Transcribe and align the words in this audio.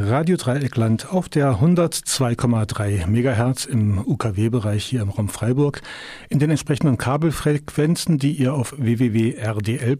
Radio 0.00 0.36
Dreieckland 0.36 1.12
auf 1.12 1.28
der 1.28 1.60
102,3 1.60 3.08
Megahertz 3.08 3.64
im 3.64 3.98
UKW-Bereich 3.98 4.84
hier 4.84 5.02
im 5.02 5.10
Raum 5.10 5.28
Freiburg 5.28 5.82
in 6.28 6.38
den 6.38 6.50
entsprechenden 6.50 6.98
Kabelfrequenzen, 6.98 8.18
die 8.18 8.30
ihr 8.32 8.54
auf 8.54 8.76
www.rdl.de 8.78 9.98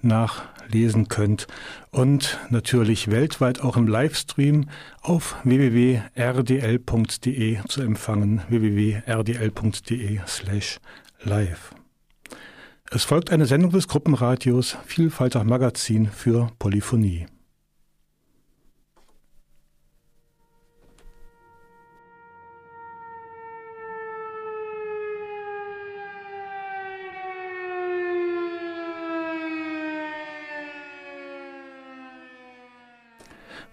nachlesen 0.00 1.06
könnt 1.06 1.46
und 1.92 2.40
natürlich 2.50 3.08
weltweit 3.08 3.60
auch 3.60 3.76
im 3.76 3.86
Livestream 3.86 4.68
auf 5.00 5.36
www.rdl.de 5.44 5.98
zu 7.68 7.82
empfangen 7.82 8.42
www.rdl.de 8.48 10.20
slash 10.26 10.80
live. 11.22 11.72
Es 12.90 13.04
folgt 13.04 13.30
eine 13.30 13.46
Sendung 13.46 13.70
des 13.70 13.86
Gruppenradios 13.86 14.76
Vielfalter 14.86 15.44
Magazin 15.44 16.08
für 16.08 16.50
Polyphonie. 16.58 17.26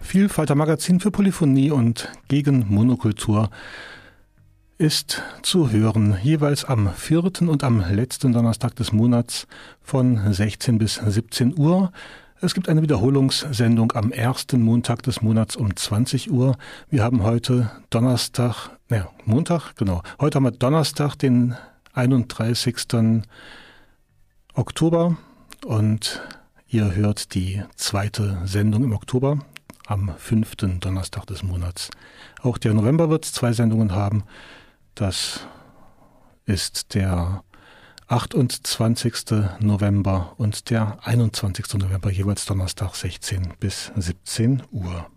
Vielfalter 0.10 0.56
Magazin 0.56 1.00
für 1.00 1.12
Polyphonie 1.12 1.70
und 1.70 2.12
gegen 2.30 2.66
Monokultur 2.68 3.52
ist 4.80 5.22
zu 5.44 5.70
hören, 5.70 6.18
jeweils 6.24 6.66
am 6.66 6.92
vierten 6.96 7.48
und 7.48 7.64
am 7.64 7.84
letzten 7.92 8.34
Donnerstag 8.34 8.76
des 8.76 8.92
Monats 8.92 9.46
von 9.84 10.34
16 10.34 10.80
bis 10.80 10.96
17 10.96 11.60
Uhr. 11.60 11.92
Es 12.42 12.56
gibt 12.56 12.70
eine 12.70 12.82
Wiederholungssendung 12.82 13.92
am 13.92 14.12
ersten 14.12 14.64
Montag 14.64 15.04
des 15.04 15.22
Monats 15.22 15.56
um 15.56 15.76
20 15.76 16.32
Uhr. 16.32 16.58
Wir 16.90 17.04
haben 17.04 17.22
heute 17.22 17.70
Donnerstag, 17.92 18.72
ne, 18.90 19.08
Montag, 19.26 19.76
genau. 19.76 20.02
Heute 20.20 20.38
haben 20.38 20.46
wir 20.46 20.52
Donnerstag, 20.52 21.18
den 21.18 21.56
31. 21.94 23.22
Oktober 24.56 25.18
und 25.68 26.24
ihr 26.68 26.96
hört 26.96 27.36
die 27.36 27.62
zweite 27.76 28.40
Sendung 28.46 28.84
im 28.84 28.94
Oktober 28.94 29.38
am 29.90 30.14
fünften 30.18 30.80
Donnerstag 30.80 31.26
des 31.26 31.42
Monats. 31.44 31.90
Auch 32.42 32.58
der 32.58 32.74
November 32.74 33.10
wird 33.10 33.26
zwei 33.26 33.54
Sendungen 33.54 33.94
haben. 33.94 34.24
Das 34.94 35.48
ist 36.46 36.94
der 36.94 37.44
28. 38.08 39.14
November 39.60 40.34
und 40.38 40.70
der 40.70 40.98
21. 41.06 41.74
November, 41.76 42.12
jeweils 42.12 42.46
Donnerstag 42.46 42.96
16 42.96 43.54
bis 43.60 43.92
17 43.96 44.64
Uhr. 44.72 45.10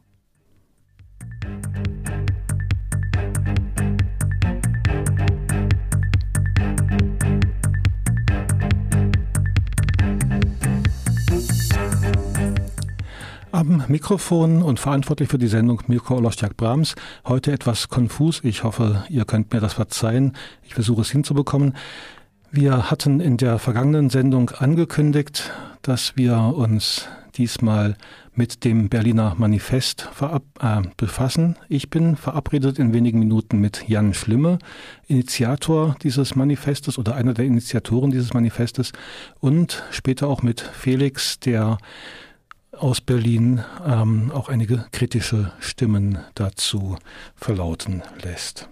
Am 13.62 13.84
Mikrofon 13.86 14.60
und 14.60 14.80
verantwortlich 14.80 15.28
für 15.28 15.38
die 15.38 15.46
Sendung 15.46 15.80
Mirko 15.86 16.16
Olostjak-Brahms. 16.16 16.96
Heute 17.24 17.52
etwas 17.52 17.88
konfus. 17.88 18.40
Ich 18.42 18.64
hoffe, 18.64 19.04
ihr 19.08 19.24
könnt 19.24 19.52
mir 19.52 19.60
das 19.60 19.74
verzeihen. 19.74 20.32
Ich 20.64 20.74
versuche 20.74 21.02
es 21.02 21.12
hinzubekommen. 21.12 21.76
Wir 22.50 22.90
hatten 22.90 23.20
in 23.20 23.36
der 23.36 23.60
vergangenen 23.60 24.10
Sendung 24.10 24.50
angekündigt, 24.50 25.52
dass 25.82 26.16
wir 26.16 26.38
uns 26.38 27.06
diesmal 27.36 27.94
mit 28.34 28.64
dem 28.64 28.88
Berliner 28.88 29.36
Manifest 29.38 30.08
äh, 30.20 30.80
befassen. 30.96 31.54
Ich 31.68 31.88
bin 31.88 32.16
verabredet 32.16 32.80
in 32.80 32.92
wenigen 32.92 33.20
Minuten 33.20 33.60
mit 33.60 33.88
Jan 33.88 34.12
Schlimme, 34.12 34.58
Initiator 35.06 35.94
dieses 36.02 36.34
Manifestes 36.34 36.98
oder 36.98 37.14
einer 37.14 37.32
der 37.32 37.44
Initiatoren 37.44 38.10
dieses 38.10 38.34
Manifestes 38.34 38.90
und 39.38 39.84
später 39.92 40.26
auch 40.26 40.42
mit 40.42 40.60
Felix, 40.60 41.38
der 41.38 41.78
aus 42.72 43.00
Berlin 43.00 43.64
ähm, 43.86 44.30
auch 44.32 44.48
einige 44.48 44.86
kritische 44.92 45.52
Stimmen 45.60 46.18
dazu 46.34 46.96
verlauten 47.36 48.02
lässt. 48.22 48.68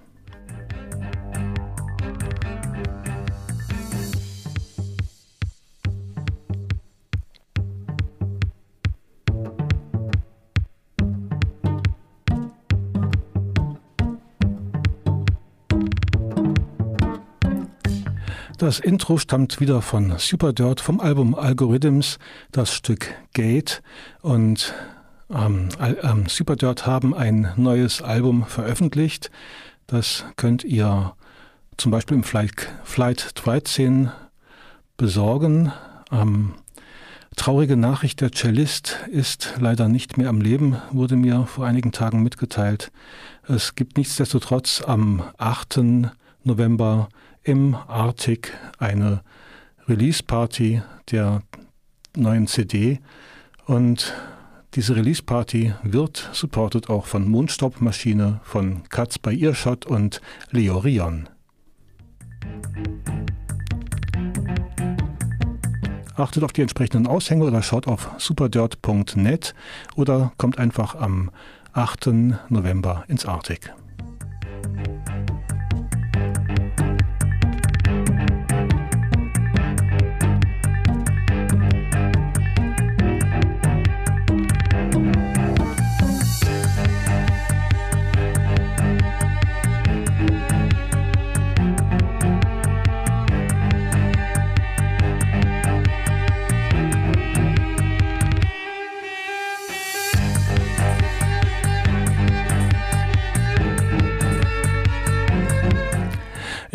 Das 18.60 18.78
Intro 18.78 19.16
stammt 19.16 19.59
wieder 19.59 19.81
von 19.81 20.19
Superdirt 20.19 20.82
vom 20.82 21.00
Album 21.00 21.34
Algorithms, 21.34 22.19
das 22.53 22.75
Stück 22.75 23.15
Gate. 23.32 23.82
Und 24.21 24.75
ähm, 25.31 25.71
ähm, 25.81 26.26
Superdirt 26.28 26.87
haben 26.87 27.15
ein 27.15 27.54
neues 27.56 28.03
Album 28.03 28.44
veröffentlicht. 28.44 29.31
Das 29.87 30.26
könnt 30.37 30.62
ihr 30.62 31.15
zum 31.78 31.91
Beispiel 31.91 32.19
im 32.19 32.22
Flight, 32.22 32.69
Flight 32.84 33.31
13 33.37 34.10
besorgen. 34.99 35.72
Ähm, 36.12 36.53
traurige 37.37 37.78
Nachricht, 37.78 38.20
der 38.20 38.31
Cellist 38.31 38.99
ist 39.10 39.54
leider 39.59 39.88
nicht 39.88 40.19
mehr 40.19 40.28
am 40.28 40.43
Leben, 40.43 40.76
wurde 40.91 41.16
mir 41.16 41.47
vor 41.47 41.65
einigen 41.65 41.93
Tagen 41.93 42.22
mitgeteilt. 42.22 42.93
Es 43.49 43.75
gibt 43.75 43.97
nichtsdestotrotz 43.97 44.82
am 44.87 45.22
8. 45.38 45.81
November 46.44 47.09
im 47.43 47.75
Arctic 47.75 48.56
eine 48.78 49.23
Release-Party 49.89 50.83
der 51.11 51.43
neuen 52.17 52.47
CD 52.47 53.01
und 53.67 54.15
diese 54.75 54.95
Release-Party 54.95 55.75
wird 55.83 56.31
supported 56.33 56.89
auch 56.91 57.06
von 57.06 57.29
Mondstaubmaschine, 57.29 58.41
von 58.45 58.84
Katz 58.89 59.19
bei 59.19 59.34
Earshot 59.34 59.84
und 59.84 60.21
Leorion. 60.50 61.29
Achtet 66.15 66.45
auf 66.45 66.53
die 66.53 66.62
entsprechenden 66.62 67.06
Aushänge 67.06 67.45
oder 67.45 67.62
schaut 67.62 67.89
auf 67.89 68.11
superdirt.net 68.19 69.55
oder 69.97 70.33
kommt 70.37 70.59
einfach 70.59 70.95
am 70.95 71.31
8. 71.73 72.11
November 72.49 73.05
ins 73.09 73.25
Arctic. 73.25 73.73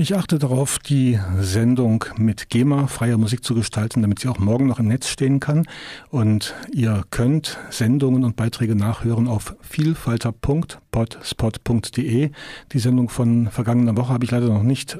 Ich 0.06 0.16
achte 0.16 0.38
darauf, 0.38 0.78
die 0.78 1.20
Sendung 1.40 2.06
mit 2.16 2.52
GEMA 2.52 2.86
freier 2.86 3.18
Musik 3.18 3.44
zu 3.44 3.56
gestalten, 3.56 4.04
damit 4.04 4.20
sie 4.20 4.28
auch 4.28 4.38
morgen 4.38 4.68
noch 4.68 4.78
im 4.78 4.88
Netz 4.88 5.08
stehen 5.08 5.40
kann. 5.40 5.66
Und 6.12 6.54
ihr 6.72 7.04
könnt 7.10 7.58
Sendungen 7.72 8.24
und 8.24 8.36
Beiträge 8.36 8.76
nachhören 8.76 9.28
auf 9.28 9.56
vielfalter.potspot.de. 9.62 12.30
Die 12.72 12.80
Sendung 12.80 13.10
von 13.10 13.50
vergangener 13.50 13.98
Woche 13.98 14.14
habe 14.14 14.26
ich 14.26 14.30
leider 14.30 14.50
noch 14.50 14.62
nicht 14.62 15.00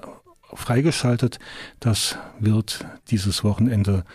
freigeschaltet. 0.52 1.38
Das 1.80 2.18
wird 2.40 2.84
dieses 3.12 3.44
Wochenende 3.44 4.06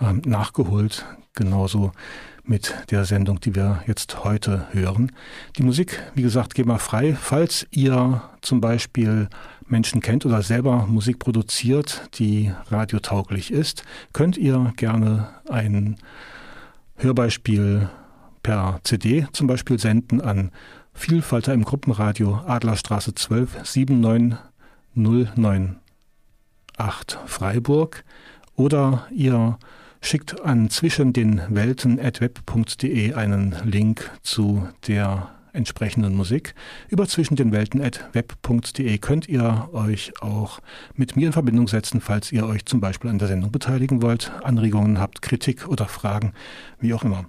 ähm, 0.00 0.22
nachgeholt. 0.24 1.04
Genauso 1.34 1.92
mit 2.44 2.74
der 2.90 3.04
Sendung, 3.04 3.40
die 3.40 3.54
wir 3.54 3.82
jetzt 3.86 4.24
heute 4.24 4.68
hören. 4.70 5.12
Die 5.58 5.62
Musik, 5.62 6.02
wie 6.14 6.22
gesagt, 6.22 6.54
GEMA 6.54 6.78
frei. 6.78 7.14
Falls 7.14 7.66
ihr 7.72 8.22
zum 8.40 8.62
Beispiel 8.62 9.28
Menschen 9.66 10.00
kennt 10.00 10.26
oder 10.26 10.42
selber 10.42 10.86
Musik 10.86 11.18
produziert, 11.18 12.08
die 12.14 12.52
radiotauglich 12.68 13.50
ist, 13.50 13.84
könnt 14.12 14.36
ihr 14.36 14.72
gerne 14.76 15.28
ein 15.48 15.96
Hörbeispiel 16.96 17.88
per 18.42 18.80
CD 18.84 19.26
zum 19.32 19.46
Beispiel 19.46 19.78
senden 19.78 20.20
an 20.20 20.50
Vielfalter 20.92 21.52
im 21.52 21.64
Gruppenradio 21.64 22.40
Adlerstraße 22.46 23.14
12 23.14 23.64
79098 23.64 25.80
Freiburg 27.26 28.04
oder 28.54 29.06
ihr 29.10 29.58
schickt 30.00 30.40
an 30.42 30.70
zwischen 30.70 31.12
den 31.12 31.42
Welten 31.48 31.98
web.de 31.98 33.14
einen 33.14 33.56
Link 33.64 34.10
zu 34.22 34.68
der 34.86 35.33
entsprechenden 35.54 36.14
Musik. 36.14 36.54
Über 36.88 37.08
zwischen 37.08 37.36
den 37.36 37.52
Welten 37.52 37.80
web.de 38.12 38.98
könnt 38.98 39.28
ihr 39.28 39.68
euch 39.72 40.12
auch 40.20 40.60
mit 40.94 41.16
mir 41.16 41.28
in 41.28 41.32
Verbindung 41.32 41.68
setzen, 41.68 42.00
falls 42.00 42.32
ihr 42.32 42.46
euch 42.46 42.66
zum 42.66 42.80
Beispiel 42.80 43.10
an 43.10 43.18
der 43.18 43.28
Sendung 43.28 43.50
beteiligen 43.50 44.02
wollt, 44.02 44.32
Anregungen 44.42 44.98
habt, 44.98 45.22
Kritik 45.22 45.68
oder 45.68 45.86
Fragen, 45.86 46.32
wie 46.80 46.92
auch 46.92 47.04
immer. 47.04 47.24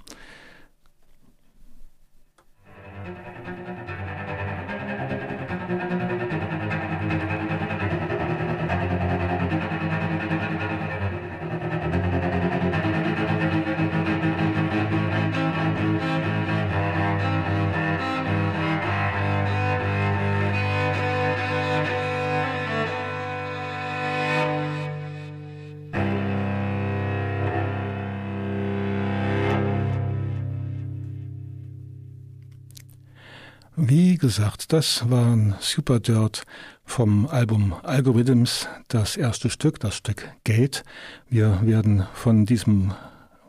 Wie 33.77 34.17
gesagt, 34.17 34.71
das 34.71 35.09
waren 35.09 35.55
Super 35.59 35.99
Dirt 35.99 36.43
vom 36.85 37.27
Album 37.27 37.75
Algorithms, 37.83 38.69
das 38.87 39.17
erste 39.17 39.49
Stück, 39.49 39.81
das 39.81 39.97
Stück 39.97 40.31
Gate. 40.45 40.85
Wir 41.29 41.59
werden 41.61 42.07
von 42.13 42.45
diesem 42.45 42.93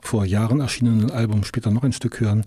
vor 0.00 0.24
Jahren 0.24 0.58
erschienenen 0.58 1.12
Album 1.12 1.44
später 1.44 1.70
noch 1.70 1.84
ein 1.84 1.92
Stück 1.92 2.18
hören. 2.18 2.44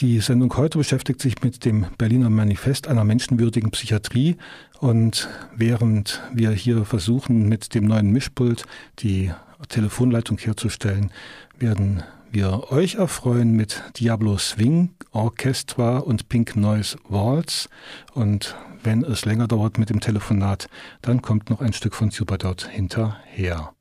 Die 0.00 0.18
Sendung 0.18 0.56
heute 0.56 0.78
beschäftigt 0.78 1.20
sich 1.20 1.42
mit 1.44 1.64
dem 1.64 1.86
Berliner 1.96 2.28
Manifest 2.28 2.88
einer 2.88 3.04
menschenwürdigen 3.04 3.70
Psychiatrie 3.70 4.36
und 4.80 5.28
während 5.54 6.20
wir 6.34 6.50
hier 6.50 6.84
versuchen, 6.86 7.48
mit 7.48 7.76
dem 7.76 7.84
neuen 7.84 8.10
Mischpult 8.10 8.64
die 8.98 9.30
Telefonleitung 9.68 10.38
herzustellen, 10.38 11.12
werden 11.56 12.02
wir 12.30 12.70
euch 12.70 12.96
erfreuen 12.96 13.52
mit 13.52 13.82
Diablo 13.98 14.38
Swing 14.38 14.94
Orchestra 15.12 15.98
und 15.98 16.28
Pink 16.28 16.56
Noise 16.56 16.98
Waltz. 17.08 17.68
Und 18.14 18.56
wenn 18.82 19.02
es 19.02 19.24
länger 19.24 19.48
dauert 19.48 19.78
mit 19.78 19.90
dem 19.90 20.00
Telefonat, 20.00 20.68
dann 21.02 21.22
kommt 21.22 21.50
noch 21.50 21.60
ein 21.60 21.72
Stück 21.72 21.94
von 21.94 22.10
Superdot 22.10 22.68
hinterher. 22.68 23.72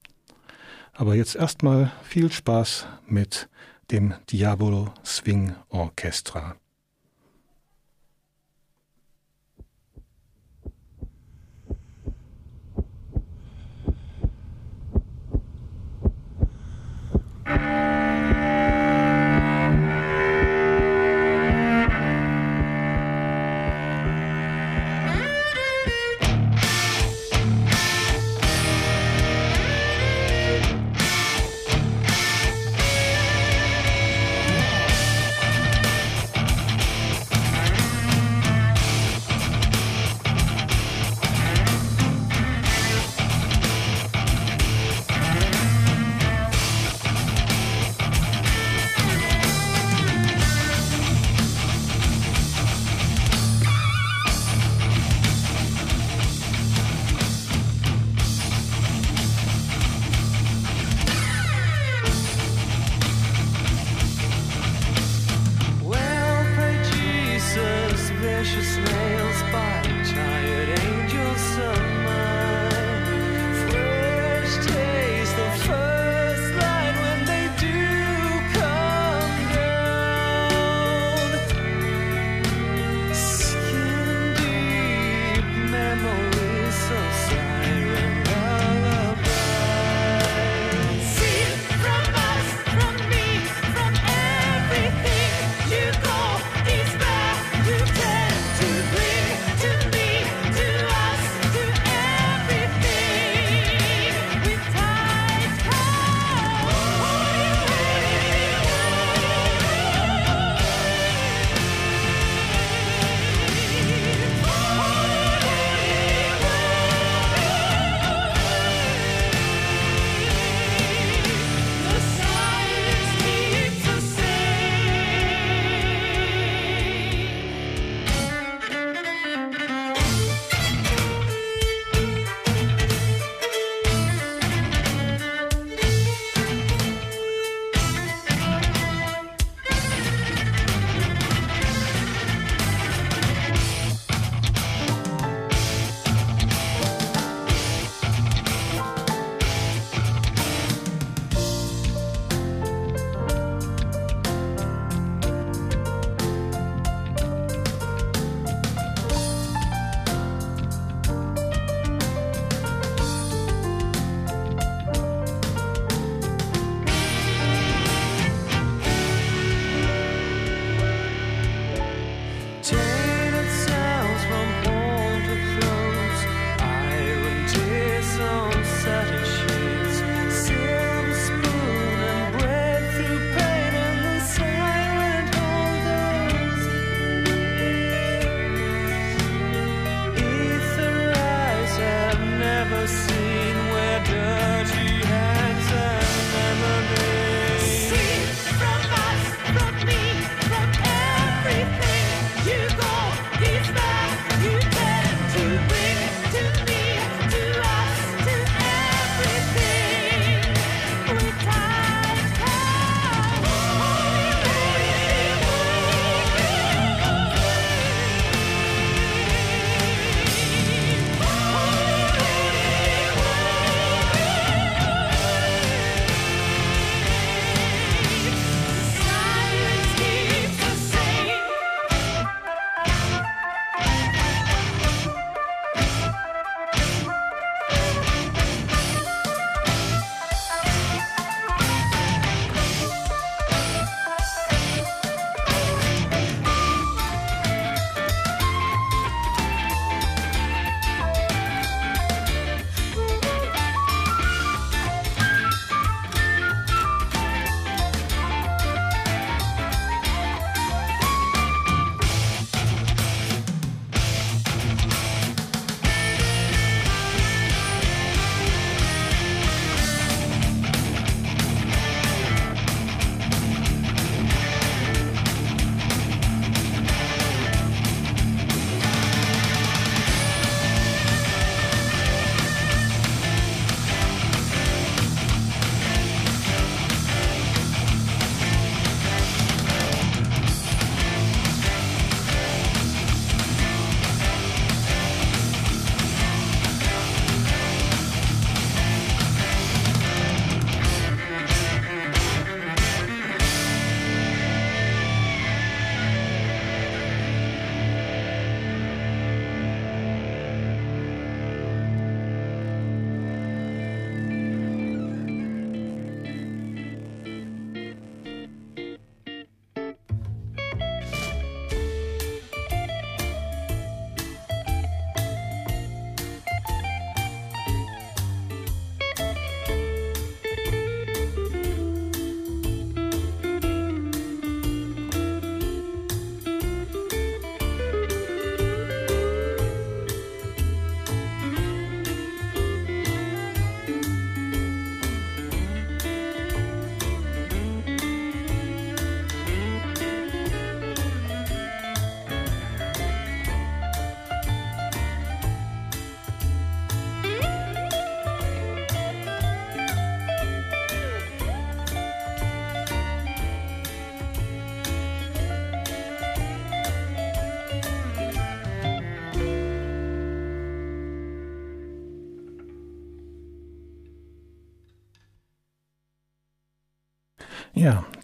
Aber 0.94 1.16
jetzt 1.16 1.36
erstmal 1.36 1.92
viel 2.04 2.32
Spaß 2.32 2.88
mit 3.06 3.50
dem 3.92 4.14
Diablo 4.30 4.94
Swing 5.06 5.56
Orchestra. 5.70 6.56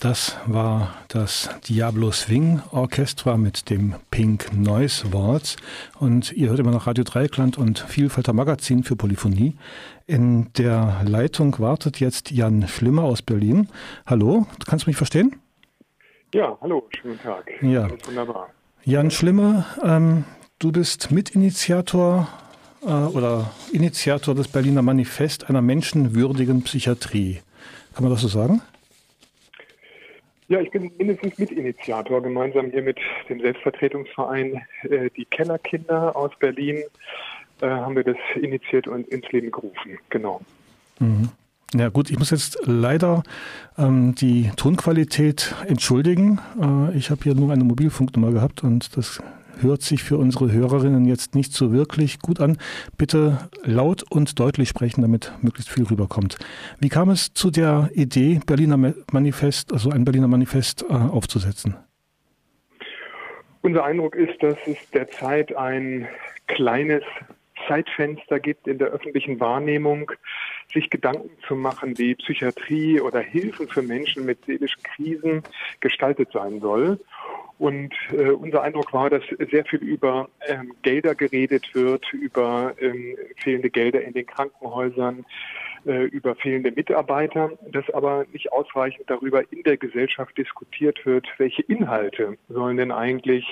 Das 0.04 0.38
war 0.48 0.96
das 1.08 1.50
Diablo 1.70 2.12
Swing 2.12 2.62
Orchestra 2.72 3.38
mit 3.38 3.70
dem 3.70 3.96
Pink 4.12 4.52
Noise 4.52 5.14
Waltz. 5.14 5.56
Und 5.98 6.34
ihr 6.34 6.50
hört 6.50 6.60
immer 6.60 6.72
noch 6.72 6.88
Radio 6.88 7.06
Dreikland 7.06 7.58
und 7.58 7.80
Vielfalter 7.80 8.34
Magazin 8.34 8.84
für 8.84 8.98
Polyphonie. 8.98 9.56
In 10.06 10.52
der 10.58 11.04
Leitung 11.06 11.58
wartet 11.60 12.02
jetzt 12.02 12.32
Jan 12.32 12.68
Schlimmer 12.68 13.04
aus 13.04 13.22
Berlin. 13.22 13.70
Hallo, 14.06 14.46
kannst 14.68 14.86
du 14.86 14.90
mich 14.90 14.98
verstehen? 14.98 15.38
Ja, 16.34 16.58
hallo, 16.60 16.86
schönen 17.02 17.20
Tag. 17.22 17.50
Ja. 17.62 17.88
wunderbar. 18.06 18.50
Jan 18.84 19.10
Schlimmer, 19.10 19.66
ähm, 19.82 20.26
du 20.60 20.74
bist 20.74 21.12
Mitinitiator 21.12 22.28
äh, 22.82 22.88
oder 22.88 23.52
Initiator 23.72 24.36
des 24.36 24.50
Berliner 24.50 24.82
Manifest 24.82 25.50
einer 25.50 25.62
menschenwürdigen 25.62 26.64
Psychiatrie. 26.64 27.40
Kann 27.94 28.04
man 28.04 28.12
das 28.12 28.22
so 28.22 28.28
sagen? 28.28 28.62
Ja, 30.48 30.60
ich 30.60 30.72
bin 30.72 30.92
mindestens 30.98 31.38
Mitinitiator, 31.38 32.22
gemeinsam 32.22 32.70
hier 32.72 32.82
mit 32.82 32.98
dem 33.30 33.40
Selbstvertretungsverein 33.40 34.62
äh, 34.84 35.10
Die 35.16 35.26
Kellerkinder 35.26 36.16
aus 36.16 36.32
Berlin 36.40 36.84
äh, 37.62 37.68
haben 37.68 37.96
wir 37.96 38.04
das 38.04 38.18
initiiert 38.36 38.88
und 38.88 39.08
ins 39.08 39.30
Leben 39.32 39.52
gerufen. 39.52 39.98
Genau. 40.10 40.42
Mhm. 41.00 41.30
Ja 41.76 41.90
gut, 41.90 42.12
ich 42.12 42.20
muss 42.20 42.30
jetzt 42.30 42.60
leider 42.66 43.24
ähm, 43.80 44.14
die 44.14 44.52
Tonqualität 44.56 45.56
entschuldigen. 45.68 46.40
Äh, 46.62 46.96
ich 46.96 47.10
habe 47.10 47.24
hier 47.24 47.34
nur 47.34 47.52
eine 47.52 47.64
Mobilfunknummer 47.64 48.32
gehabt 48.32 48.64
und 48.64 48.96
das 48.96 49.24
hört 49.64 49.82
sich 49.82 50.04
für 50.04 50.18
unsere 50.18 50.52
Hörerinnen 50.52 51.06
jetzt 51.06 51.36
nicht 51.36 51.54
so 51.54 51.72
wirklich 51.72 52.20
gut 52.20 52.40
an. 52.40 52.58
Bitte 52.98 53.50
laut 53.64 54.04
und 54.10 54.40
deutlich 54.40 54.70
sprechen, 54.70 55.02
damit 55.02 55.34
möglichst 55.42 55.72
viel 55.72 55.86
rüberkommt. 55.86 56.38
Wie 56.80 56.90
kam 56.90 57.10
es 57.10 57.34
zu 57.34 57.50
der 57.50 57.90
Idee, 57.94 58.40
Berliner 58.46 58.94
Manifest, 59.12 59.74
also 59.74 59.90
ein 59.90 60.06
Berliner 60.06 60.28
Manifest 60.28 60.86
äh, 60.90 60.94
aufzusetzen? 60.94 61.76
Unser 63.62 63.86
Eindruck 63.86 64.16
ist, 64.16 64.44
dass 64.44 64.58
es 64.68 64.78
derzeit 64.92 65.56
ein 65.56 66.08
kleines 66.48 67.04
Zeitfenster 67.68 68.40
gibt 68.40 68.68
in 68.68 68.78
der 68.78 68.90
öffentlichen 68.90 69.40
Wahrnehmung, 69.40 70.12
sich 70.74 70.90
Gedanken 70.90 71.30
zu 71.48 71.56
machen, 71.56 71.98
wie 71.98 72.16
Psychiatrie 72.16 73.00
oder 73.00 73.20
Hilfen 73.20 73.68
für 73.68 73.82
Menschen 73.82 74.26
mit 74.26 74.44
seelischen 74.46 74.84
Krisen 74.84 75.44
gestaltet 75.80 76.30
sein 76.34 76.60
soll. 76.60 77.00
Und 77.64 77.94
äh, 78.12 78.32
unser 78.32 78.62
Eindruck 78.62 78.92
war, 78.92 79.10
dass 79.10 79.24
sehr 79.50 79.64
viel 79.64 79.80
über 79.80 80.28
ähm, 80.50 80.74
Gelder 80.82 81.16
geredet 81.16 81.74
wird, 81.74 82.12
über 82.12 82.76
ähm, 82.78 83.16
fehlende 83.38 83.70
Gelder 83.70 84.02
in 84.02 84.12
den 84.12 84.26
Krankenhäusern, 84.26 85.24
äh, 85.86 86.04
über 86.08 86.36
fehlende 86.36 86.74
Mitarbeiter, 86.74 87.52
dass 87.72 87.90
aber 87.92 88.26
nicht 88.34 88.52
ausreichend 88.52 89.10
darüber 89.10 89.50
in 89.50 89.64
der 89.64 89.78
Gesellschaft 89.78 90.38
diskutiert 90.38 91.06
wird, 91.06 91.26
welche 91.38 91.62
Inhalte 91.62 92.38
sollen 92.50 92.76
denn 92.76 92.92
eigentlich 92.92 93.46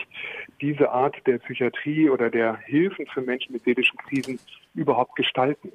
diese 0.60 0.92
Art 0.92 1.16
der 1.26 1.38
Psychiatrie 1.38 2.10
oder 2.10 2.30
der 2.30 2.58
Hilfen 2.66 3.08
für 3.08 3.22
Menschen 3.22 3.54
mit 3.54 3.64
seelischen 3.64 3.98
Krisen 3.98 4.42
überhaupt 4.76 5.16
gestalten. 5.16 5.72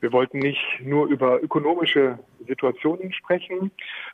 Wir 0.00 0.12
wollten 0.12 0.38
nicht 0.38 0.62
nur 0.82 1.06
über 1.06 1.42
ökonomische 1.42 2.18
Situationen 2.46 3.12
sprechen, 3.12 3.70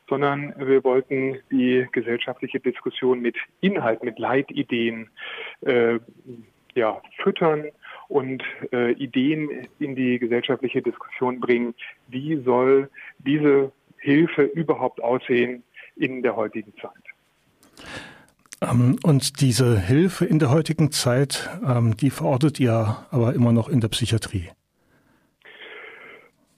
sondern 0.09 0.53
wir 0.57 0.83
wollten 0.83 1.39
die 1.51 1.87
gesellschaftliche 1.91 2.59
Diskussion 2.59 3.21
mit 3.21 3.35
Inhalt, 3.61 4.03
mit 4.03 4.19
Leitideen 4.19 5.09
äh, 5.61 5.99
ja, 6.73 7.01
füttern 7.23 7.65
und 8.07 8.43
äh, 8.71 8.91
Ideen 8.93 9.67
in 9.79 9.95
die 9.95 10.19
gesellschaftliche 10.19 10.81
Diskussion 10.81 11.39
bringen. 11.39 11.73
Wie 12.07 12.41
soll 12.43 12.89
diese 13.19 13.71
Hilfe 13.97 14.43
überhaupt 14.43 15.01
aussehen 15.01 15.63
in 15.95 16.21
der 16.21 16.35
heutigen 16.35 16.73
Zeit? 16.81 16.91
Ähm, 18.61 18.97
und 19.03 19.41
diese 19.41 19.79
Hilfe 19.79 20.25
in 20.25 20.39
der 20.39 20.49
heutigen 20.49 20.91
Zeit, 20.91 21.49
ähm, 21.65 21.97
die 21.97 22.09
verortet 22.09 22.59
ihr 22.59 23.05
aber 23.11 23.33
immer 23.33 23.51
noch 23.51 23.69
in 23.69 23.81
der 23.81 23.89
Psychiatrie. 23.89 24.49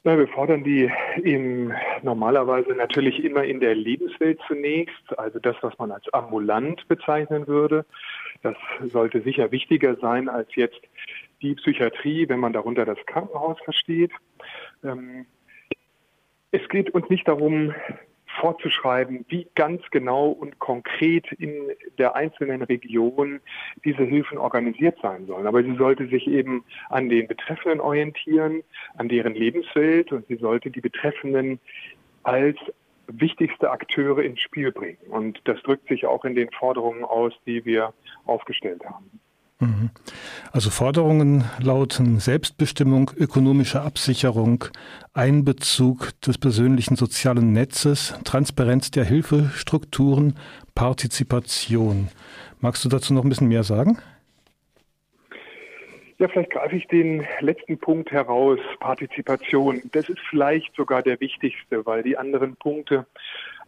Na, 0.08 0.18
wir 0.18 0.30
fordern 0.30 0.64
die 0.64 0.90
im, 1.22 1.74
normalerweise 2.02 2.70
natürlich 2.70 3.22
immer 3.26 3.44
in 3.44 3.60
der 3.60 3.76
Lebenswelt 3.76 4.40
zunächst, 4.48 5.20
also 5.20 5.38
das, 5.38 5.58
was 5.60 5.78
man 5.80 5.92
als 5.92 6.08
ambulant 6.14 6.88
bezeichnen 6.88 7.46
würde. 7.46 7.86
Das 8.42 8.56
sollte 8.86 9.22
sicher 9.22 9.52
wichtiger 9.52 9.98
sein 9.98 10.30
als 10.30 10.48
jetzt 10.56 10.80
die 11.42 11.56
Psychiatrie, 11.56 12.30
wenn 12.30 12.40
man 12.40 12.54
darunter 12.54 12.86
das 12.86 12.98
Krankenhaus 13.06 13.60
versteht. 13.66 14.14
Ähm, 14.82 15.26
es 16.52 16.66
geht 16.70 16.92
uns 16.92 17.10
nicht 17.10 17.28
darum, 17.28 17.74
vorzuschreiben, 18.40 19.26
wie 19.30 19.48
ganz 19.56 19.82
genau 19.92 20.30
und 20.30 20.60
konkret 20.60 21.32
in 21.34 21.72
der 21.98 22.16
einzelnen 22.16 22.62
Region 22.62 23.40
diese 23.84 24.04
Hilfen 24.04 24.38
organisiert 24.38 24.98
sein 25.02 25.26
sollen. 25.26 25.48
Aber 25.48 25.64
sie 25.64 25.76
sollte 25.76 26.08
sich 26.08 26.28
eben 26.28 26.64
an 26.90 27.10
den 27.10 27.28
Betreffenden 27.28 27.80
orientieren, 27.80 28.64
an 28.98 29.10
deren 29.10 29.34
Lebenswelt 29.34 30.12
und 30.12 30.28
sie 30.28 30.38
sollte 30.38 30.72
die 30.72 30.82
Betreffenden 30.82 31.60
als 32.24 32.58
wichtigste 33.08 33.72
Akteure 33.72 34.20
ins 34.20 34.40
Spiel 34.42 34.72
bringen. 34.72 34.98
Und 35.10 35.40
das 35.46 35.62
drückt 35.64 35.88
sich 35.88 36.06
auch 36.06 36.26
in 36.26 36.36
den 36.36 36.52
Forderungen 36.52 37.04
aus, 37.04 37.34
die 37.46 37.64
wir 37.66 37.94
aufgestellt 38.26 38.84
haben. 38.86 39.20
Also 40.52 40.70
Forderungen 40.70 41.46
lauten 41.60 42.20
Selbstbestimmung, 42.20 43.12
ökonomische 43.18 43.82
Absicherung, 43.82 44.66
Einbezug 45.14 46.12
des 46.22 46.38
persönlichen 46.38 46.96
sozialen 46.96 47.54
Netzes, 47.54 48.14
Transparenz 48.24 48.92
der 48.92 49.04
Hilfestrukturen, 49.04 50.36
Partizipation. 50.76 52.10
Magst 52.60 52.86
du 52.86 52.90
dazu 52.90 53.16
noch 53.16 53.24
ein 53.24 53.30
bisschen 53.30 53.48
mehr 53.48 53.64
sagen? 53.64 53.98
Ja, 56.20 56.28
vielleicht 56.28 56.52
greife 56.52 56.76
ich 56.76 56.88
den 56.88 57.26
letzten 57.42 57.78
Punkt 57.78 58.12
heraus, 58.12 58.60
Partizipation. 58.80 59.82
Das 59.92 60.10
ist 60.10 60.20
vielleicht 60.30 60.76
sogar 60.76 61.04
der 61.04 61.20
wichtigste, 61.20 61.86
weil 61.86 62.02
die 62.02 62.18
anderen 62.18 62.56
Punkte 62.56 63.06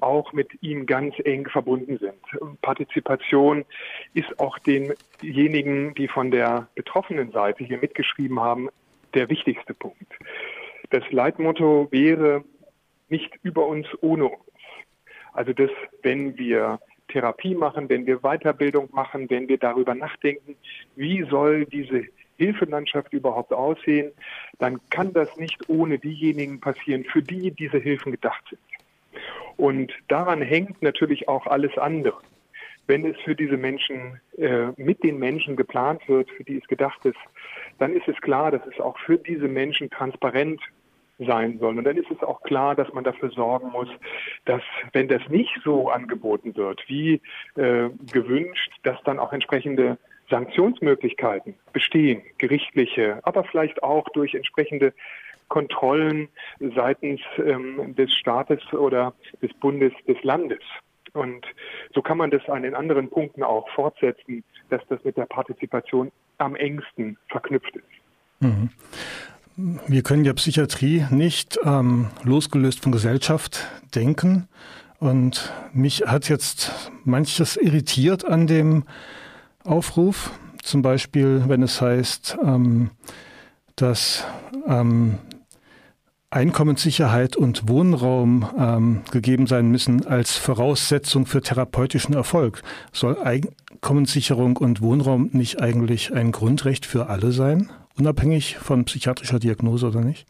auch 0.02 0.34
mit 0.34 0.62
ihm 0.62 0.86
ganz 0.86 1.16
eng 1.24 1.48
verbunden 1.48 1.98
sind. 1.98 2.62
Partizipation 2.62 3.66
ist 4.14 4.40
auch 4.40 4.58
denjenigen, 4.60 5.94
die 5.96 6.08
von 6.08 6.32
der 6.32 6.68
betroffenen 6.76 7.32
Seite 7.32 7.64
hier 7.64 7.78
mitgeschrieben 7.78 8.40
haben, 8.40 8.70
der 9.14 9.30
wichtigste 9.30 9.74
Punkt. 9.74 10.14
Das 10.90 11.04
Leitmotto 11.12 11.88
wäre 11.92 12.44
nicht 13.10 13.32
über 13.44 13.68
uns 13.68 13.88
ohne 14.02 14.26
uns. 14.26 14.44
Also 15.34 15.54
dass, 15.54 15.72
wenn 16.02 16.38
wir 16.38 16.80
Therapie 17.10 17.56
machen, 17.56 17.90
wenn 17.90 18.06
wir 18.06 18.20
Weiterbildung 18.20 18.90
machen, 18.92 19.30
wenn 19.30 19.48
wir 19.48 19.58
darüber 19.58 19.96
nachdenken, 19.96 20.56
wie 20.96 21.24
soll 21.24 21.66
diese 21.66 22.06
Hilfelandschaft 22.38 23.12
überhaupt 23.14 23.52
aussehen, 23.52 24.12
dann 24.60 24.80
kann 24.90 25.12
das 25.14 25.36
nicht 25.38 25.70
ohne 25.70 26.00
diejenigen 26.00 26.60
passieren, 26.60 27.04
für 27.04 27.22
die 27.22 27.52
diese 27.52 27.78
Hilfen 27.78 28.14
gedacht 28.14 28.44
sind. 28.50 28.62
Und 29.58 29.92
daran 30.08 30.42
hängt 30.42 30.82
natürlich 30.82 31.28
auch 31.28 31.48
alles 31.48 31.78
andere. 31.78 32.18
Wenn 32.88 33.06
es 33.06 33.18
für 33.22 33.36
diese 33.36 33.58
Menschen, 33.58 34.20
äh, 34.38 34.68
mit 34.78 35.04
den 35.04 35.20
Menschen 35.20 35.56
geplant 35.56 36.02
wird, 36.08 36.30
für 36.32 36.44
die 36.44 36.58
es 36.58 36.68
gedacht 36.68 37.06
ist, 37.06 37.20
dann 37.78 37.94
ist 37.94 38.08
es 38.08 38.20
klar, 38.22 38.52
dass 38.52 38.62
es 38.66 38.80
auch 38.80 38.98
für 39.00 39.18
diese 39.18 39.48
Menschen 39.48 39.90
transparent 39.90 40.60
sein 41.20 41.60
soll. 41.60 41.78
Und 41.78 41.84
dann 41.84 41.98
ist 41.98 42.10
es 42.10 42.24
auch 42.24 42.42
klar, 42.44 42.76
dass 42.76 42.92
man 42.94 43.04
dafür 43.04 43.30
sorgen 43.30 43.70
muss, 43.72 43.90
dass, 44.46 44.62
wenn 44.94 45.08
das 45.08 45.22
nicht 45.30 45.54
so 45.64 45.90
angeboten 45.90 46.56
wird, 46.56 46.82
wie 46.88 47.22
äh, 47.56 47.90
gewünscht, 48.12 48.72
dass 48.84 48.98
dann 49.04 49.20
auch 49.20 49.34
entsprechende 49.34 49.98
Sanktionsmöglichkeiten 50.30 51.56
bestehen, 51.74 52.22
gerichtliche, 52.38 53.20
aber 53.24 53.44
vielleicht 53.44 53.84
auch 53.84 54.08
durch 54.10 54.36
entsprechende 54.36 54.94
Kontrollen 55.50 56.30
seitens 56.76 57.20
ähm, 57.38 57.96
des 57.96 58.14
Staates 58.14 58.62
oder 58.74 59.14
des 59.42 59.54
Bundes 59.56 59.94
des 60.08 60.22
Landes. 60.24 60.62
Und 61.14 61.46
so 61.94 62.02
kann 62.02 62.18
man 62.18 62.32
das 62.32 62.48
an 62.48 62.64
den 62.64 62.76
anderen 62.76 63.10
Punkten 63.10 63.44
auch 63.44 63.68
fortsetzen, 63.70 64.44
dass 64.70 64.82
das 64.90 65.04
mit 65.04 65.18
der 65.18 65.26
Partizipation 65.26 66.12
am 66.38 66.56
engsten 66.56 67.18
verknüpft 67.28 67.76
ist. 67.76 67.84
Mhm. 68.40 68.70
Wir 69.88 70.04
können 70.04 70.24
ja 70.24 70.34
Psychiatrie 70.34 71.06
nicht 71.10 71.60
ähm, 71.66 72.08
losgelöst 72.24 72.82
von 72.82 72.94
Gesellschaft 72.94 73.68
denken. 73.94 74.48
Und 75.00 75.52
mich 75.74 76.04
hat 76.06 76.30
jetzt 76.30 76.92
manches 77.04 77.58
irritiert 77.58 78.24
an 78.24 78.48
dem 78.48 78.84
Aufruf. 79.66 80.32
Zum 80.62 80.82
Beispiel, 80.82 81.44
wenn 81.48 81.64
es 81.64 81.82
heißt, 81.82 82.38
ähm, 82.42 82.92
dass 83.76 84.26
ähm, 84.68 85.20
Einkommenssicherheit 86.32 87.36
und 87.36 87.68
Wohnraum 87.68 88.48
ähm, 88.56 89.02
gegeben 89.12 89.48
sein 89.48 89.72
müssen 89.72 90.06
als 90.06 90.38
Voraussetzung 90.38 91.26
für 91.26 91.42
therapeutischen 91.42 92.14
Erfolg. 92.14 92.62
Soll 92.92 93.18
Einkommenssicherung 93.18 94.58
und 94.58 94.80
Wohnraum 94.82 95.32
nicht 95.34 95.60
eigentlich 95.60 96.14
ein 96.14 96.32
Grundrecht 96.32 96.86
für 96.86 97.08
alle 97.08 97.32
sein, 97.32 97.72
unabhängig 97.98 98.58
von 98.58 98.86
psychiatrischer 98.86 99.40
Diagnose 99.40 99.88
oder 99.88 100.02
nicht? 100.02 100.28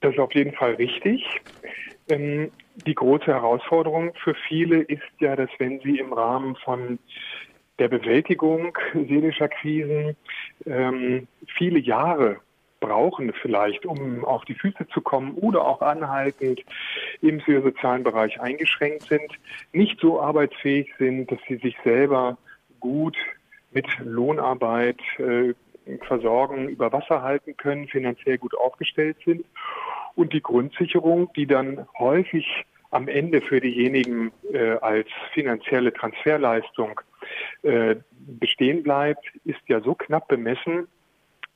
Das 0.00 0.14
ist 0.14 0.20
auf 0.20 0.34
jeden 0.34 0.54
Fall 0.54 0.74
richtig. 0.74 1.22
Ähm, 2.08 2.50
die 2.86 2.94
große 2.94 3.26
Herausforderung 3.26 4.14
für 4.24 4.34
viele 4.48 4.80
ist 4.80 5.02
ja, 5.20 5.36
dass 5.36 5.50
wenn 5.58 5.80
sie 5.80 5.98
im 5.98 6.14
Rahmen 6.14 6.56
von 6.64 6.98
der 7.78 7.88
Bewältigung 7.88 8.76
seelischer 8.94 9.48
Krisen 9.48 10.16
ähm, 10.64 11.28
viele 11.58 11.78
Jahre 11.78 12.40
brauchen 12.80 13.32
vielleicht, 13.40 13.86
um 13.86 14.24
auf 14.24 14.44
die 14.44 14.54
Füße 14.54 14.86
zu 14.88 15.00
kommen 15.00 15.34
oder 15.34 15.64
auch 15.64 15.80
anhaltend 15.82 16.62
im 17.20 17.38
psychosozialen 17.38 18.04
Bereich 18.04 18.40
eingeschränkt 18.40 19.02
sind, 19.02 19.32
nicht 19.72 20.00
so 20.00 20.20
arbeitsfähig 20.20 20.92
sind, 20.98 21.30
dass 21.30 21.38
sie 21.48 21.56
sich 21.56 21.76
selber 21.84 22.38
gut 22.80 23.16
mit 23.72 23.86
Lohnarbeit 23.98 25.00
äh, 25.18 25.54
versorgen, 26.06 26.68
über 26.68 26.92
Wasser 26.92 27.22
halten 27.22 27.56
können, 27.56 27.88
finanziell 27.88 28.38
gut 28.38 28.56
aufgestellt 28.56 29.16
sind. 29.24 29.44
Und 30.14 30.32
die 30.32 30.42
Grundsicherung, 30.42 31.32
die 31.34 31.46
dann 31.46 31.86
häufig 31.98 32.46
am 32.90 33.08
Ende 33.08 33.40
für 33.40 33.60
diejenigen 33.60 34.32
äh, 34.52 34.72
als 34.80 35.08
finanzielle 35.32 35.92
Transferleistung 35.92 37.00
äh, 37.62 37.96
bestehen 38.40 38.82
bleibt, 38.82 39.24
ist 39.44 39.60
ja 39.66 39.80
so 39.80 39.94
knapp 39.94 40.28
bemessen, 40.28 40.88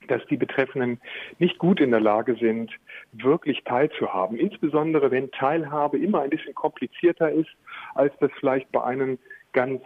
dass 0.08 0.24
die 0.26 0.36
Betreffenden 0.36 1.00
nicht 1.38 1.58
gut 1.58 1.80
in 1.80 1.90
der 1.90 2.00
Lage 2.00 2.36
sind, 2.36 2.70
wirklich 3.12 3.62
teilzuhaben. 3.64 4.38
Insbesondere 4.38 5.10
wenn 5.10 5.30
Teilhabe 5.30 5.98
immer 5.98 6.22
ein 6.22 6.30
bisschen 6.30 6.54
komplizierter 6.54 7.30
ist, 7.30 7.50
als 7.94 8.12
das 8.20 8.30
vielleicht 8.38 8.70
bei 8.72 8.82
einem 8.82 9.18
ganz, 9.52 9.82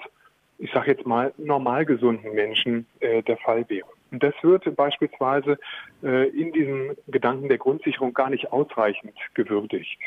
ich 0.59 0.71
sage 0.73 0.93
jetzt 0.93 1.07
mal, 1.07 1.33
normal 1.37 1.85
gesunden 1.85 2.35
Menschen 2.35 2.87
äh, 3.01 3.23
der 3.23 3.37
Fall 3.39 3.69
wäre. 3.69 3.89
Und 4.11 4.23
das 4.23 4.35
wird 4.43 4.75
beispielsweise 4.77 5.59
äh, 6.03 6.29
in 6.29 6.53
diesem 6.53 6.97
Gedanken 7.09 7.49
der 7.49 7.59
Grundsicherung 7.59 8.15
gar 8.15 8.31
nicht 8.31 8.53
ausreichend 8.53 9.15
gewürdigt. 9.35 9.99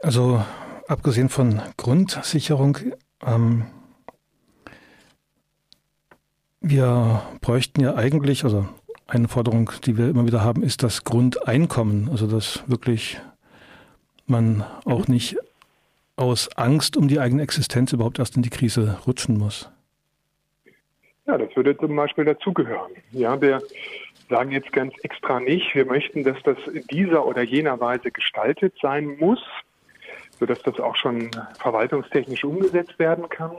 Also 0.00 0.42
abgesehen 0.88 1.28
von 1.28 1.62
Grundsicherung, 1.76 2.78
ähm, 3.26 3.66
wir 6.64 7.22
bräuchten 7.40 7.82
ja 7.82 7.94
eigentlich, 7.94 8.44
also 8.44 8.66
eine 9.06 9.28
Forderung, 9.28 9.70
die 9.84 9.98
wir 9.98 10.08
immer 10.08 10.26
wieder 10.26 10.42
haben, 10.42 10.62
ist 10.62 10.82
das 10.82 11.04
Grundeinkommen. 11.04 12.08
Also 12.10 12.26
dass 12.26 12.64
wirklich 12.66 13.20
man 14.26 14.64
auch 14.84 15.06
nicht 15.06 15.36
aus 16.16 16.48
Angst 16.56 16.96
um 16.96 17.08
die 17.08 17.20
eigene 17.20 17.42
Existenz 17.42 17.92
überhaupt 17.92 18.18
erst 18.18 18.36
in 18.36 18.42
die 18.42 18.50
Krise 18.50 18.98
rutschen 19.06 19.36
muss. 19.36 19.70
Ja, 21.26 21.38
das 21.38 21.54
würde 21.54 21.76
zum 21.76 21.94
Beispiel 21.96 22.24
dazugehören. 22.24 22.92
Ja, 23.12 23.40
wir 23.40 23.62
sagen 24.30 24.52
jetzt 24.52 24.72
ganz 24.72 24.94
extra 25.02 25.40
nicht, 25.40 25.74
wir 25.74 25.84
möchten, 25.84 26.24
dass 26.24 26.36
das 26.44 26.56
in 26.72 26.86
dieser 26.86 27.26
oder 27.26 27.42
jener 27.42 27.78
Weise 27.80 28.10
gestaltet 28.10 28.74
sein 28.80 29.16
muss, 29.18 29.42
sodass 30.38 30.62
das 30.62 30.80
auch 30.80 30.96
schon 30.96 31.30
verwaltungstechnisch 31.58 32.44
umgesetzt 32.44 32.98
werden 32.98 33.28
kann, 33.28 33.52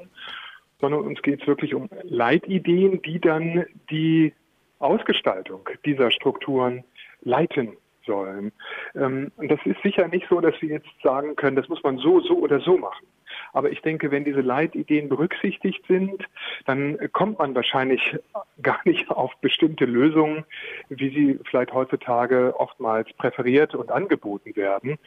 sondern 0.80 1.02
uns 1.02 1.22
geht 1.22 1.42
es 1.42 1.48
wirklich 1.48 1.74
um 1.74 1.90
Leitideen, 2.04 3.02
die 3.02 3.20
dann 3.20 3.66
die 3.90 4.34
Ausgestaltung 4.80 5.70
dieser 5.86 6.12
Strukturen 6.12 6.84
leiten 7.22 7.78
sollen. 8.06 8.52
Ähm, 8.96 9.32
das 9.38 9.60
ist 9.66 9.82
sicher 9.82 10.08
nicht 10.08 10.28
so, 10.30 10.40
dass 10.40 10.62
wir 10.62 10.70
jetzt 10.70 10.90
sagen 11.04 11.36
können, 11.36 11.56
das 11.56 11.70
muss 11.70 11.82
man 11.84 11.98
so, 11.98 12.20
so 12.20 12.38
oder 12.38 12.60
so 12.60 12.78
machen. 12.78 13.08
Aber 13.54 13.72
ich 13.72 13.82
denke, 13.82 14.12
wenn 14.12 14.26
diese 14.26 14.42
Leitideen 14.42 15.10
berücksichtigt 15.10 15.84
sind, 15.88 16.24
dann 16.66 16.98
kommt 17.12 17.40
man 17.40 17.56
wahrscheinlich 17.56 18.18
gar 18.62 18.80
nicht 18.86 19.10
auf 19.10 19.34
bestimmte 19.42 19.86
Lösungen, 19.86 20.46
wie 20.90 21.10
sie 21.10 21.40
vielleicht 21.50 21.74
heutzutage 21.74 22.54
oftmals 22.58 23.12
präferiert 23.14 23.74
und 23.76 23.92
angeboten 23.92 24.56
werden. 24.56 24.98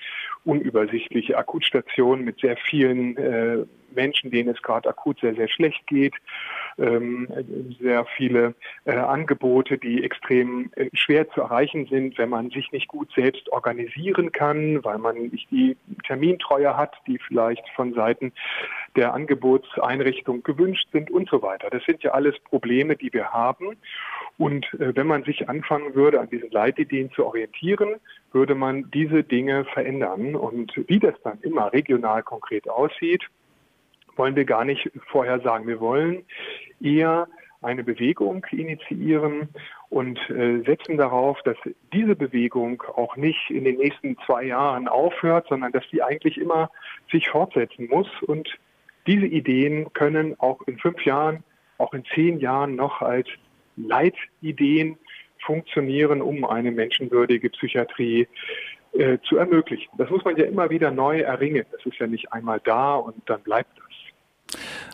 Unübersichtliche 0.45 1.37
Akutstationen 1.37 2.25
mit 2.25 2.41
sehr 2.41 2.57
vielen 2.57 3.17
äh, 3.17 3.67
Menschen, 3.95 4.31
denen 4.31 4.51
es 4.51 4.63
gerade 4.63 4.89
akut 4.89 5.21
sehr, 5.21 5.35
sehr 5.35 5.49
schlecht 5.49 5.87
geht. 5.87 6.15
Ähm, 6.79 7.29
sehr 7.81 8.05
viele 8.17 8.55
äh, 8.85 8.93
Angebote, 8.93 9.79
die 9.79 10.05
extrem 10.05 10.71
äh, 10.77 10.89
schwer 10.93 11.29
zu 11.31 11.41
erreichen 11.41 11.87
sind, 11.87 12.19
wenn 12.19 12.29
man 12.29 12.51
sich 12.51 12.71
nicht 12.71 12.87
gut 12.87 13.11
selbst 13.17 13.49
organisieren 13.51 14.31
kann, 14.31 14.85
weil 14.85 14.99
man 14.99 15.17
nicht 15.17 15.51
die 15.51 15.77
Termintreue 16.07 16.77
hat, 16.77 16.95
die 17.09 17.19
vielleicht 17.19 17.69
von 17.75 17.95
Seiten 17.95 18.33
der 18.95 19.13
Angebotseinrichtung 19.13 20.45
gewünscht 20.45 20.89
sind 20.93 21.11
und 21.11 21.29
so 21.29 21.43
weiter. 21.43 21.69
Das 21.71 21.85
sind 21.85 22.03
ja 22.03 22.13
alles 22.13 22.39
Probleme, 22.41 22.97
die 22.97 23.13
wir 23.13 23.33
haben. 23.33 23.77
Und 24.37 24.67
äh, 24.75 24.95
wenn 24.95 25.09
man 25.09 25.25
sich 25.25 25.49
anfangen 25.49 25.97
würde, 25.97 26.21
an 26.21 26.31
diesen 26.31 26.51
Leitideen 26.51 27.11
zu 27.11 27.27
orientieren, 27.27 27.97
würde 28.33 28.55
man 28.55 28.91
diese 28.93 29.25
Dinge 29.25 29.65
verändern. 29.65 30.37
Und 30.37 30.73
wie 30.87 31.01
das 31.01 31.15
dann 31.25 31.41
immer 31.43 31.73
regional 31.73 32.23
konkret 32.23 32.69
aussieht, 32.69 33.25
wollen 34.19 34.37
wir 34.37 34.45
gar 34.45 34.65
nicht 34.65 34.91
vorher 35.07 35.41
sagen. 35.41 35.67
Wir 35.67 35.81
wollen 35.81 36.25
eher 36.81 37.29
eine 37.61 37.83
Bewegung 37.83 38.45
initiieren 38.51 39.49
und 39.89 40.19
äh, 40.31 40.61
setzen 40.65 40.97
darauf, 40.97 41.41
dass 41.43 41.57
diese 41.93 42.15
Bewegung 42.15 42.83
auch 42.83 43.17
nicht 43.17 43.51
in 43.51 43.65
den 43.65 43.77
nächsten 43.77 44.17
zwei 44.27 44.45
Jahren 44.45 44.87
aufhört, 44.87 45.47
sondern 45.49 45.73
dass 45.73 45.85
sie 45.91 46.03
eigentlich 46.03 46.39
immer 46.39 46.71
sich 47.11 47.29
fortsetzen 47.29 47.89
muss. 47.89 48.09
Und 48.23 48.49
diese 49.07 49.27
Ideen 49.27 49.93
können 49.93 50.39
auch 50.39 50.63
in 50.67 50.79
fünf 50.79 51.05
Jahren, 51.05 51.43
auch 51.79 51.95
in 51.95 52.05
zehn 52.15 52.39
Jahren 52.39 52.77
noch 52.77 53.03
als 53.03 53.29
Leitideen 53.77 54.99
funktionieren, 55.45 56.21
um 56.21 56.45
eine 56.45 56.71
menschenwürdige 56.71 57.51
Psychiatrie 57.51 58.29
äh, 58.93 59.19
zu 59.29 59.37
ermöglichen. 59.37 59.91
Das 59.97 60.11
muss 60.11 60.25
man 60.25 60.37
ja 60.37 60.45
immer 60.45 60.71
wieder 60.71 60.91
neu 60.91 61.21
erringen. 61.21 61.65
Das 61.73 61.85
ist 61.87 61.99
ja 61.99 62.07
nicht 62.07 62.33
einmal 62.33 62.61
da 62.63 62.97
und 62.97 63.17
dann 63.27 63.43
bleibt 63.43 63.71
das. 63.79 63.88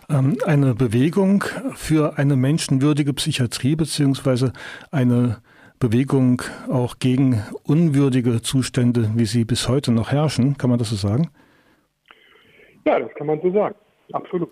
Ähm, 0.09 0.37
eine 0.45 0.75
Bewegung 0.75 1.45
für 1.75 2.19
eine 2.19 2.37
menschenwürdige 2.37 3.13
Psychiatrie 3.15 3.77
beziehungsweise 3.77 4.53
eine 4.91 5.39
Bewegung 5.81 6.43
auch 6.71 6.99
gegen 6.99 7.43
unwürdige 7.65 8.43
Zustände, 8.43 9.11
wie 9.15 9.27
sie 9.27 9.45
bis 9.45 9.69
heute 9.69 9.93
noch 9.93 10.13
herrschen. 10.13 10.57
Kann 10.57 10.71
man 10.71 10.79
das 10.79 10.91
so 10.91 10.97
sagen? 10.97 11.31
Ja, 12.87 12.99
das 12.99 13.11
kann 13.17 13.27
man 13.27 13.41
so 13.43 13.53
sagen. 13.53 13.75
Absolut. 14.13 14.51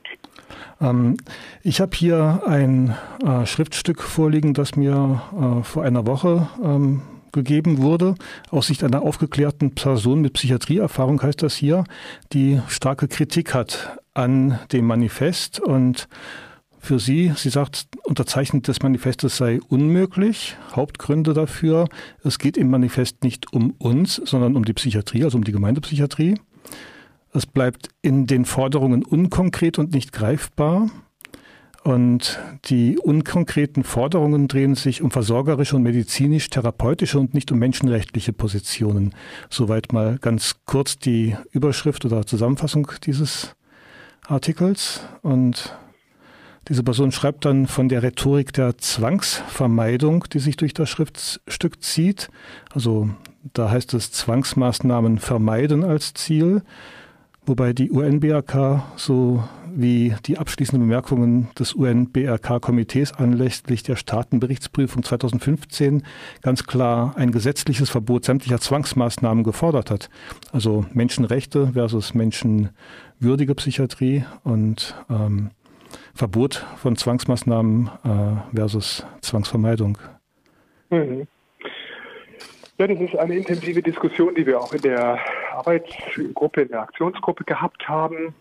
Ähm, 0.81 1.17
ich 1.63 1.81
habe 1.81 1.95
hier 1.95 2.43
ein 2.47 2.97
äh, 3.25 3.47
Schriftstück 3.47 4.03
vorliegen, 4.03 4.55
das 4.55 4.77
mir 4.77 5.23
äh, 5.33 5.63
vor 5.63 5.85
einer 5.85 6.07
Woche 6.07 6.49
ähm, 6.63 7.03
gegeben 7.33 7.79
wurde, 7.79 8.15
aus 8.51 8.67
Sicht 8.67 8.85
einer 8.85 9.03
aufgeklärten 9.03 9.75
Person 9.75 10.21
mit 10.21 10.35
Psychiatrieerfahrung 10.35 11.23
heißt 11.23 11.43
das 11.43 11.55
hier, 11.55 11.85
die 12.33 12.61
starke 12.69 13.09
Kritik 13.09 13.55
hat 13.55 14.02
an 14.15 14.59
dem 14.73 14.87
Manifest 14.87 15.61
und 15.61 16.09
für 16.79 16.99
sie, 16.99 17.33
sie 17.37 17.51
sagt, 17.51 17.87
Unterzeichnen 18.03 18.63
des 18.63 18.83
Manifestes 18.83 19.37
sei 19.37 19.61
unmöglich. 19.69 20.57
Hauptgründe 20.75 21.33
dafür, 21.33 21.89
es 22.25 22.41
geht 22.41 22.57
im 22.57 22.71
Manifest 22.71 23.23
nicht 23.23 23.53
um 23.53 23.71
uns, 23.79 24.17
sondern 24.17 24.57
um 24.57 24.65
die 24.65 24.73
Psychiatrie, 24.73 25.23
also 25.23 25.39
um 25.39 25.45
die 25.45 25.53
Gemeindepsychiatrie. 25.53 26.35
Es 27.33 27.47
bleibt 27.47 27.91
in 28.03 28.27
den 28.27 28.45
Forderungen 28.45 29.05
unkonkret 29.05 29.79
und 29.79 29.95
nicht 29.95 30.13
greifbar. 30.13 30.91
Und 31.85 32.39
die 32.67 32.99
unkonkreten 32.99 33.85
Forderungen 33.85 34.47
drehen 34.47 34.75
sich 34.75 35.03
um 35.03 35.11
versorgerische 35.11 35.77
und 35.77 35.83
medizinisch-therapeutische 35.83 37.19
und 37.19 37.33
nicht 37.33 37.51
um 37.51 37.59
menschenrechtliche 37.59 38.33
Positionen. 38.33 39.15
Soweit 39.51 39.93
mal 39.93 40.19
ganz 40.19 40.57
kurz 40.65 40.97
die 40.99 41.37
Überschrift 41.51 42.05
oder 42.05 42.27
Zusammenfassung 42.27 42.91
dieses 43.05 43.57
Artikels. 44.27 45.01
Und 45.23 45.77
diese 46.69 46.83
Person 46.83 47.13
schreibt 47.13 47.45
dann 47.45 47.67
von 47.67 47.89
der 47.89 48.03
Rhetorik 48.03 48.53
der 48.53 48.79
Zwangsvermeidung, 48.79 50.25
die 50.33 50.39
sich 50.39 50.57
durch 50.57 50.75
das 50.75 50.89
Schriftstück 50.89 51.83
zieht. 51.83 52.31
Also 52.73 53.11
da 53.53 53.71
heißt 53.71 53.95
es 53.95 54.13
Zwangsmaßnahmen 54.13 55.19
vermeiden 55.19 55.85
als 55.85 56.15
Ziel 56.15 56.63
wobei 57.47 57.73
die 57.73 57.91
UN-BRK 57.91 58.85
sowie 58.97 60.15
die 60.27 60.39
abschließenden 60.39 60.87
Bemerkungen 60.87 61.49
des 61.59 61.75
UN-BRK-Komitees 61.75 63.13
anlässlich 63.13 63.83
der 63.83 63.97
Staatenberichtsprüfung 63.97 65.03
2015 65.03 66.05
ganz 66.41 66.65
klar 66.65 67.15
ein 67.17 67.33
gesetzliches 67.33 67.91
Verbot 67.91 68.25
sämtlicher 68.25 68.61
Zwangsmaßnahmen 68.61 69.45
gefordert 69.45 69.91
hat. 69.91 70.09
Also 70.53 70.85
Menschenrechte 70.93 71.73
versus 71.73 72.15
menschenwürdige 73.23 73.55
Psychiatrie 73.55 74.25
und 74.43 74.97
ähm, 75.09 75.51
Verbot 76.13 76.67
von 76.77 76.97
Zwangsmaßnahmen 76.97 77.91
äh, 78.05 78.57
versus 78.57 79.07
Zwangsvermeidung. 79.21 79.97
Mhm. 80.91 81.29
Ja, 82.79 82.87
das 82.89 82.99
ist 82.99 83.17
eine 83.17 83.37
intensive 83.37 83.81
Diskussion, 83.81 84.35
die 84.35 84.45
wir 84.45 84.59
auch 84.61 84.73
in 84.73 84.83
der 84.83 85.21
Arbeitsgruppe, 85.53 86.63
in 86.63 86.69
der 86.69 86.83
Aktionsgruppe 86.83 87.45
gehabt 87.45 87.89
haben. 87.89 88.35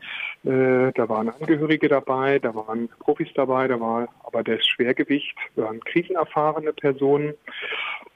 Äh, 0.43 0.91
da 0.93 1.07
waren 1.07 1.29
Angehörige 1.29 1.87
dabei, 1.87 2.39
da 2.39 2.55
waren 2.55 2.89
Profis 2.99 3.29
dabei, 3.35 3.67
da 3.67 3.79
war 3.79 4.07
aber 4.23 4.43
das 4.43 4.65
Schwergewicht, 4.65 5.35
waren 5.55 5.79
krisenerfahrene 5.81 6.73
Personen, 6.73 7.35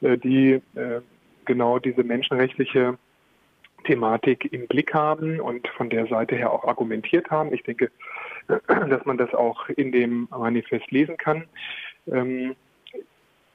äh, 0.02 0.18
die 0.18 0.62
äh, 0.74 1.02
genau 1.46 1.78
diese 1.78 2.04
menschenrechtliche 2.04 2.98
Thematik 3.86 4.52
im 4.52 4.68
Blick 4.68 4.94
haben 4.94 5.40
und 5.40 5.68
von 5.70 5.90
der 5.90 6.08
Seite 6.08 6.36
her 6.36 6.52
auch 6.52 6.66
argumentiert 6.66 7.30
haben. 7.32 7.54
Ich 7.54 7.64
denke, 7.64 7.92
dass 8.48 9.06
man 9.06 9.18
das 9.18 9.34
auch 9.34 9.70
in 9.70 9.92
dem 9.92 10.28
Manifest 10.30 10.92
lesen 10.92 11.18
kann. 11.18 11.46
Ähm, 12.12 12.56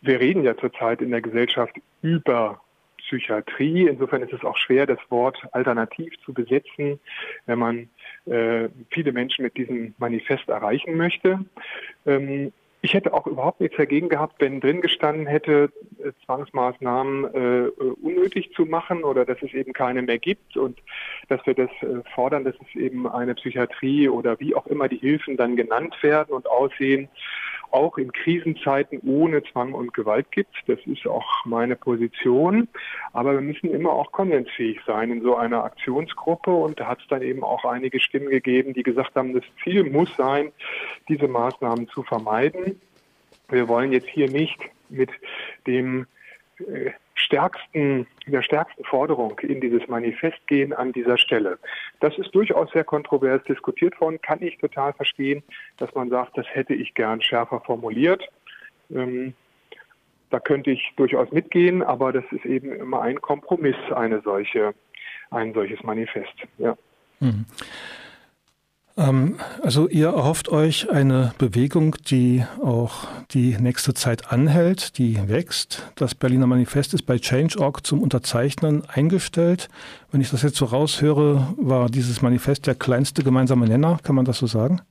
wir 0.00 0.18
reden 0.18 0.44
ja 0.44 0.56
zurzeit 0.56 1.02
in 1.02 1.10
der 1.10 1.20
Gesellschaft 1.20 1.76
über 2.02 2.60
Psychiatrie. 2.98 3.88
Insofern 3.88 4.22
ist 4.22 4.32
es 4.32 4.44
auch 4.44 4.56
schwer, 4.56 4.86
das 4.86 4.98
Wort 5.08 5.38
alternativ 5.52 6.12
zu 6.24 6.32
besetzen, 6.32 7.00
wenn 7.46 7.58
man 7.58 7.88
äh, 8.26 8.68
viele 8.90 9.12
Menschen 9.12 9.42
mit 9.42 9.56
diesem 9.56 9.94
Manifest 9.98 10.48
erreichen 10.48 10.96
möchte. 10.96 11.44
Ähm, 12.06 12.52
ich 12.82 12.94
hätte 12.94 13.12
auch 13.12 13.26
überhaupt 13.26 13.60
nichts 13.60 13.76
dagegen 13.76 14.08
gehabt, 14.08 14.36
wenn 14.38 14.60
drin 14.60 14.80
gestanden 14.80 15.26
hätte, 15.26 15.70
äh, 15.98 16.12
Zwangsmaßnahmen 16.24 17.24
äh, 17.34 17.68
unnötig 18.02 18.52
zu 18.54 18.64
machen 18.64 19.04
oder 19.04 19.24
dass 19.24 19.42
es 19.42 19.52
eben 19.52 19.72
keine 19.72 20.02
mehr 20.02 20.18
gibt 20.18 20.56
und 20.56 20.78
dass 21.28 21.44
wir 21.46 21.54
das 21.54 21.70
äh, 21.82 22.02
fordern, 22.14 22.44
dass 22.44 22.54
es 22.54 22.80
eben 22.80 23.06
eine 23.06 23.34
Psychiatrie 23.34 24.08
oder 24.08 24.40
wie 24.40 24.54
auch 24.54 24.66
immer 24.66 24.88
die 24.88 24.98
Hilfen 24.98 25.36
dann 25.36 25.56
genannt 25.56 25.94
werden 26.02 26.32
und 26.34 26.48
aussehen, 26.48 27.08
auch 27.72 27.98
in 27.98 28.12
Krisenzeiten 28.12 29.00
ohne 29.00 29.42
Zwang 29.44 29.72
und 29.74 29.94
Gewalt 29.94 30.30
gibt. 30.32 30.54
Das 30.66 30.78
ist 30.86 31.06
auch 31.06 31.44
meine 31.44 31.76
Position. 31.76 32.68
Aber 33.12 33.34
wir 33.34 33.40
müssen 33.40 33.70
immer 33.70 33.92
auch 33.92 34.12
konsensfähig 34.12 34.80
sein 34.86 35.10
in 35.10 35.22
so 35.22 35.36
einer 35.36 35.64
Aktionsgruppe. 35.64 36.50
Und 36.50 36.80
da 36.80 36.86
hat 36.86 37.00
es 37.00 37.08
dann 37.08 37.22
eben 37.22 37.42
auch 37.42 37.64
einige 37.64 38.00
Stimmen 38.00 38.30
gegeben, 38.30 38.74
die 38.74 38.82
gesagt 38.82 39.14
haben, 39.14 39.34
das 39.34 39.44
Ziel 39.62 39.84
muss 39.84 40.14
sein, 40.16 40.52
diese 41.08 41.28
Maßnahmen 41.28 41.88
zu 41.88 42.02
vermeiden. 42.02 42.80
Wir 43.48 43.68
wollen 43.68 43.92
jetzt 43.92 44.08
hier 44.08 44.30
nicht 44.30 44.58
mit 44.88 45.10
dem 45.66 46.06
äh, 46.58 46.90
stärksten, 47.20 48.06
der 48.26 48.42
stärksten 48.42 48.84
Forderung 48.84 49.38
in 49.40 49.60
dieses 49.60 49.86
Manifest 49.88 50.46
gehen 50.46 50.72
an 50.72 50.92
dieser 50.92 51.18
Stelle. 51.18 51.58
Das 52.00 52.16
ist 52.18 52.34
durchaus 52.34 52.70
sehr 52.72 52.84
kontrovers 52.84 53.42
diskutiert 53.44 54.00
worden, 54.00 54.20
kann 54.20 54.42
ich 54.42 54.58
total 54.58 54.92
verstehen, 54.92 55.42
dass 55.76 55.94
man 55.94 56.08
sagt, 56.10 56.36
das 56.36 56.46
hätte 56.48 56.74
ich 56.74 56.94
gern 56.94 57.22
schärfer 57.22 57.60
formuliert. 57.60 58.28
Ähm, 58.90 59.34
da 60.30 60.38
könnte 60.38 60.70
ich 60.70 60.92
durchaus 60.96 61.30
mitgehen, 61.32 61.82
aber 61.82 62.12
das 62.12 62.24
ist 62.30 62.44
eben 62.44 62.72
immer 62.72 63.02
ein 63.02 63.20
Kompromiss, 63.20 63.76
eine 63.94 64.20
solche, 64.22 64.74
ein 65.30 65.52
solches 65.52 65.82
Manifest. 65.82 66.34
Ja. 66.58 66.76
Mhm. 67.18 67.46
Ähm, 69.00 69.36
also 69.62 69.88
ihr 69.88 70.08
erhofft 70.08 70.50
euch 70.50 70.90
eine 70.90 71.32
Bewegung, 71.38 71.96
die 72.10 72.44
auch 72.62 73.06
die 73.30 73.56
nächste 73.58 73.94
Zeit 73.94 74.30
anhält, 74.30 74.98
die 74.98 75.16
wächst. 75.28 75.90
Das 75.96 76.14
Berliner 76.14 76.46
Manifest 76.46 76.92
ist 76.92 77.04
bei 77.04 77.16
Change.org 77.16 77.86
zum 77.86 78.02
Unterzeichnen 78.02 78.82
eingestellt. 78.92 79.68
Wenn 80.12 80.20
ich 80.20 80.30
das 80.30 80.42
jetzt 80.42 80.56
so 80.56 80.66
raushöre, 80.66 81.54
war 81.56 81.88
dieses 81.88 82.20
Manifest 82.20 82.66
der 82.66 82.74
kleinste 82.74 83.22
gemeinsame 83.22 83.66
Nenner. 83.66 83.98
Kann 84.02 84.16
man 84.16 84.26
das 84.26 84.38
so 84.38 84.46
sagen? 84.46 84.82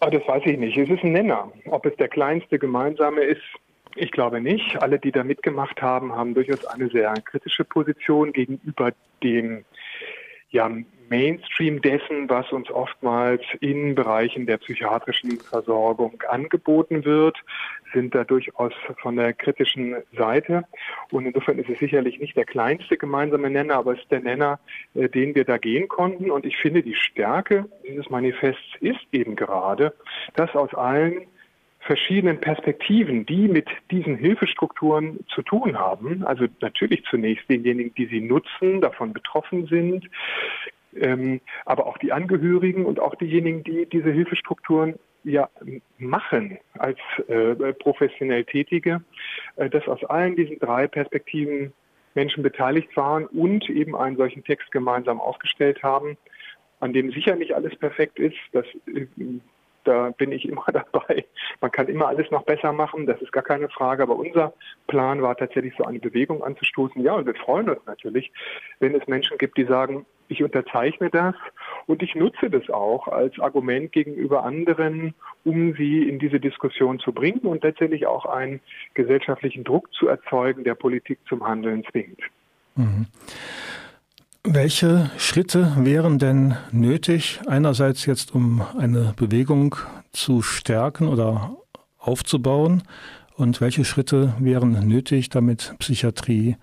Ah, 0.00 0.10
das 0.10 0.26
weiß 0.26 0.42
ich 0.46 0.58
nicht. 0.58 0.76
Es 0.76 0.88
ist 0.88 1.04
ein 1.04 1.12
Nenner. 1.12 1.52
Ob 1.66 1.86
es 1.86 1.94
der 1.96 2.08
kleinste 2.08 2.58
gemeinsame 2.58 3.20
ist, 3.20 3.42
ich 3.94 4.10
glaube 4.10 4.40
nicht. 4.40 4.82
Alle, 4.82 4.98
die 4.98 5.12
da 5.12 5.22
mitgemacht 5.22 5.80
haben, 5.80 6.12
haben 6.12 6.34
durchaus 6.34 6.64
eine 6.64 6.88
sehr 6.88 7.14
kritische 7.24 7.62
Position 7.62 8.32
gegenüber 8.32 8.90
dem 9.22 9.64
ja, 10.52 10.70
Mainstream 11.12 11.82
dessen, 11.82 12.30
was 12.30 12.50
uns 12.52 12.70
oftmals 12.70 13.42
in 13.60 13.94
Bereichen 13.94 14.46
der 14.46 14.56
psychiatrischen 14.56 15.38
Versorgung 15.40 16.22
angeboten 16.26 17.04
wird, 17.04 17.36
sind 17.92 18.14
da 18.14 18.24
durchaus 18.24 18.72
von 19.02 19.16
der 19.16 19.34
kritischen 19.34 19.96
Seite. 20.16 20.64
Und 21.10 21.26
insofern 21.26 21.58
ist 21.58 21.68
es 21.68 21.78
sicherlich 21.80 22.18
nicht 22.18 22.34
der 22.34 22.46
kleinste 22.46 22.96
gemeinsame 22.96 23.50
Nenner, 23.50 23.74
aber 23.74 23.92
es 23.92 23.98
ist 23.98 24.10
der 24.10 24.20
Nenner, 24.20 24.58
äh, 24.94 25.10
den 25.10 25.34
wir 25.34 25.44
da 25.44 25.58
gehen 25.58 25.86
konnten. 25.86 26.30
Und 26.30 26.46
ich 26.46 26.56
finde, 26.56 26.82
die 26.82 26.94
Stärke 26.94 27.66
dieses 27.86 28.08
Manifests 28.08 28.76
ist 28.80 29.06
eben 29.12 29.36
gerade, 29.36 29.92
dass 30.34 30.54
aus 30.54 30.72
allen 30.72 31.26
verschiedenen 31.80 32.40
Perspektiven, 32.40 33.26
die 33.26 33.48
mit 33.48 33.68
diesen 33.90 34.16
Hilfestrukturen 34.16 35.18
zu 35.34 35.42
tun 35.42 35.78
haben. 35.78 36.24
Also 36.24 36.46
natürlich 36.60 37.04
zunächst 37.10 37.50
denjenigen, 37.50 37.92
die 37.96 38.06
sie 38.06 38.20
nutzen, 38.20 38.80
davon 38.80 39.12
betroffen 39.12 39.66
sind, 39.66 40.08
ähm, 40.96 41.40
aber 41.64 41.86
auch 41.86 41.98
die 41.98 42.12
Angehörigen 42.12 42.84
und 42.84 43.00
auch 43.00 43.14
diejenigen, 43.14 43.64
die 43.64 43.86
diese 43.86 44.10
Hilfestrukturen 44.10 44.98
ja 45.24 45.48
machen 45.98 46.58
als 46.78 46.98
äh, 47.28 47.54
professionell 47.74 48.44
Tätige, 48.44 49.02
äh, 49.56 49.70
dass 49.70 49.86
aus 49.86 50.04
allen 50.04 50.36
diesen 50.36 50.58
drei 50.58 50.86
Perspektiven 50.88 51.72
Menschen 52.14 52.42
beteiligt 52.42 52.96
waren 52.96 53.26
und 53.26 53.68
eben 53.70 53.96
einen 53.96 54.16
solchen 54.16 54.44
Text 54.44 54.70
gemeinsam 54.72 55.20
aufgestellt 55.20 55.82
haben, 55.82 56.16
an 56.80 56.92
dem 56.92 57.12
sicher 57.12 57.36
nicht 57.36 57.54
alles 57.54 57.76
perfekt 57.76 58.18
ist. 58.18 58.36
Das 58.52 58.66
äh, 58.86 59.06
da 59.84 60.10
bin 60.10 60.32
ich 60.32 60.48
immer 60.48 60.64
dabei. 60.72 61.24
Man 61.60 61.70
kann 61.70 61.88
immer 61.88 62.08
alles 62.08 62.30
noch 62.30 62.44
besser 62.44 62.72
machen, 62.72 63.06
das 63.06 63.20
ist 63.20 63.32
gar 63.32 63.42
keine 63.42 63.68
Frage. 63.68 64.02
Aber 64.02 64.16
unser 64.16 64.52
Plan 64.86 65.22
war 65.22 65.36
tatsächlich 65.36 65.74
so 65.76 65.84
eine 65.84 65.98
Bewegung 65.98 66.42
anzustoßen. 66.42 67.02
Ja, 67.02 67.14
und 67.14 67.26
wir 67.26 67.34
freuen 67.34 67.68
uns 67.68 67.80
natürlich, 67.86 68.32
wenn 68.80 68.94
es 68.94 69.06
Menschen 69.06 69.38
gibt, 69.38 69.56
die 69.56 69.64
sagen, 69.64 70.06
ich 70.28 70.42
unterzeichne 70.42 71.10
das 71.10 71.34
und 71.86 72.02
ich 72.02 72.14
nutze 72.14 72.50
das 72.50 72.68
auch 72.70 73.08
als 73.08 73.38
Argument 73.38 73.92
gegenüber 73.92 74.44
anderen, 74.44 75.14
um 75.44 75.74
sie 75.74 76.08
in 76.08 76.18
diese 76.18 76.40
Diskussion 76.40 76.98
zu 76.98 77.12
bringen 77.12 77.40
und 77.40 77.62
letztendlich 77.62 78.06
auch 78.06 78.26
einen 78.26 78.60
gesellschaftlichen 78.94 79.64
Druck 79.64 79.92
zu 79.92 80.08
erzeugen, 80.08 80.64
der 80.64 80.74
Politik 80.74 81.18
zum 81.28 81.46
Handeln 81.46 81.84
zwingt. 81.90 82.20
Mhm. 82.76 83.06
Welche 84.44 85.10
Schritte 85.18 85.72
wären 85.78 86.18
denn 86.18 86.56
nötig, 86.72 87.40
einerseits 87.46 88.06
jetzt 88.06 88.34
um 88.34 88.62
eine 88.76 89.14
Bewegung 89.16 89.76
zu 90.10 90.42
stärken 90.42 91.06
oder 91.06 91.56
aufzubauen 91.98 92.82
und 93.36 93.60
welche 93.60 93.84
Schritte 93.84 94.34
wären 94.40 94.88
nötig, 94.88 95.28
damit 95.28 95.74
Psychiatrie 95.78 96.56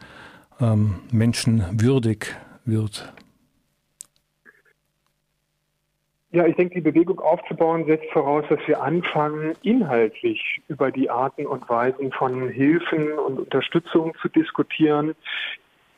ähm, 0.60 0.96
menschenwürdig 1.12 2.36
wird? 2.66 3.14
Ja, 6.32 6.46
ich 6.46 6.56
denke, 6.56 6.76
die 6.76 6.82
Bewegung 6.82 7.20
aufzubauen 7.20 7.86
setzt 7.86 8.12
voraus, 8.12 8.46
dass 8.50 8.60
wir 8.68 8.82
anfangen, 8.84 9.54
inhaltlich 9.64 10.62
über 10.68 10.92
die 10.92 11.10
Arten 11.10 11.48
und 11.48 11.68
Weisen 11.68 12.12
von 12.12 12.50
Hilfen 12.50 13.14
und 13.14 13.40
Unterstützung 13.40 14.14
zu 14.22 14.30
diskutieren, 14.30 15.16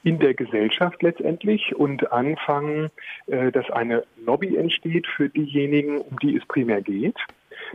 in 0.03 0.19
der 0.19 0.33
Gesellschaft 0.33 1.03
letztendlich 1.03 1.75
und 1.75 2.11
anfangen, 2.11 2.89
äh, 3.27 3.51
dass 3.51 3.69
eine 3.71 4.03
Lobby 4.25 4.55
entsteht 4.55 5.05
für 5.05 5.29
diejenigen, 5.29 5.99
um 5.99 6.17
die 6.19 6.37
es 6.37 6.45
primär 6.45 6.81
geht, 6.81 7.17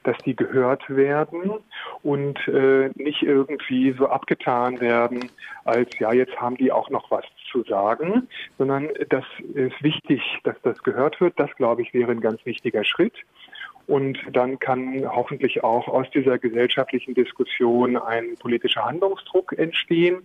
dass 0.04 0.16
die 0.18 0.36
gehört 0.36 0.88
werden 0.88 1.50
und 2.02 2.38
äh, 2.48 2.90
nicht 2.94 3.22
irgendwie 3.22 3.92
so 3.92 4.08
abgetan 4.08 4.80
werden, 4.80 5.30
als 5.64 5.98
ja, 5.98 6.12
jetzt 6.12 6.36
haben 6.40 6.56
die 6.56 6.72
auch 6.72 6.90
noch 6.90 7.10
was 7.10 7.24
zu 7.50 7.62
sagen, 7.64 8.28
sondern 8.58 8.88
das 9.08 9.24
ist 9.54 9.82
wichtig, 9.82 10.22
dass 10.44 10.56
das 10.62 10.82
gehört 10.82 11.20
wird. 11.20 11.38
Das, 11.38 11.50
glaube 11.56 11.82
ich, 11.82 11.94
wäre 11.94 12.12
ein 12.12 12.20
ganz 12.20 12.44
wichtiger 12.44 12.84
Schritt. 12.84 13.14
Und 13.86 14.18
dann 14.32 14.58
kann 14.58 15.04
hoffentlich 15.08 15.62
auch 15.62 15.86
aus 15.86 16.10
dieser 16.10 16.38
gesellschaftlichen 16.38 17.14
Diskussion 17.14 17.96
ein 17.96 18.36
politischer 18.36 18.84
Handlungsdruck 18.84 19.56
entstehen, 19.56 20.22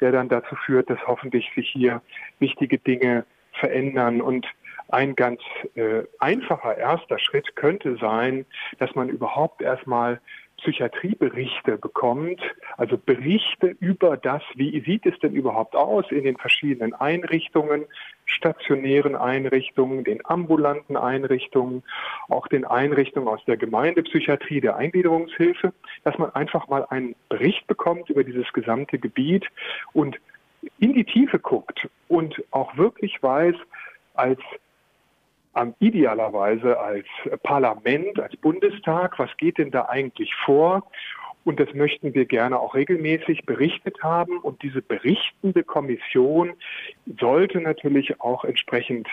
der 0.00 0.10
dann 0.10 0.28
dazu 0.28 0.56
führt, 0.56 0.90
dass 0.90 0.98
hoffentlich 1.06 1.48
sich 1.54 1.70
hier 1.70 2.02
wichtige 2.40 2.78
Dinge 2.78 3.24
verändern. 3.52 4.20
Und 4.20 4.46
ein 4.94 5.16
ganz 5.16 5.40
äh, 5.74 6.04
einfacher 6.20 6.78
erster 6.78 7.18
Schritt 7.18 7.56
könnte 7.56 7.96
sein, 7.96 8.46
dass 8.78 8.94
man 8.94 9.08
überhaupt 9.08 9.60
erstmal 9.60 10.20
Psychiatrieberichte 10.58 11.78
bekommt, 11.78 12.40
also 12.76 12.96
Berichte 12.96 13.74
über 13.80 14.16
das, 14.16 14.40
wie 14.54 14.80
sieht 14.86 15.04
es 15.04 15.18
denn 15.18 15.34
überhaupt 15.34 15.74
aus 15.74 16.04
in 16.10 16.22
den 16.22 16.36
verschiedenen 16.36 16.94
Einrichtungen, 16.94 17.86
stationären 18.24 19.16
Einrichtungen, 19.16 20.04
den 20.04 20.24
ambulanten 20.24 20.96
Einrichtungen, 20.96 21.82
auch 22.28 22.46
den 22.46 22.64
Einrichtungen 22.64 23.26
aus 23.26 23.44
der 23.46 23.56
Gemeindepsychiatrie, 23.56 24.60
der 24.60 24.76
Eingliederungshilfe, 24.76 25.72
dass 26.04 26.16
man 26.18 26.30
einfach 26.36 26.68
mal 26.68 26.86
einen 26.88 27.16
Bericht 27.28 27.66
bekommt 27.66 28.08
über 28.10 28.22
dieses 28.22 28.50
gesamte 28.52 28.98
Gebiet 29.00 29.44
und 29.92 30.20
in 30.78 30.94
die 30.94 31.04
Tiefe 31.04 31.40
guckt 31.40 31.88
und 32.06 32.42
auch 32.52 32.76
wirklich 32.76 33.20
weiß, 33.22 33.56
als 34.14 34.38
idealerweise 35.78 36.78
als 36.78 37.06
Parlament, 37.42 38.18
als 38.18 38.36
Bundestag, 38.36 39.18
was 39.18 39.36
geht 39.36 39.58
denn 39.58 39.70
da 39.70 39.86
eigentlich 39.86 40.34
vor? 40.44 40.90
Und 41.44 41.60
das 41.60 41.72
möchten 41.74 42.14
wir 42.14 42.24
gerne 42.24 42.58
auch 42.58 42.74
regelmäßig 42.74 43.44
berichtet 43.44 44.02
haben. 44.02 44.38
Und 44.38 44.62
diese 44.62 44.82
berichtende 44.82 45.62
Kommission 45.62 46.54
sollte 47.20 47.60
natürlich 47.60 48.20
auch 48.20 48.44
entsprechend 48.44 49.08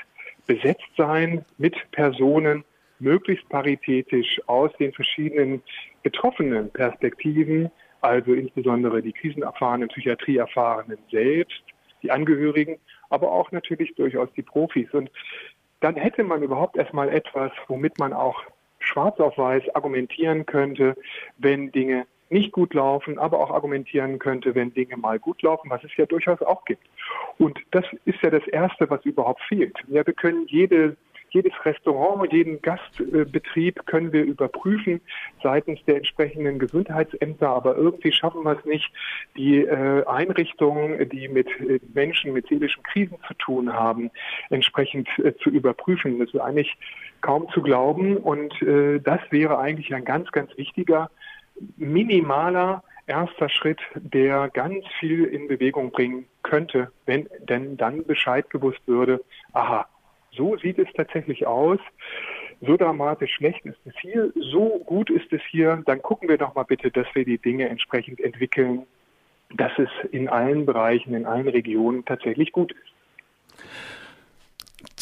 besetzt 0.48 0.90
sein 0.98 1.46
mit 1.58 1.76
Personen, 1.92 2.64
möglichst 3.00 3.48
paritätisch 3.50 4.40
aus 4.48 4.72
den 4.78 4.94
verschiedenen 4.94 5.62
betroffenen 6.04 6.70
Perspektiven, 6.72 7.70
also 8.00 8.34
insbesondere 8.34 9.02
die 9.02 9.12
krisenerfahrenen, 9.12 9.90
psychiatrieerfahrenen 9.90 11.00
selbst, 11.12 11.64
die 12.02 12.12
Angehörigen, 12.12 12.78
aber 13.10 13.32
auch 13.32 13.52
natürlich 13.52 13.94
durchaus 13.96 14.30
die 14.34 14.42
Profis. 14.42 14.92
Und 14.94 15.12
dann 15.82 15.96
hätte 15.96 16.24
man 16.24 16.42
überhaupt 16.42 16.78
erstmal 16.78 17.10
etwas, 17.10 17.52
womit 17.68 18.00
man 18.00 18.14
auch 18.14 18.42
schwarz 18.80 19.20
auf 19.20 19.38
weiß 19.38 19.76
argumentieren 19.76 20.46
könnte, 20.46 20.96
wenn 21.38 21.72
Dinge 21.72 22.06
nicht 22.30 22.54
gut 22.54 22.74
laufen, 22.74 23.20
aber 23.20 23.40
auch 23.40 23.52
argumentieren 23.52 24.18
könnte, 24.18 24.56
wenn 24.56 24.74
Dinge 24.74 24.96
mal 24.96 25.20
gut 25.20 25.42
laufen, 25.42 25.70
was 25.70 25.84
es 25.84 25.96
ja 25.98 26.06
durchaus 26.06 26.42
auch 26.42 26.64
gibt. 26.64 26.84
Und 27.38 27.60
das 27.72 27.84
ist 28.06 28.22
ja 28.22 28.30
das 28.30 28.48
Erste, 28.48 28.90
was 28.90 29.04
überhaupt 29.04 29.42
fehlt. 29.42 29.78
Ja, 29.90 30.06
wir 30.06 30.14
können 30.14 30.48
jede 30.48 30.96
jedes 31.32 31.54
Restaurant, 31.64 32.32
jeden 32.32 32.62
Gastbetrieb 32.62 33.86
können 33.86 34.12
wir 34.12 34.24
überprüfen 34.24 35.02
seitens 35.42 35.84
der 35.86 35.98
entsprechenden 35.98 36.60
Gesundheitsämter, 36.60 37.50
aber 37.50 37.76
irgendwie 37.78 38.12
schaffen 38.12 38.44
wir 38.44 38.58
es 38.58 38.66
nicht, 38.66 38.92
die 39.38 39.60
äh, 39.60 40.06
Einrichtungen, 40.06 41.10
die 41.10 41.30
mit 41.30 41.48
äh, 41.62 41.80
Menschen 41.94 42.34
mit 42.34 42.48
seelischen 42.48 42.84
Krisen 42.84 43.18
zu 43.28 43.34
tun 43.36 43.72
haben, 43.72 44.12
entsprechend 44.50 45.08
äh, 45.20 45.34
zu 45.38 45.50
überprüfen. 45.50 46.20
Das 46.20 46.34
ist 46.34 46.40
eigentlich 46.40 46.78
kaum 47.22 47.48
zu 47.54 47.62
glauben 47.62 48.18
und 48.18 48.52
das 48.62 49.20
wäre 49.30 49.60
eigentlich 49.60 49.94
ein 49.94 50.06
ganz, 50.06 50.32
ganz 50.32 50.58
wichtiger, 50.58 51.12
minimaler 51.78 52.84
erster 53.06 53.48
Schritt, 53.50 53.80
der 53.94 54.50
ganz 54.50 54.84
viel 55.00 55.26
in 55.26 55.48
Bewegung 55.48 55.92
bringen 55.92 56.26
könnte, 56.42 56.92
wenn 57.06 57.30
denn 57.48 57.78
dann 57.78 58.04
Bescheid 58.06 58.50
gewusst 58.50 58.82
würde, 58.88 59.24
aha, 59.54 59.86
so 60.36 60.58
sieht 60.58 60.80
es 60.80 60.88
tatsächlich 60.96 61.46
aus. 61.46 61.80
So 62.62 62.78
dramatisch 62.78 63.34
schlecht 63.34 63.66
ist 63.66 63.80
es 63.86 63.94
hier, 64.00 64.32
so 64.36 64.82
gut 64.86 65.10
ist 65.10 65.32
es 65.34 65.42
hier. 65.50 65.82
Dann 65.86 66.02
gucken 66.02 66.30
wir 66.30 66.38
doch 66.38 66.54
mal 66.54 66.64
bitte, 66.64 66.92
dass 66.92 67.08
wir 67.14 67.26
die 67.26 67.40
Dinge 67.40 67.68
entsprechend 67.68 68.20
entwickeln, 68.20 68.86
dass 69.56 69.72
es 69.78 69.90
in 70.12 70.30
allen 70.30 70.66
Bereichen, 70.66 71.16
in 71.16 71.26
allen 71.26 71.48
Regionen 71.48 72.06
tatsächlich 72.06 72.52
gut 72.52 72.72
ist. 72.72 72.91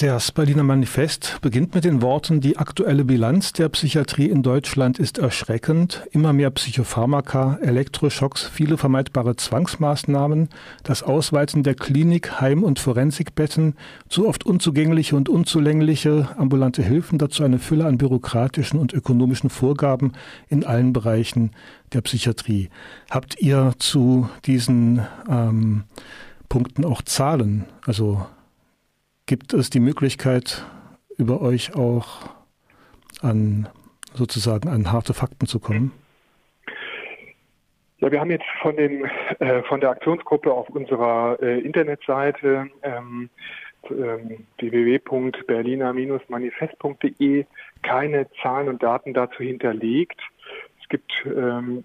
Das 0.02 0.32
Berliner 0.32 0.64
Manifest 0.64 1.40
beginnt 1.42 1.76
mit 1.76 1.84
den 1.84 2.02
Worten, 2.02 2.40
die 2.40 2.56
aktuelle 2.56 3.04
Bilanz 3.04 3.52
der 3.52 3.68
Psychiatrie 3.68 4.28
in 4.28 4.44
Deutschland 4.44 4.98
ist 4.98 5.18
erschreckend. 5.18 6.08
Immer 6.12 6.32
mehr 6.32 6.52
Psychopharmaka, 6.52 7.60
Elektroschocks, 7.62 8.46
viele 8.46 8.78
vermeidbare 8.78 9.36
Zwangsmaßnahmen, 9.36 10.48
das 10.84 11.04
Ausweiten 11.04 11.64
der 11.64 11.76
Klinik, 11.76 12.40
Heim- 12.40 12.64
und 12.64 12.80
Forensikbetten, 12.80 13.76
zu 14.08 14.26
oft 14.26 14.46
unzugängliche 14.46 15.18
und 15.18 15.28
unzulängliche 15.28 16.30
ambulante 16.38 16.82
Hilfen, 16.82 17.20
dazu 17.20 17.44
eine 17.44 17.60
Fülle 17.60 17.86
an 17.86 17.98
bürokratischen 17.98 18.80
und 18.80 18.94
ökonomischen 18.94 19.50
Vorgaben 19.50 20.14
in 20.48 20.64
allen 20.64 20.94
Bereichen 20.94 21.52
der 21.92 22.00
Psychiatrie. 22.00 22.70
Habt 23.10 23.42
ihr 23.42 23.74
zu 23.80 24.30
diesen 24.46 25.06
ähm, 25.30 25.84
Punkten 26.48 26.86
auch 26.86 27.02
Zahlen? 27.02 27.66
Also 27.86 28.26
Gibt 29.30 29.54
es 29.54 29.70
die 29.70 29.80
Möglichkeit, 29.80 30.66
über 31.20 31.40
euch 31.40 31.76
auch 31.76 32.32
an 33.22 33.70
sozusagen 34.16 34.70
an 34.70 34.92
harte 34.92 35.14
Fakten 35.14 35.46
zu 35.46 35.60
kommen? 35.60 35.92
Ja, 38.00 38.12
wir 38.12 38.20
haben 38.20 38.32
jetzt 38.32 38.48
von, 38.60 38.76
den, 38.76 39.06
äh, 39.38 39.62
von 39.62 39.82
der 39.82 39.92
Aktionsgruppe 39.92 40.52
auf 40.52 40.68
unserer 40.70 41.38
äh, 41.44 41.60
Internetseite 41.60 42.72
ähm, 42.82 43.30
ähm, 43.92 44.48
www.berliner-manifest.de 44.58 47.46
keine 47.84 48.32
Zahlen 48.42 48.68
und 48.68 48.82
Daten 48.82 49.14
dazu 49.14 49.44
hinterlegt. 49.44 50.20
Es 50.82 50.90
gibt 50.90 51.14
ähm, 51.28 51.84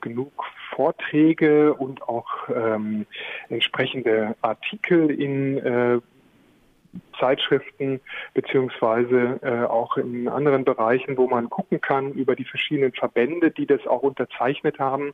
genug 0.00 0.32
Vorträge 0.70 1.74
und 1.74 2.00
auch 2.08 2.48
ähm, 2.48 3.04
entsprechende 3.50 4.34
Artikel 4.40 5.10
in 5.10 5.58
äh, 5.58 6.00
Zeitschriften 7.18 8.00
beziehungsweise 8.34 9.40
äh, 9.42 9.64
auch 9.64 9.96
in 9.96 10.28
anderen 10.28 10.64
Bereichen, 10.64 11.16
wo 11.16 11.28
man 11.28 11.50
gucken 11.50 11.80
kann 11.80 12.12
über 12.12 12.36
die 12.36 12.44
verschiedenen 12.44 12.92
Verbände, 12.92 13.50
die 13.50 13.66
das 13.66 13.86
auch 13.86 14.02
unterzeichnet 14.02 14.78
haben. 14.78 15.12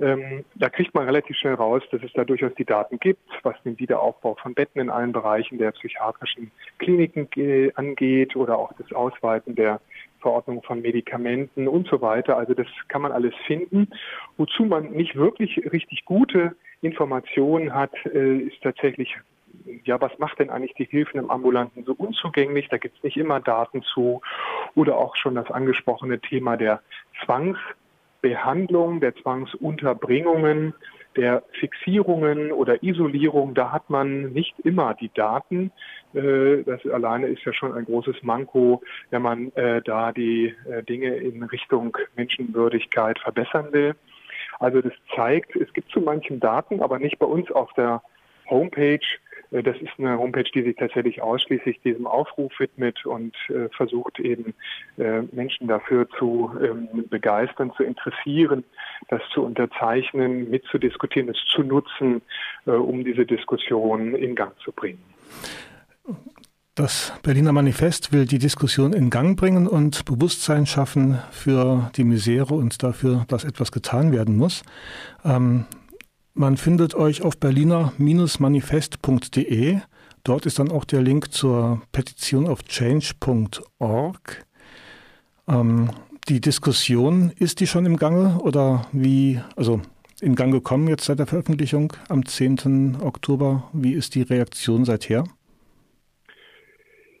Ähm, 0.00 0.44
da 0.56 0.68
kriegt 0.70 0.92
man 0.94 1.04
relativ 1.04 1.36
schnell 1.36 1.54
raus, 1.54 1.82
dass 1.92 2.02
es 2.02 2.12
da 2.14 2.24
durchaus 2.24 2.52
die 2.56 2.64
Daten 2.64 2.98
gibt, 2.98 3.22
was 3.44 3.54
den 3.62 3.78
Wiederaufbau 3.78 4.34
von 4.34 4.54
Betten 4.54 4.80
in 4.80 4.90
allen 4.90 5.12
Bereichen 5.12 5.58
der 5.58 5.70
psychiatrischen 5.70 6.50
Kliniken 6.78 7.28
angeht 7.76 8.34
oder 8.34 8.58
auch 8.58 8.72
das 8.76 8.92
Ausweiten 8.92 9.54
der 9.54 9.80
Verordnung 10.20 10.62
von 10.62 10.80
Medikamenten 10.80 11.68
und 11.68 11.86
so 11.86 12.00
weiter. 12.00 12.36
Also 12.36 12.54
das 12.54 12.66
kann 12.88 13.02
man 13.02 13.12
alles 13.12 13.34
finden. 13.46 13.88
Wozu 14.36 14.64
man 14.64 14.90
nicht 14.90 15.14
wirklich 15.14 15.58
richtig 15.70 16.04
gute 16.06 16.56
Informationen 16.80 17.72
hat, 17.72 17.92
äh, 18.06 18.38
ist 18.38 18.60
tatsächlich 18.62 19.16
ja, 19.84 20.00
was 20.00 20.18
macht 20.18 20.38
denn 20.38 20.50
eigentlich 20.50 20.74
die 20.74 20.84
Hilfen 20.84 21.20
im 21.20 21.30
Ambulanten 21.30 21.84
so 21.84 21.94
unzugänglich? 21.94 22.68
Da 22.68 22.78
gibt 22.78 22.96
es 22.96 23.02
nicht 23.02 23.16
immer 23.16 23.40
Daten 23.40 23.82
zu. 23.82 24.20
Oder 24.74 24.96
auch 24.96 25.16
schon 25.16 25.34
das 25.34 25.50
angesprochene 25.50 26.20
Thema 26.20 26.56
der 26.56 26.80
Zwangsbehandlung, 27.24 29.00
der 29.00 29.14
Zwangsunterbringungen, 29.16 30.74
der 31.16 31.42
Fixierungen 31.60 32.52
oder 32.52 32.82
Isolierung. 32.82 33.54
Da 33.54 33.70
hat 33.72 33.88
man 33.88 34.32
nicht 34.32 34.58
immer 34.60 34.94
die 34.94 35.10
Daten. 35.14 35.70
Äh, 36.12 36.62
das 36.64 36.84
alleine 36.86 37.28
ist 37.28 37.44
ja 37.44 37.52
schon 37.52 37.72
ein 37.72 37.84
großes 37.84 38.22
Manko, 38.22 38.82
wenn 39.10 39.22
man 39.22 39.52
äh, 39.52 39.82
da 39.82 40.12
die 40.12 40.54
äh, 40.68 40.82
Dinge 40.82 41.14
in 41.16 41.42
Richtung 41.44 41.96
Menschenwürdigkeit 42.16 43.18
verbessern 43.18 43.68
will. 43.72 43.94
Also 44.60 44.80
das 44.80 44.92
zeigt, 45.14 45.56
es 45.56 45.72
gibt 45.72 45.90
zu 45.90 46.00
manchen 46.00 46.40
Daten, 46.40 46.80
aber 46.80 46.98
nicht 46.98 47.18
bei 47.18 47.26
uns 47.26 47.50
auf 47.50 47.72
der 47.74 48.02
Homepage 48.48 49.00
das 49.50 49.76
ist 49.78 49.92
eine 49.98 50.18
Homepage, 50.18 50.50
die 50.54 50.62
sich 50.62 50.76
tatsächlich 50.76 51.22
ausschließlich 51.22 51.80
diesem 51.82 52.06
Aufruf 52.06 52.52
widmet 52.58 53.04
und 53.06 53.34
äh, 53.48 53.68
versucht 53.70 54.18
eben 54.20 54.54
äh, 54.98 55.22
Menschen 55.32 55.68
dafür 55.68 56.08
zu 56.18 56.50
ähm, 56.62 56.88
begeistern, 57.08 57.72
zu 57.76 57.84
interessieren, 57.84 58.64
das 59.08 59.22
zu 59.32 59.42
unterzeichnen, 59.44 60.50
mitzudiskutieren, 60.50 61.28
es 61.28 61.38
zu 61.46 61.62
nutzen, 61.62 62.22
äh, 62.66 62.70
um 62.70 63.04
diese 63.04 63.26
Diskussion 63.26 64.14
in 64.14 64.34
Gang 64.34 64.58
zu 64.60 64.72
bringen. 64.72 65.02
Das 66.74 67.12
Berliner 67.22 67.52
Manifest 67.52 68.12
will 68.12 68.26
die 68.26 68.40
Diskussion 68.40 68.92
in 68.92 69.08
Gang 69.08 69.38
bringen 69.38 69.68
und 69.68 70.04
Bewusstsein 70.06 70.66
schaffen 70.66 71.20
für 71.30 71.92
die 71.96 72.02
Misere 72.02 72.54
und 72.54 72.82
dafür, 72.82 73.24
dass 73.28 73.44
etwas 73.44 73.70
getan 73.70 74.10
werden 74.10 74.36
muss. 74.36 74.64
Ähm, 75.24 75.66
man 76.34 76.56
findet 76.56 76.94
euch 76.94 77.22
auf 77.22 77.38
berliner-manifest.de. 77.38 79.78
Dort 80.24 80.46
ist 80.46 80.58
dann 80.58 80.72
auch 80.72 80.84
der 80.84 81.02
Link 81.02 81.32
zur 81.32 81.82
Petition 81.92 82.48
auf 82.48 82.64
change.org. 82.64 84.44
Ähm, 85.48 85.90
die 86.28 86.40
Diskussion, 86.40 87.32
ist 87.38 87.60
die 87.60 87.66
schon 87.66 87.86
im 87.86 87.96
Gange 87.96 88.40
oder 88.40 88.86
wie, 88.92 89.40
also 89.56 89.80
in 90.20 90.34
Gang 90.34 90.52
gekommen 90.52 90.88
jetzt 90.88 91.04
seit 91.04 91.18
der 91.18 91.26
Veröffentlichung 91.26 91.92
am 92.08 92.24
10. 92.24 92.98
Oktober? 93.02 93.68
Wie 93.72 93.92
ist 93.92 94.14
die 94.14 94.22
Reaktion 94.22 94.84
seither? 94.84 95.24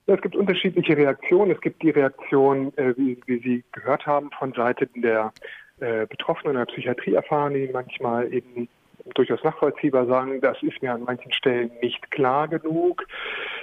Ja, 0.06 0.14
es 0.14 0.22
gibt 0.22 0.36
unterschiedliche 0.36 0.96
Reaktionen. 0.96 1.50
Es 1.50 1.60
gibt 1.60 1.82
die 1.82 1.90
Reaktion, 1.90 2.72
äh, 2.76 2.94
wie, 2.96 3.18
wie, 3.26 3.40
Sie 3.40 3.64
gehört 3.72 4.06
haben, 4.06 4.30
von 4.38 4.52
Seiten 4.52 5.02
der 5.02 5.32
äh, 5.80 6.06
Betroffenen 6.06 6.56
der 6.56 6.66
Psychiatrie 6.66 7.14
erfahren, 7.14 7.54
die 7.54 7.68
manchmal 7.72 8.32
eben 8.32 8.68
durchaus 9.12 9.42
nachvollziehbar 9.44 10.06
sagen, 10.06 10.40
das 10.40 10.62
ist 10.62 10.80
mir 10.80 10.92
an 10.92 11.04
manchen 11.04 11.32
Stellen 11.32 11.70
nicht 11.82 12.10
klar 12.10 12.48
genug. 12.48 13.06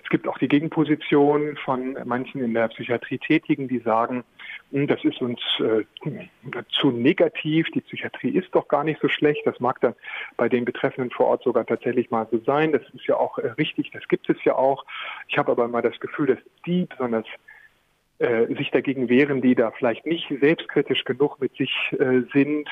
Es 0.03 0.09
gibt 0.09 0.27
auch 0.27 0.37
die 0.37 0.47
Gegenposition 0.47 1.57
von 1.57 1.97
manchen 2.05 2.43
in 2.43 2.53
der 2.53 2.67
Psychiatrie 2.67 3.17
Tätigen, 3.17 3.67
die 3.67 3.79
sagen, 3.79 4.23
hm, 4.71 4.87
das 4.87 5.03
ist 5.03 5.21
uns 5.21 5.39
äh, 5.59 5.83
zu 6.69 6.91
negativ, 6.91 7.67
die 7.73 7.81
Psychiatrie 7.81 8.29
ist 8.29 8.53
doch 8.53 8.67
gar 8.67 8.83
nicht 8.83 9.01
so 9.01 9.07
schlecht. 9.07 9.41
Das 9.45 9.59
mag 9.59 9.81
dann 9.81 9.95
bei 10.37 10.47
den 10.47 10.63
Betreffenden 10.63 11.11
vor 11.11 11.27
Ort 11.27 11.43
sogar 11.43 11.65
tatsächlich 11.65 12.11
mal 12.11 12.27
so 12.31 12.39
sein. 12.39 12.71
Das 12.71 12.83
ist 12.93 13.07
ja 13.07 13.15
auch 13.17 13.37
äh, 13.39 13.47
richtig, 13.47 13.91
das 13.91 14.07
gibt 14.07 14.29
es 14.29 14.37
ja 14.43 14.55
auch. 14.55 14.85
Ich 15.27 15.37
habe 15.37 15.51
aber 15.51 15.67
mal 15.67 15.81
das 15.81 15.99
Gefühl, 15.99 16.27
dass 16.27 16.39
die 16.65 16.85
besonders 16.85 17.25
sich 18.55 18.69
dagegen 18.71 19.09
wehren, 19.09 19.41
die 19.41 19.55
da 19.55 19.71
vielleicht 19.71 20.05
nicht 20.05 20.31
selbstkritisch 20.39 21.05
genug 21.05 21.39
mit 21.39 21.55
sich 21.55 21.71
äh, 21.93 22.21
sind. 22.33 22.69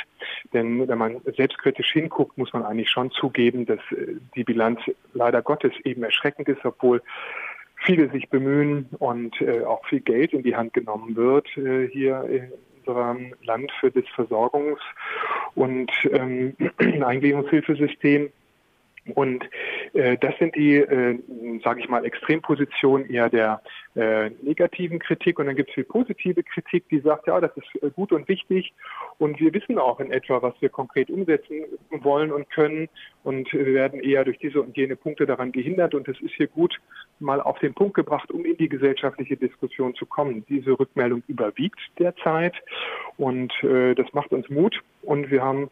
Denn 0.54 0.88
wenn 0.88 0.98
man 0.98 1.22
selbstkritisch 1.36 1.92
hinguckt, 1.92 2.38
muss 2.38 2.54
man 2.54 2.64
eigentlich 2.64 2.90
schon 2.90 3.12
zugeben, 3.12 3.66
dass 3.66 3.80
äh, 3.92 4.16
die 4.36 4.44
Bilanz 4.44 4.80
leider 5.14 5.42
Gottes 5.42 5.74
eben 5.84 6.04
erschreckend 6.04 6.48
ist, 6.50 6.64
obwohl 6.64 7.02
viele 7.78 8.10
sich 8.10 8.30
bemühen 8.30 8.90
und 9.00 9.40
äh, 9.42 9.64
auch 9.64 9.86
viel 9.88 10.02
Geld 10.02 10.34
in 10.34 10.44
die 10.44 10.56
Hand 10.56 10.74
genommen 10.74 11.16
wird 11.16 11.48
äh, 11.58 11.88
hier 11.88 12.24
in 12.24 12.52
unserem 12.86 13.34
Land 13.44 13.72
für 13.80 13.92
das 13.92 14.06
Versorgungs- 14.16 14.80
und 15.56 15.92
ähm, 16.12 16.56
Eingliederungshilfesystem. 16.78 18.30
Und 19.12 19.44
äh, 19.94 20.18
das 20.18 20.38
sind 20.38 20.56
die, 20.56 20.76
äh, 20.76 21.20
sage 21.64 21.82
ich 21.82 21.90
mal, 21.90 22.06
Extrempositionen 22.06 23.10
eher 23.10 23.30
der 23.30 23.62
äh, 23.96 24.30
negativen 24.42 25.00
Kritik. 25.00 25.40
Und 25.40 25.48
dann 25.48 25.56
gibt 25.56 25.70
es 25.70 25.76
die 25.76 25.84
positive 25.84 26.44
Kritik, 26.44 26.88
die 26.90 27.00
sagt, 27.00 27.28
ja, 27.28 27.40
das 27.40 27.52
ist 27.58 27.84
äh, 27.84 27.90
gut 27.90 28.12
und 28.12 28.28
wichtig. 28.28 28.74
Und 29.18 29.40
wir 29.40 29.54
wissen 29.54 29.78
auch 29.78 30.00
in 30.00 30.12
etwa, 30.12 30.42
was 30.42 30.54
wir 30.60 30.70
konkret 30.70 31.10
umsetzen 31.10 31.66
wollen 31.90 32.32
und 32.32 32.50
können. 32.50 32.90
Und 33.24 33.52
wir 33.52 33.74
werden 33.74 34.00
eher 34.00 34.24
durch 34.24 34.40
diese 34.40 34.62
und 34.62 34.78
jene 34.78 34.96
Punkte 34.96 35.26
daran 35.26 35.52
gehindert. 35.52 35.94
Und 35.94 36.08
es 36.08 36.20
ist 36.22 36.34
hier 36.36 36.48
gut 36.48 36.80
mal 37.20 37.42
auf 37.42 37.60
den 37.60 37.74
Punkt 37.74 37.96
gebracht, 37.96 38.32
um 38.32 38.46
in 38.46 38.58
die 38.58 38.70
gesellschaftliche 38.70 39.38
Diskussion 39.38 39.96
zu 39.96 40.06
kommen. 40.06 40.46
Diese 40.48 40.80
Rückmeldung 40.80 41.24
überwiegt 41.28 41.80
derzeit. 41.98 42.56
Und 43.18 43.52
äh, 43.64 43.96
das 43.96 44.12
macht 44.14 44.32
uns 44.32 44.50
Mut. 44.50 44.80
Und 45.02 45.32
wir 45.32 45.42
haben 45.42 45.70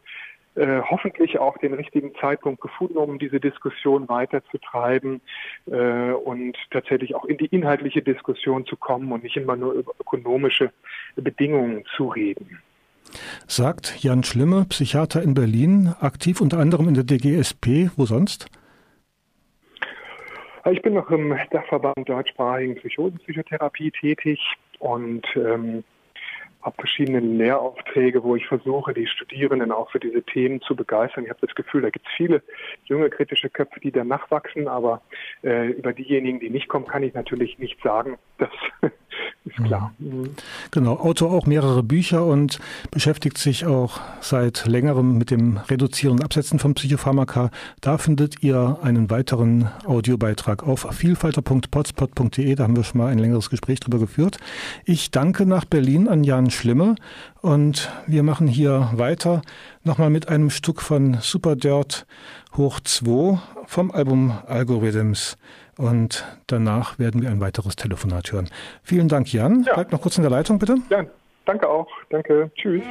äh, 0.57 0.81
hoffentlich 0.81 1.37
auch 1.37 1.57
den 1.59 1.73
richtigen 1.73 2.13
Zeitpunkt 2.15 2.61
gefunden, 2.61 2.97
um 2.97 3.19
diese 3.19 3.39
Diskussion 3.39 4.09
weiterzutreiben 4.09 5.21
äh, 5.67 6.11
und 6.11 6.57
tatsächlich 6.71 7.13
auch 7.13 7.25
in 7.25 7.37
die 7.37 7.45
inhaltliche 7.45 8.01
Diskussion 8.01 8.65
zu 8.65 8.75
kommen 8.75 9.11
und 9.11 9.23
nicht 9.23 9.37
immer 9.37 9.55
nur 9.55 9.73
über 9.73 9.91
ökonomische 9.99 10.71
Bedingungen 11.15 11.83
zu 11.95 12.07
reden. 12.07 12.59
Sagt 13.45 14.03
Jan 14.03 14.23
Schlimme, 14.23 14.65
Psychiater 14.67 15.21
in 15.21 15.35
Berlin, 15.35 15.93
aktiv 15.99 16.41
unter 16.41 16.57
anderem 16.57 16.87
in 16.87 16.95
der 16.95 17.03
DGSP. 17.03 17.91
Wo 17.95 18.05
sonst? 18.05 18.49
Ich 20.71 20.81
bin 20.81 20.95
noch 20.95 21.09
im 21.11 21.37
Dachverband 21.51 22.09
deutschsprachigen 22.09 22.75
Psychosenpsychotherapie 22.75 23.91
tätig 23.91 24.39
und 24.79 25.25
ähm, 25.35 25.83
habe 26.67 26.75
verschiedene 26.75 27.21
Lehraufträge, 27.21 28.23
wo 28.23 28.35
ich 28.35 28.45
versuche, 28.45 28.93
die 28.93 29.07
Studierenden 29.07 29.71
auch 29.71 29.89
für 29.89 29.99
diese 29.99 30.21
Themen 30.21 30.61
zu 30.61 30.75
begeistern. 30.75 31.23
Ich 31.23 31.29
habe 31.29 31.39
das 31.45 31.55
Gefühl, 31.55 31.81
da 31.81 31.89
gibt 31.89 32.05
es 32.05 32.13
viele 32.15 32.43
junge 32.83 33.09
kritische 33.09 33.49
Köpfe, 33.49 33.79
die 33.79 33.91
dann 33.91 34.09
nachwachsen, 34.09 34.67
aber 34.67 35.01
äh, 35.43 35.69
über 35.69 35.93
diejenigen, 35.93 36.41
die 36.41 36.49
nicht 36.49 36.67
kommen, 36.67 36.85
kann 36.85 37.03
ich 37.03 37.13
natürlich 37.13 37.57
nicht 37.57 37.81
sagen. 37.81 38.17
Das 38.37 38.49
ist 39.45 39.55
klar. 39.55 39.93
Mhm. 39.99 40.31
Genau, 40.71 40.97
Autor 40.97 41.31
auch 41.31 41.45
mehrere 41.45 41.83
Bücher 41.83 42.25
und 42.25 42.59
beschäftigt 42.91 43.37
sich 43.37 43.65
auch 43.65 43.99
seit 44.21 44.65
längerem 44.67 45.17
mit 45.17 45.31
dem 45.31 45.57
Reduzieren 45.57 46.17
und 46.17 46.23
Absetzen 46.23 46.59
von 46.59 46.73
Psychopharmaka. 46.73 47.49
Da 47.81 47.97
findet 47.97 48.43
ihr 48.43 48.79
einen 48.81 49.09
weiteren 49.09 49.69
Audiobeitrag 49.85 50.63
auf 50.63 50.87
vielfalter.potspot.de. 50.91 52.55
Da 52.55 52.63
haben 52.63 52.75
wir 52.75 52.83
schon 52.83 52.99
mal 52.99 53.11
ein 53.11 53.19
längeres 53.19 53.49
Gespräch 53.49 53.79
drüber 53.79 53.99
geführt. 53.99 54.37
Ich 54.85 55.11
danke 55.11 55.45
nach 55.45 55.65
Berlin 55.65 56.07
an 56.07 56.23
Jan 56.23 56.51
Schlimme 56.51 56.95
und 57.41 57.89
wir 58.05 58.23
machen 58.23 58.47
hier 58.47 58.91
weiter 58.93 59.41
nochmal 59.83 60.09
mit 60.09 60.29
einem 60.29 60.49
Stück 60.49 60.81
von 60.81 61.17
Super 61.21 61.55
Dirt 61.55 62.05
hoch 62.55 62.79
2 62.79 63.39
vom 63.65 63.91
Album 63.91 64.33
Algorithms. 64.47 65.37
Und 65.77 66.25
danach 66.47 66.97
werden 66.99 67.21
wir 67.21 67.29
ein 67.29 67.39
weiteres 67.39 67.75
Telefonat 67.75 68.31
hören. 68.31 68.49
Vielen 68.83 69.07
Dank, 69.07 69.31
Jan. 69.31 69.63
Ja. 69.63 69.75
Bleibt 69.75 69.91
noch 69.91 70.01
kurz 70.01 70.17
in 70.17 70.23
der 70.23 70.31
Leitung, 70.31 70.59
bitte. 70.59 70.77
Ja, 70.89 71.05
danke 71.45 71.69
auch. 71.69 71.87
Danke. 72.09 72.51
Tschüss. 72.55 72.83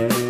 Mm-hmm. 0.00 0.29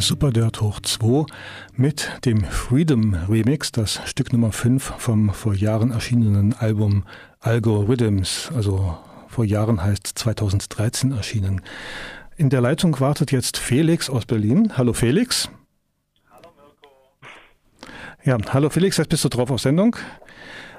Super 0.00 0.30
Dirt 0.30 0.62
hoch 0.62 0.80
2 0.80 1.26
mit 1.74 2.10
dem 2.24 2.42
Freedom 2.44 3.14
Remix, 3.28 3.70
das 3.70 4.00
Stück 4.06 4.32
Nummer 4.32 4.50
5 4.50 4.94
vom 4.96 5.34
vor 5.34 5.54
Jahren 5.54 5.90
erschienenen 5.90 6.54
Album 6.54 7.04
Algorithms, 7.40 8.50
also 8.54 8.96
vor 9.28 9.44
Jahren 9.44 9.82
heißt 9.82 10.06
2013 10.06 11.12
erschienen. 11.12 11.60
In 12.36 12.48
der 12.48 12.62
Leitung 12.62 12.98
wartet 13.00 13.30
jetzt 13.30 13.58
Felix 13.58 14.08
aus 14.08 14.24
Berlin. 14.24 14.72
Hallo 14.78 14.94
Felix. 14.94 15.50
Hallo 16.30 16.48
Mirko. 16.56 17.92
Ja, 18.24 18.38
hallo 18.54 18.70
Felix, 18.70 18.96
jetzt 18.96 19.10
bist 19.10 19.24
du 19.24 19.28
drauf 19.28 19.50
auf 19.50 19.60
Sendung. 19.60 19.96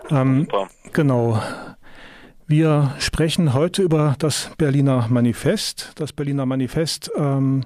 Ähm, 0.09 0.41
Super. 0.41 0.67
Genau. 0.93 1.41
Wir 2.47 2.95
sprechen 2.97 3.53
heute 3.53 3.83
über 3.83 4.15
das 4.17 4.49
Berliner 4.57 5.07
Manifest. 5.09 5.91
Das 5.95 6.11
Berliner 6.11 6.47
Manifest 6.47 7.11
ähm, 7.15 7.65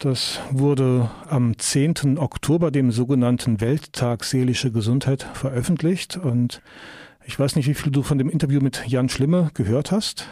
das 0.00 0.40
wurde 0.50 1.10
am 1.28 1.58
10. 1.58 2.18
Oktober, 2.18 2.70
dem 2.70 2.90
sogenannten 2.90 3.60
Welttag 3.60 4.24
seelische 4.24 4.72
Gesundheit, 4.72 5.22
veröffentlicht. 5.34 6.16
Und 6.16 6.62
ich 7.26 7.38
weiß 7.38 7.54
nicht, 7.56 7.68
wie 7.68 7.74
viel 7.74 7.92
du 7.92 8.02
von 8.02 8.16
dem 8.16 8.30
Interview 8.30 8.60
mit 8.62 8.86
Jan 8.86 9.10
Schlimme 9.10 9.50
gehört 9.52 9.92
hast. 9.92 10.26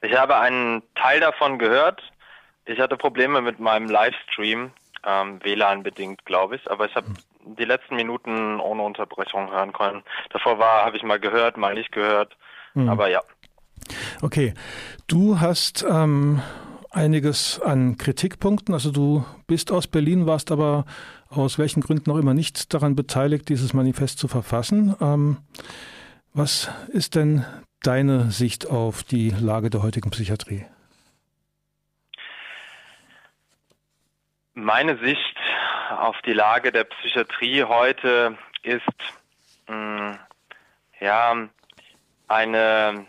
Ich 0.00 0.16
habe 0.16 0.38
einen 0.38 0.82
Teil 0.94 1.20
davon 1.20 1.58
gehört. 1.58 2.02
Ich 2.64 2.80
hatte 2.80 2.96
Probleme 2.96 3.42
mit 3.42 3.60
meinem 3.60 3.88
Livestream, 3.88 4.70
ähm, 5.04 5.38
WLAN 5.42 5.82
bedingt, 5.82 6.24
glaube 6.24 6.56
ich. 6.56 6.70
Aber 6.70 6.86
ich 6.86 6.94
habe 6.94 7.08
die 7.44 7.64
letzten 7.64 7.96
Minuten 7.96 8.60
ohne 8.60 8.82
Unterbrechung 8.82 9.50
hören 9.50 9.74
können. 9.74 10.02
Davor 10.30 10.58
war, 10.58 10.86
habe 10.86 10.96
ich 10.96 11.02
mal 11.02 11.20
gehört, 11.20 11.58
mal 11.58 11.74
nicht 11.74 11.92
gehört. 11.92 12.34
Mhm. 12.72 12.88
Aber 12.88 13.08
ja. 13.10 13.20
Okay, 14.22 14.54
du 15.06 15.38
hast 15.38 15.84
ähm, 15.88 16.40
einiges 16.96 17.60
an 17.60 17.98
Kritikpunkten. 17.98 18.74
Also 18.74 18.90
du 18.90 19.24
bist 19.46 19.70
aus 19.70 19.86
Berlin, 19.86 20.26
warst 20.26 20.50
aber 20.50 20.86
aus 21.28 21.58
welchen 21.58 21.82
Gründen 21.82 22.10
auch 22.10 22.16
immer 22.16 22.34
nicht 22.34 22.72
daran 22.74 22.96
beteiligt, 22.96 23.48
dieses 23.48 23.74
Manifest 23.74 24.18
zu 24.18 24.26
verfassen. 24.28 24.96
Ähm, 25.00 25.38
was 26.32 26.70
ist 26.88 27.14
denn 27.14 27.44
deine 27.82 28.30
Sicht 28.30 28.66
auf 28.66 29.04
die 29.04 29.30
Lage 29.30 29.70
der 29.70 29.82
heutigen 29.82 30.10
Psychiatrie? 30.10 30.66
Meine 34.54 34.98
Sicht 34.98 35.36
auf 35.98 36.16
die 36.24 36.32
Lage 36.32 36.72
der 36.72 36.84
Psychiatrie 36.84 37.62
heute 37.64 38.36
ist 38.62 38.82
mh, 39.68 40.12
mm, 40.12 40.18
ja 41.00 41.48
eine 42.28 43.06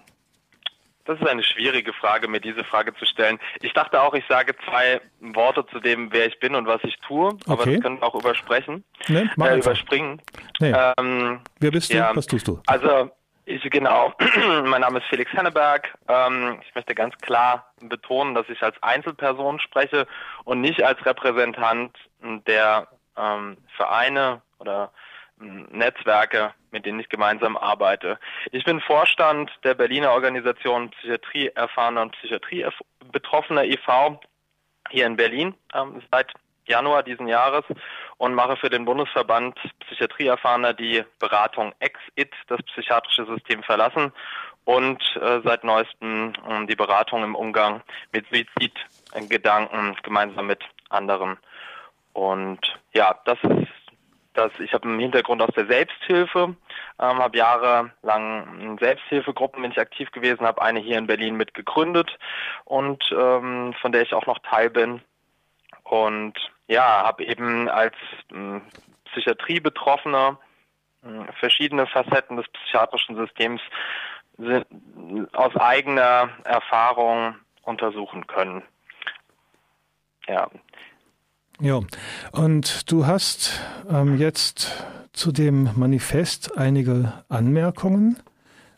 das 1.07 1.19
ist 1.19 1.27
eine 1.27 1.43
schwierige 1.43 1.93
Frage, 1.93 2.27
mir 2.27 2.39
diese 2.41 2.63
Frage 2.63 2.93
zu 2.95 3.05
stellen. 3.05 3.39
Ich 3.61 3.73
dachte 3.73 4.01
auch, 4.01 4.13
ich 4.13 4.25
sage 4.27 4.53
zwei 4.67 5.01
Worte 5.19 5.65
zu 5.71 5.79
dem, 5.79 6.11
wer 6.11 6.27
ich 6.27 6.39
bin 6.39 6.53
und 6.55 6.67
was 6.67 6.81
ich 6.83 6.97
tue, 6.99 7.37
aber 7.45 7.61
okay. 7.61 7.75
das 7.75 7.81
können 7.83 7.99
wir 7.99 8.07
auch 8.07 8.15
übersprechen, 8.15 8.83
nee, 9.07 9.27
äh, 9.39 9.57
überspringen. 9.57 10.21
Nee. 10.59 10.73
Ähm, 10.97 11.39
wer 11.59 11.71
bist 11.71 11.91
du? 11.91 11.97
Ja, 11.97 12.15
was 12.15 12.27
tust 12.27 12.47
du? 12.47 12.61
Also 12.67 13.09
ich 13.45 13.61
genau, 13.69 14.13
mein 14.65 14.81
Name 14.81 14.99
ist 14.99 15.07
Felix 15.07 15.31
Henneberg. 15.31 15.97
Ähm, 16.09 16.59
ich 16.67 16.75
möchte 16.75 16.93
ganz 16.93 17.17
klar 17.19 17.71
betonen, 17.81 18.35
dass 18.35 18.49
ich 18.49 18.61
als 18.61 18.75
Einzelperson 18.83 19.59
spreche 19.59 20.05
und 20.43 20.59
nicht 20.59 20.83
als 20.83 21.03
Repräsentant 21.05 21.95
der 22.45 22.87
ähm, 23.15 23.57
Vereine 23.77 24.41
oder 24.59 24.91
Netzwerke, 25.39 26.53
mit 26.71 26.85
denen 26.85 26.99
ich 26.99 27.09
gemeinsam 27.09 27.57
arbeite. 27.57 28.19
Ich 28.51 28.63
bin 28.63 28.81
Vorstand 28.81 29.51
der 29.63 29.75
Berliner 29.75 30.11
Organisation 30.11 30.89
Psychiatrie 30.89 31.49
erfahrener 31.53 32.01
und 32.03 32.11
Psychiatrie 32.13 32.65
betroffener 33.11 33.63
e.V. 33.63 34.19
hier 34.89 35.05
in 35.05 35.15
Berlin 35.15 35.53
ähm, 35.73 36.01
seit 36.11 36.33
Januar 36.65 37.03
diesen 37.03 37.27
Jahres 37.27 37.63
und 38.17 38.33
mache 38.33 38.57
für 38.57 38.69
den 38.69 38.85
Bundesverband 38.85 39.57
Psychiatrie 39.79 40.27
erfahrener 40.27 40.73
die 40.73 41.03
Beratung 41.19 41.73
Ex-IT, 41.79 42.33
das 42.47 42.61
psychiatrische 42.63 43.25
System 43.25 43.63
verlassen 43.63 44.11
und 44.65 45.01
äh, 45.15 45.39
seit 45.43 45.63
neuestem 45.63 46.33
äh, 46.47 46.65
die 46.65 46.75
Beratung 46.75 47.23
im 47.23 47.35
Umgang 47.35 47.81
mit 48.11 48.25
Suizidgedanken 48.29 49.95
gemeinsam 50.03 50.47
mit 50.47 50.63
anderen. 50.89 51.37
Und 52.11 52.59
ja, 52.93 53.15
das 53.25 53.37
ist 53.43 53.66
dass 54.37 54.51
ich 54.59 54.73
habe 54.73 54.87
einen 54.87 54.99
Hintergrund 54.99 55.41
aus 55.41 55.53
der 55.55 55.65
Selbsthilfe, 55.65 56.55
ähm, 56.99 57.17
habe 57.17 57.37
jahrelang 57.37 58.59
in 58.59 58.77
Selbsthilfegruppen 58.77 59.61
bin 59.61 59.71
ich 59.71 59.79
aktiv 59.79 60.11
gewesen, 60.11 60.45
habe 60.45 60.61
eine 60.61 60.79
hier 60.79 60.97
in 60.97 61.07
Berlin 61.07 61.35
mit 61.35 61.53
gegründet 61.53 62.17
und 62.65 63.03
ähm, 63.11 63.73
von 63.81 63.91
der 63.91 64.03
ich 64.03 64.13
auch 64.13 64.27
noch 64.27 64.39
Teil 64.39 64.69
bin. 64.69 65.01
Und 65.83 66.33
ja, 66.67 67.03
habe 67.05 67.25
eben 67.25 67.69
als 67.69 67.95
äh, 68.31 68.59
Psychiatrie-Betroffener 69.05 70.37
äh, 71.03 71.31
verschiedene 71.39 71.87
Facetten 71.87 72.37
des 72.37 72.47
psychiatrischen 72.49 73.15
Systems 73.15 73.61
aus 75.33 75.55
eigener 75.55 76.29
Erfahrung 76.43 77.35
untersuchen 77.63 78.27
können. 78.27 78.61
Ja, 80.27 80.47
ja, 81.61 81.79
und 82.31 82.91
du 82.91 83.05
hast 83.05 83.61
ähm, 83.89 84.17
jetzt 84.17 84.85
zu 85.13 85.31
dem 85.31 85.69
Manifest 85.75 86.57
einige 86.57 87.13
Anmerkungen 87.29 88.17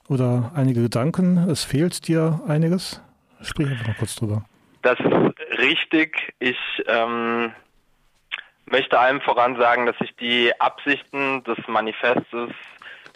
oder 0.08 0.52
einige 0.56 0.84
Gedanken. 0.84 1.50
Es 1.50 1.64
fehlt 1.64 2.08
dir 2.08 2.42
einiges. 2.48 3.02
Sprich 3.42 3.70
einfach 3.70 3.88
mal 3.88 3.96
kurz 3.98 4.16
drüber. 4.16 4.46
Das 4.82 4.98
ist 5.00 5.60
richtig. 5.60 6.34
Ich 6.40 6.58
ähm, 6.88 7.52
möchte 8.66 8.98
allem 8.98 9.22
voran 9.22 9.58
sagen, 9.58 9.86
dass 9.86 9.96
ich 10.00 10.16
die 10.16 10.52
Absichten 10.60 11.44
des 11.44 11.58
Manifestes 11.68 12.52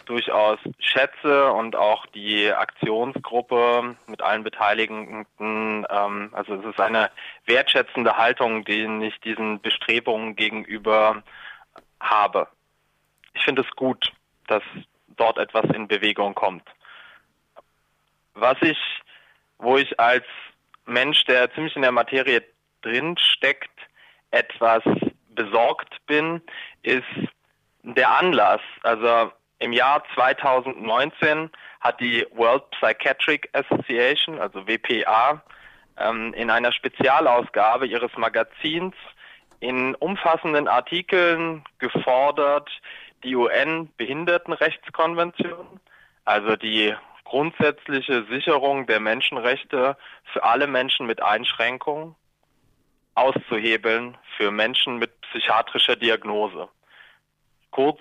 durchaus 0.04 0.58
schätze 0.78 1.52
und 1.52 1.76
auch 1.76 2.06
die 2.06 2.52
Aktionsgruppe 2.52 3.96
mit 4.06 4.22
allen 4.22 4.44
Beteiligten, 4.44 5.26
ähm, 5.38 6.30
also 6.32 6.54
es 6.54 6.64
ist 6.64 6.80
eine 6.80 7.10
wertschätzende 7.46 8.16
Haltung, 8.16 8.64
die 8.64 8.84
ich 9.06 9.20
diesen 9.20 9.60
Bestrebungen 9.60 10.36
gegenüber 10.36 11.22
habe. 12.00 12.48
Ich 13.34 13.44
finde 13.44 13.62
es 13.62 13.70
gut, 13.76 14.12
dass 14.46 14.62
dort 15.16 15.38
etwas 15.38 15.64
in 15.74 15.88
Bewegung 15.88 16.34
kommt. 16.34 16.64
Was 18.34 18.56
ich, 18.62 18.78
wo 19.58 19.76
ich 19.76 19.98
als 19.98 20.24
Mensch, 20.86 21.24
der 21.24 21.52
ziemlich 21.54 21.76
in 21.76 21.82
der 21.82 21.92
Materie 21.92 22.42
drin 22.82 23.16
steckt, 23.16 23.70
etwas 24.30 24.82
besorgt 25.30 26.04
bin, 26.06 26.42
ist 26.82 27.04
der 27.82 28.10
Anlass. 28.10 28.60
Also 28.82 29.32
im 29.64 29.72
Jahr 29.72 30.04
2019 30.14 31.50
hat 31.80 31.98
die 31.98 32.24
World 32.32 32.70
Psychiatric 32.72 33.48
Association, 33.54 34.38
also 34.38 34.66
WPA, 34.66 35.42
ähm, 35.96 36.34
in 36.34 36.50
einer 36.50 36.70
Spezialausgabe 36.70 37.86
ihres 37.86 38.14
Magazins 38.18 38.94
in 39.60 39.94
umfassenden 39.94 40.68
Artikeln 40.68 41.64
gefordert, 41.78 42.68
die 43.22 43.34
UN-Behindertenrechtskonvention, 43.34 45.80
also 46.26 46.56
die 46.56 46.94
grundsätzliche 47.24 48.26
Sicherung 48.26 48.86
der 48.86 49.00
Menschenrechte 49.00 49.96
für 50.30 50.44
alle 50.44 50.66
Menschen 50.66 51.06
mit 51.06 51.22
Einschränkungen, 51.22 52.14
auszuhebeln 53.14 54.18
für 54.36 54.50
Menschen 54.50 54.98
mit 54.98 55.18
psychiatrischer 55.22 55.96
Diagnose. 55.96 56.68
Kurz 57.70 57.98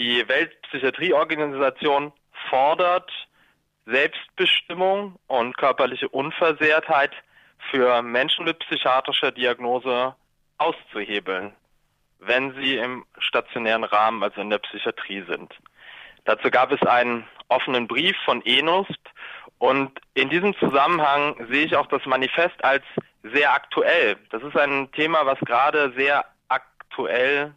die 0.00 0.26
Weltpsychiatrieorganisation 0.26 2.12
fordert 2.48 3.10
Selbstbestimmung 3.84 5.16
und 5.26 5.56
körperliche 5.58 6.08
Unversehrtheit 6.08 7.12
für 7.70 8.00
Menschen 8.00 8.46
mit 8.46 8.58
psychiatrischer 8.60 9.30
Diagnose 9.30 10.14
auszuhebeln, 10.56 11.52
wenn 12.18 12.54
sie 12.54 12.76
im 12.76 13.04
stationären 13.18 13.84
Rahmen, 13.84 14.22
also 14.22 14.40
in 14.40 14.48
der 14.48 14.58
Psychiatrie 14.58 15.22
sind. 15.28 15.54
Dazu 16.24 16.50
gab 16.50 16.72
es 16.72 16.80
einen 16.82 17.26
offenen 17.48 17.86
Brief 17.86 18.16
von 18.24 18.44
ENUSP 18.44 19.00
und 19.58 20.00
in 20.14 20.30
diesem 20.30 20.56
Zusammenhang 20.58 21.46
sehe 21.50 21.66
ich 21.66 21.76
auch 21.76 21.88
das 21.88 22.06
Manifest 22.06 22.64
als 22.64 22.84
sehr 23.22 23.52
aktuell. 23.52 24.16
Das 24.30 24.42
ist 24.42 24.56
ein 24.56 24.90
Thema, 24.92 25.26
was 25.26 25.38
gerade 25.40 25.92
sehr 25.94 26.24
aktuell 26.48 27.52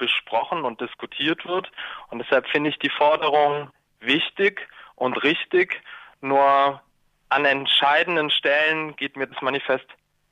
besprochen 0.00 0.64
und 0.64 0.80
diskutiert 0.80 1.46
wird. 1.46 1.70
Und 2.08 2.18
deshalb 2.18 2.48
finde 2.48 2.70
ich 2.70 2.78
die 2.80 2.90
Forderung 2.90 3.70
wichtig 4.00 4.66
und 4.96 5.22
richtig. 5.22 5.80
Nur 6.20 6.80
an 7.28 7.44
entscheidenden 7.44 8.30
Stellen 8.30 8.96
geht 8.96 9.16
mir 9.16 9.28
das 9.28 9.40
Manifest 9.40 9.86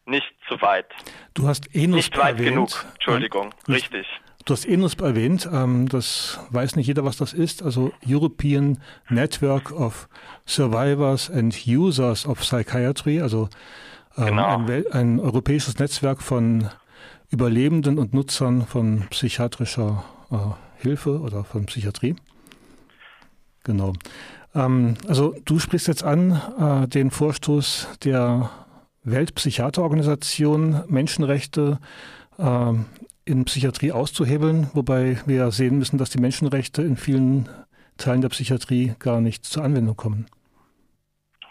nicht 0.06 0.26
zu 0.48 0.60
weit. 0.60 0.86
Du 1.34 1.46
hast 1.46 1.72
ENUSP 1.74 1.94
Nicht 1.94 2.18
weit 2.18 2.38
erwähnt. 2.38 2.48
genug, 2.48 2.86
Entschuldigung, 2.94 3.54
ja, 3.68 3.74
richtig. 3.74 4.06
Du 4.46 4.54
hast 4.54 4.64
ENUSP 4.64 5.02
erwähnt, 5.02 5.48
ähm, 5.52 5.88
das 5.88 6.40
weiß 6.50 6.76
nicht 6.76 6.86
jeder, 6.86 7.04
was 7.04 7.18
das 7.18 7.34
ist, 7.34 7.62
also 7.62 7.92
European 8.06 8.80
Network 9.10 9.70
of 9.70 10.08
Survivors 10.46 11.30
and 11.30 11.54
Users 11.66 12.26
of 12.26 12.40
Psychiatry, 12.40 13.20
also 13.20 13.50
ähm, 14.16 14.26
genau. 14.26 14.56
ein, 14.56 14.84
ein 14.92 15.20
europäisches 15.20 15.78
Netzwerk 15.78 16.22
von 16.22 16.70
Überlebenden 17.30 17.98
und 17.98 18.14
Nutzern 18.14 18.66
von 18.66 19.06
psychiatrischer 19.10 20.04
äh, 20.30 20.82
Hilfe 20.82 21.20
oder 21.20 21.44
von 21.44 21.66
Psychiatrie. 21.66 22.16
Genau. 23.64 23.92
Ähm, 24.54 24.94
also 25.06 25.34
du 25.44 25.58
sprichst 25.58 25.88
jetzt 25.88 26.04
an 26.04 26.40
äh, 26.58 26.88
den 26.88 27.10
Vorstoß 27.10 27.98
der 28.04 28.50
Weltpsychiaterorganisation, 29.04 30.84
Menschenrechte 30.88 31.78
äh, 32.38 32.72
in 33.24 33.44
Psychiatrie 33.44 33.92
auszuhebeln, 33.92 34.70
wobei 34.72 35.20
wir 35.26 35.50
sehen 35.50 35.78
müssen, 35.78 35.98
dass 35.98 36.10
die 36.10 36.20
Menschenrechte 36.20 36.82
in 36.82 36.96
vielen 36.96 37.48
Teilen 37.98 38.22
der 38.22 38.30
Psychiatrie 38.30 38.94
gar 38.98 39.20
nicht 39.20 39.44
zur 39.44 39.64
Anwendung 39.64 39.96
kommen. 39.96 40.26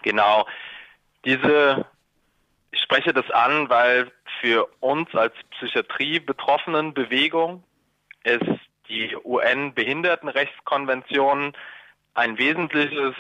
Genau. 0.01 0.47
Diese, 1.25 1.85
ich 2.71 2.79
spreche 2.79 3.13
das 3.13 3.29
an, 3.29 3.69
weil 3.69 4.11
für 4.41 4.67
uns 4.79 5.13
als 5.15 5.33
Psychiatrie-betroffenen 5.51 6.93
Bewegung 6.93 7.63
ist 8.23 8.43
die 8.89 9.15
UN-Behindertenrechtskonvention 9.15 11.53
ein 12.13 12.37
wesentliches, 12.37 13.15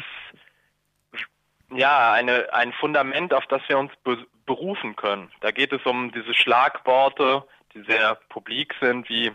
ja, 1.71 2.13
eine, 2.13 2.53
ein 2.53 2.71
Fundament, 2.73 3.33
auf 3.33 3.47
das 3.47 3.63
wir 3.67 3.77
uns 3.77 3.91
be 4.03 4.25
berufen 4.45 4.95
können. 4.95 5.31
Da 5.41 5.51
geht 5.51 5.73
es 5.73 5.85
um 5.85 6.13
diese 6.13 6.33
Schlagworte, 6.33 7.43
die 7.73 7.81
sehr 7.81 8.15
publik 8.29 8.73
sind, 8.79 9.09
wie 9.09 9.33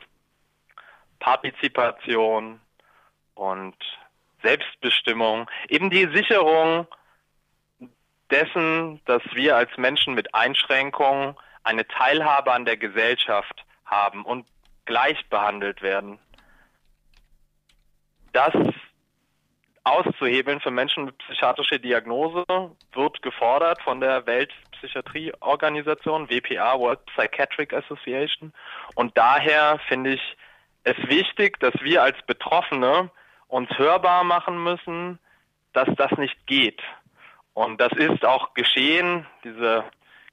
Partizipation 1.19 2.59
und 3.35 3.77
Selbstbestimmung, 4.43 5.51
eben 5.69 5.91
die 5.91 6.09
Sicherung 6.15 6.87
dessen, 8.31 9.03
dass 9.05 9.21
wir 9.35 9.55
als 9.55 9.77
Menschen 9.77 10.15
mit 10.15 10.35
Einschränkungen 10.35 11.37
eine 11.65 11.87
Teilhabe 11.87 12.53
an 12.53 12.65
der 12.65 12.77
Gesellschaft 12.77 13.65
haben 13.85 14.25
und 14.25 14.47
gleich 14.85 15.29
behandelt 15.29 15.83
werden. 15.83 16.19
Das 18.33 18.55
auszuhebeln 19.85 20.61
für 20.61 20.71
Menschen 20.71 21.05
mit 21.05 21.19
psychiatrischer 21.19 21.79
Diagnose 21.79 22.45
wird 22.93 23.23
gefordert 23.23 23.83
von 23.83 24.01
der 24.01 24.27
Weltpsychiatrieorganisation 24.27 26.31
WPA, 26.31 26.79
World 26.79 27.05
Psychiatric 27.07 27.75
Association. 27.75 28.53
Und 28.95 29.19
daher 29.19 29.81
finde 29.89 30.15
ich 30.15 30.37
es 30.85 30.97
wichtig, 31.09 31.59
dass 31.61 31.75
wir 31.81 32.03
als 32.03 32.17
Betroffene 32.27 33.11
uns 33.49 33.69
hörbar 33.77 34.25
machen 34.25 34.63
müssen, 34.63 35.19
dass 35.73 35.89
das 35.97 36.13
nicht 36.13 36.47
geht. 36.47 36.81
Und 37.55 37.81
das 37.81 37.93
ist 37.93 38.25
auch 38.25 38.55
geschehen. 38.55 39.27
Diese 39.45 39.85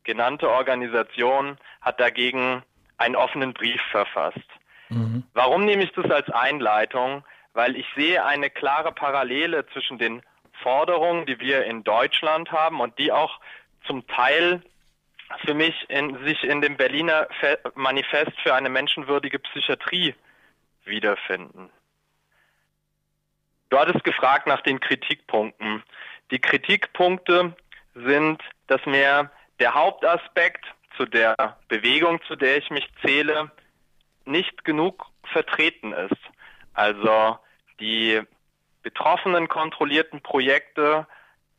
genannte 0.03 0.49
Organisation 0.49 1.57
hat 1.81 1.99
dagegen 1.99 2.63
einen 2.97 3.15
offenen 3.15 3.53
Brief 3.53 3.81
verfasst. 3.91 4.47
Mhm. 4.89 5.23
Warum 5.33 5.65
nehme 5.65 5.83
ich 5.83 5.91
das 5.93 6.09
als 6.09 6.29
Einleitung? 6.29 7.23
Weil 7.53 7.75
ich 7.75 7.85
sehe 7.95 8.25
eine 8.25 8.49
klare 8.49 8.91
Parallele 8.91 9.65
zwischen 9.67 9.97
den 9.97 10.21
Forderungen, 10.61 11.25
die 11.25 11.39
wir 11.39 11.65
in 11.65 11.83
Deutschland 11.83 12.51
haben 12.51 12.79
und 12.79 12.97
die 12.99 13.11
auch 13.11 13.39
zum 13.85 14.05
Teil 14.07 14.61
für 15.45 15.53
mich 15.53 15.89
in, 15.89 16.23
sich 16.25 16.43
in 16.43 16.61
dem 16.61 16.75
Berliner 16.75 17.27
Manifest 17.75 18.31
für 18.41 18.53
eine 18.53 18.69
menschenwürdige 18.69 19.39
Psychiatrie 19.39 20.15
wiederfinden. 20.85 21.69
Du 23.69 23.77
hattest 23.77 24.03
gefragt 24.03 24.47
nach 24.47 24.61
den 24.61 24.79
Kritikpunkten. 24.79 25.83
Die 26.31 26.39
Kritikpunkte 26.39 27.55
sind, 27.93 28.41
dass 28.67 28.83
mir 28.85 29.29
der 29.59 29.73
Hauptaspekt 29.73 30.65
zu 30.97 31.05
der 31.05 31.35
Bewegung, 31.67 32.21
zu 32.27 32.35
der 32.35 32.57
ich 32.57 32.69
mich 32.69 32.87
zähle, 33.05 33.51
nicht 34.25 34.63
genug 34.65 35.05
vertreten 35.31 35.93
ist. 35.93 36.19
Also 36.73 37.37
die 37.79 38.21
betroffenen 38.83 39.47
kontrollierten 39.47 40.21
Projekte 40.21 41.07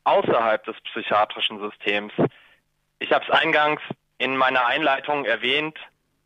außerhalb 0.04 0.64
des 0.64 0.76
psychiatrischen 0.80 1.60
Systems. 1.60 2.12
Ich 2.98 3.12
habe 3.12 3.24
es 3.24 3.30
eingangs 3.30 3.80
in 4.18 4.36
meiner 4.36 4.66
Einleitung 4.66 5.24
erwähnt. 5.24 5.78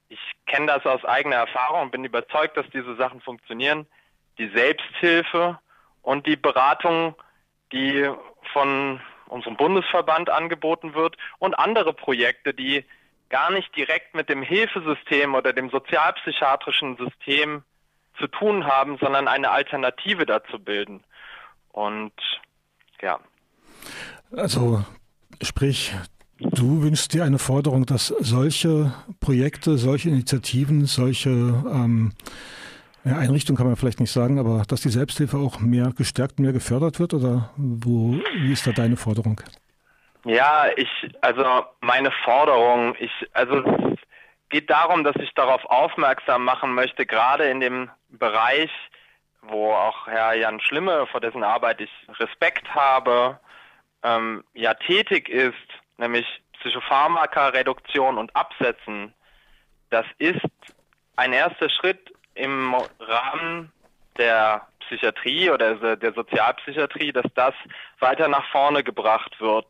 Ich 0.09 0.21
kenne 0.47 0.67
das 0.67 0.85
aus 0.87 1.05
eigener 1.05 1.37
Erfahrung 1.37 1.83
und 1.83 1.91
bin 1.91 2.05
überzeugt, 2.05 2.57
dass 2.57 2.69
diese 2.71 2.97
Sachen 2.97 3.21
funktionieren. 3.21 3.87
Die 4.39 4.49
Selbsthilfe 4.49 5.59
und 6.03 6.27
die 6.27 6.37
Beratung, 6.37 7.15
die 7.73 8.09
von 8.53 9.01
unserem 9.29 9.57
Bundesverband 9.57 10.31
angeboten 10.31 10.95
wird 10.95 11.17
und 11.39 11.55
andere 11.55 11.93
Projekte, 11.93 12.55
die 12.55 12.85
gar 13.31 13.51
nicht 13.51 13.75
direkt 13.77 14.15
mit 14.15 14.29
dem 14.29 14.43
Hilfesystem 14.43 15.35
oder 15.35 15.53
dem 15.53 15.71
sozialpsychiatrischen 15.71 16.97
System 16.97 17.63
zu 18.19 18.29
tun 18.29 18.67
haben, 18.67 18.99
sondern 18.99 19.29
eine 19.29 19.51
Alternative 19.51 20.25
dazu 20.27 20.59
bilden. 20.59 21.03
Und 21.73 22.13
ja. 23.03 23.19
Also 24.37 24.85
sprich, 25.43 25.93
du 26.39 26.83
wünschst 26.83 27.13
dir 27.13 27.25
eine 27.25 27.39
Forderung, 27.39 27.87
dass 27.87 28.09
solche 28.09 28.95
Projekte, 29.21 29.79
solche 29.79 30.11
Initiativen, 30.11 30.87
solche 30.87 31.31
ähm, 31.31 32.13
ja, 33.05 33.19
Einrichtung 33.19 33.57
kann 33.57 33.67
man 33.67 33.77
vielleicht 33.77 34.01
nicht 34.01 34.13
sagen, 34.13 34.39
aber 34.39 34.63
dass 34.67 34.81
die 34.81 34.89
Selbsthilfe 34.89 35.37
auch 35.37 35.61
mehr 35.61 35.93
gestärkt, 35.97 36.39
mehr 36.39 36.53
gefördert 36.53 36.99
wird 36.99 37.13
oder 37.15 37.51
wo, 37.57 38.15
wie 38.37 38.53
ist 38.53 38.67
da 38.67 38.73
deine 38.73 38.97
Forderung? 38.97 39.41
Ja, 40.25 40.69
ich, 40.77 40.89
also 41.21 41.45
meine 41.81 42.11
Forderung, 42.25 42.97
ich, 42.99 43.13
also 43.35 43.59
es 43.59 43.99
geht 44.49 44.71
darum, 44.71 45.05
dass 45.05 45.17
ich 45.17 45.35
darauf 45.35 45.63
aufmerksam 45.67 46.45
machen 46.45 46.73
möchte, 46.73 47.05
gerade 47.05 47.45
in 47.51 47.61
dem 47.61 47.91
Bereich, 48.09 48.71
wo 49.43 49.73
auch 49.73 50.07
Herr 50.07 50.33
Jan 50.35 50.61
Schlimme, 50.61 51.07
vor 51.09 51.21
dessen 51.21 51.45
Arbeit 51.45 51.83
ich 51.83 51.91
Respekt 52.19 52.75
habe, 52.75 53.39
ähm, 54.03 54.45
ja 54.55 54.73
tätig 54.73 55.29
ist, 55.29 55.55
nämlich 55.99 56.27
Psychopharmaka-Reduktion 56.61 58.17
und 58.17 58.35
Absetzen. 58.35 59.13
Das 59.91 60.07
ist 60.17 60.41
ein 61.17 61.35
erster 61.35 61.69
Schritt 61.69 62.14
im 62.35 62.75
Rahmen 62.99 63.73
der 64.19 64.67
Psychiatrie 64.81 65.51
oder 65.51 65.97
der 65.97 66.13
Sozialpsychiatrie, 66.13 67.13
dass 67.13 67.27
das 67.35 67.55
weiter 67.99 68.29
nach 68.29 68.47
vorne 68.51 68.85
gebracht 68.85 69.41
wird. 69.41 69.67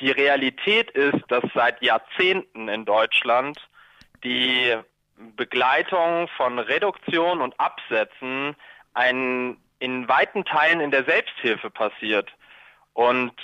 Die 0.00 0.10
Realität 0.10 0.90
ist, 0.92 1.22
dass 1.28 1.44
seit 1.54 1.82
Jahrzehnten 1.82 2.68
in 2.68 2.84
Deutschland 2.84 3.58
die 4.24 4.76
Begleitung 5.36 6.28
von 6.36 6.58
Reduktion 6.58 7.40
und 7.40 7.58
Absätzen 7.58 8.56
ein, 8.94 9.56
in 9.78 10.08
weiten 10.08 10.44
Teilen 10.44 10.80
in 10.80 10.90
der 10.90 11.04
Selbsthilfe 11.04 11.70
passiert. 11.70 12.30
Und 12.94 13.34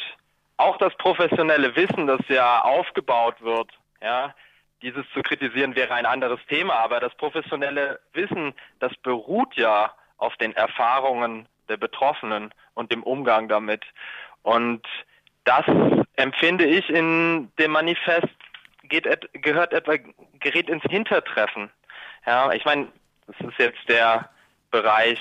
auch 0.57 0.77
das 0.79 0.95
professionelle 0.97 1.75
Wissen, 1.77 2.07
das 2.07 2.21
ja 2.29 2.63
aufgebaut 2.63 3.41
wird, 3.41 3.71
ja, 4.03 4.35
dieses 4.83 5.05
zu 5.13 5.23
kritisieren 5.23 5.75
wäre 5.75 5.95
ein 5.95 6.07
anderes 6.07 6.41
Thema, 6.49 6.75
aber 6.75 7.01
das 7.01 7.15
professionelle 7.17 8.01
Wissen, 8.13 8.55
das 8.79 8.95
beruht 9.03 9.55
ja 9.55 9.93
auf 10.19 10.37
den 10.37 10.55
Erfahrungen 10.55 11.47
der 11.69 11.77
Betroffenen 11.77 12.53
und 12.75 12.93
dem 12.93 13.03
Umgang 13.03 13.49
damit. 13.49 13.85
Und 14.43 14.87
das 15.45 15.65
empfinde 16.17 16.65
ich 16.65 16.89
in 16.91 17.51
dem 17.59 17.73
Manifest 17.73 18.29
geht, 18.85 19.07
gehört 19.33 19.73
etwa, 19.73 19.97
gerät 20.41 20.69
ins 20.69 20.83
Hintertreffen. 20.85 21.71
Ja, 22.27 22.53
ich 22.53 22.65
meine, 22.65 22.89
das 23.27 23.37
ist 23.49 23.59
jetzt 23.59 23.89
der 23.89 24.31
Bereich 24.71 25.21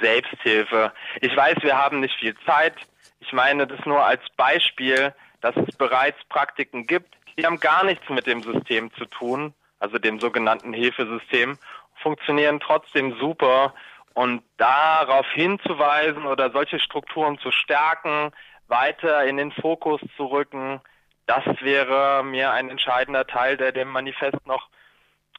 Selbsthilfe. 0.00 0.92
Ich 1.20 1.36
weiß, 1.36 1.56
wir 1.62 1.76
haben 1.76 2.00
nicht 2.00 2.18
viel 2.18 2.36
Zeit. 2.44 2.74
Ich 3.20 3.32
meine 3.32 3.66
das 3.66 3.84
nur 3.86 4.04
als 4.04 4.22
Beispiel, 4.36 5.14
dass 5.40 5.56
es 5.56 5.76
bereits 5.76 6.18
Praktiken 6.28 6.86
gibt, 6.86 7.14
die 7.38 7.44
haben 7.44 7.60
gar 7.60 7.84
nichts 7.84 8.08
mit 8.08 8.26
dem 8.26 8.42
System 8.42 8.92
zu 8.94 9.04
tun, 9.06 9.54
also 9.78 9.98
dem 9.98 10.20
sogenannten 10.20 10.72
Hilfesystem, 10.72 11.58
funktionieren 12.02 12.60
trotzdem 12.60 13.16
super. 13.18 13.74
Und 14.14 14.42
darauf 14.56 15.26
hinzuweisen 15.34 16.24
oder 16.24 16.50
solche 16.50 16.80
Strukturen 16.80 17.38
zu 17.38 17.50
stärken, 17.50 18.30
weiter 18.66 19.24
in 19.24 19.36
den 19.36 19.52
Fokus 19.52 20.00
zu 20.16 20.24
rücken, 20.26 20.80
das 21.26 21.44
wäre 21.60 22.24
mir 22.24 22.52
ein 22.52 22.70
entscheidender 22.70 23.26
Teil, 23.26 23.56
der 23.56 23.72
dem 23.72 23.88
Manifest 23.88 24.46
noch 24.46 24.68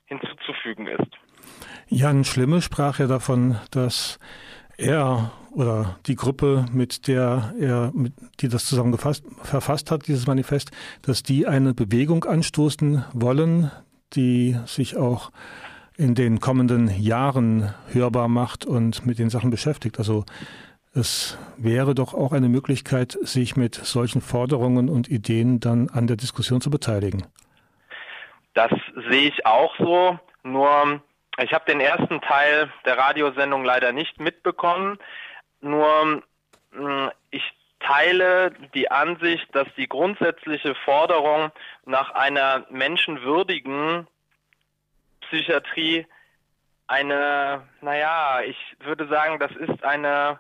hinzuzufügen 0.06 0.88
ist. 0.88 1.18
Jan 1.88 2.24
Schlimme 2.24 2.62
sprach 2.62 3.00
ja 3.00 3.08
davon, 3.08 3.60
dass 3.72 4.20
er 4.78 5.32
oder 5.52 5.98
die 6.06 6.16
Gruppe, 6.16 6.66
mit 6.72 7.08
der 7.08 7.54
er, 7.60 7.92
mit, 7.94 8.14
die 8.42 8.48
das 8.48 8.66
zusammen 8.66 8.96
verfasst 8.98 9.92
hat, 9.92 10.08
dieses 10.08 10.28
Manifest, 10.28 10.72
dass 11.02 11.24
die 11.24 11.48
eine 11.48 11.74
Bewegung 11.74 12.26
anstoßen 12.26 13.04
wollen, 13.14 13.72
die 14.14 14.56
sich 14.66 14.96
auch 14.98 15.32
in 15.98 16.14
den 16.14 16.40
kommenden 16.40 16.90
Jahren 17.02 17.74
hörbar 17.92 18.28
macht 18.28 18.66
und 18.66 19.06
mit 19.06 19.18
den 19.18 19.32
Sachen 19.32 19.50
beschäftigt. 19.50 19.98
Also 19.98 20.26
es 20.94 21.38
wäre 21.58 21.96
doch 21.96 22.14
auch 22.14 22.34
eine 22.34 22.50
Möglichkeit, 22.50 23.18
sich 23.22 23.56
mit 23.56 23.76
solchen 23.76 24.22
Forderungen 24.22 24.90
und 24.90 25.10
Ideen 25.10 25.60
dann 25.60 25.90
an 25.90 26.06
der 26.08 26.18
Diskussion 26.18 26.62
zu 26.62 26.70
beteiligen. 26.70 27.26
Das 28.54 28.72
sehe 29.10 29.30
ich 29.30 29.46
auch 29.46 29.76
so, 29.78 30.20
nur 30.44 31.02
ich 31.44 31.54
habe 31.54 31.66
den 31.66 31.80
ersten 31.80 32.22
Teil 32.22 32.72
der 32.86 32.98
Radiosendung 32.98 33.64
leider 33.64 33.92
nicht 33.92 34.20
mitbekommen. 34.20 34.98
Nur 35.62 36.24
hm, 36.72 37.12
ich 37.32 37.44
teile 37.80 38.52
die 38.74 38.90
Ansicht, 38.90 39.48
dass 39.54 39.68
die 39.76 39.88
grundsätzliche 39.88 40.76
Forderung 40.76 41.52
nach 41.86 42.12
einer 42.12 42.66
menschenwürdigen 42.70 44.08
Psychiatrie 45.22 46.08
eine, 46.88 47.68
naja, 47.82 48.42
ich 48.42 48.58
würde 48.80 49.08
sagen, 49.08 49.40
das 49.40 49.52
ist 49.52 49.84
eine 49.84 50.40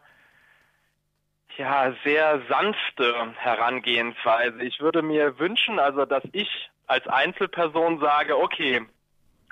ja, 1.57 1.93
sehr 2.03 2.41
sanfte 2.47 3.33
Herangehensweise. 3.37 4.63
Ich 4.63 4.79
würde 4.79 5.01
mir 5.01 5.37
wünschen, 5.39 5.79
also, 5.79 6.05
dass 6.05 6.23
ich 6.31 6.69
als 6.85 7.07
Einzelperson 7.07 7.99
sage, 7.99 8.37
okay, 8.37 8.85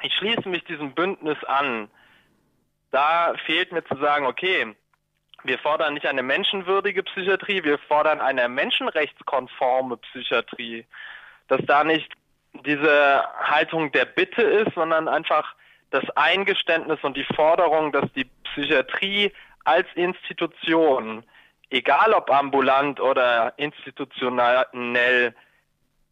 ich 0.01 0.13
schließe 0.13 0.47
mich 0.49 0.63
diesem 0.65 0.93
Bündnis 0.93 1.41
an. 1.45 1.89
Da 2.91 3.33
fehlt 3.45 3.71
mir 3.71 3.83
zu 3.85 3.97
sagen, 3.97 4.25
okay, 4.25 4.75
wir 5.43 5.59
fordern 5.59 5.93
nicht 5.93 6.05
eine 6.05 6.23
menschenwürdige 6.23 7.03
Psychiatrie, 7.03 7.63
wir 7.63 7.77
fordern 7.77 8.19
eine 8.19 8.49
menschenrechtskonforme 8.49 9.97
Psychiatrie. 9.97 10.85
Dass 11.47 11.61
da 11.65 11.83
nicht 11.83 12.11
diese 12.65 13.23
Haltung 13.39 13.91
der 13.91 14.05
Bitte 14.05 14.41
ist, 14.41 14.73
sondern 14.75 15.07
einfach 15.07 15.55
das 15.91 16.03
Eingeständnis 16.15 16.99
und 17.03 17.15
die 17.15 17.27
Forderung, 17.35 17.91
dass 17.91 18.11
die 18.13 18.25
Psychiatrie 18.43 19.31
als 19.65 19.87
Institution, 19.95 21.23
egal 21.69 22.13
ob 22.13 22.31
ambulant 22.31 22.99
oder 22.99 23.53
institutionell, 23.57 25.35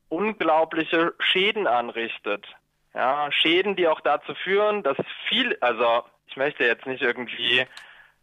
unglaubliche 0.09 1.13
Schäden 1.19 1.65
anrichtet. 1.65 2.45
Ja, 2.93 3.31
Schäden, 3.31 3.75
die 3.75 3.87
auch 3.87 4.01
dazu 4.01 4.35
führen, 4.35 4.83
dass 4.83 4.97
viel, 5.27 5.57
also 5.61 6.03
ich 6.27 6.37
möchte 6.37 6.63
jetzt 6.63 6.85
nicht 6.85 7.01
irgendwie 7.01 7.65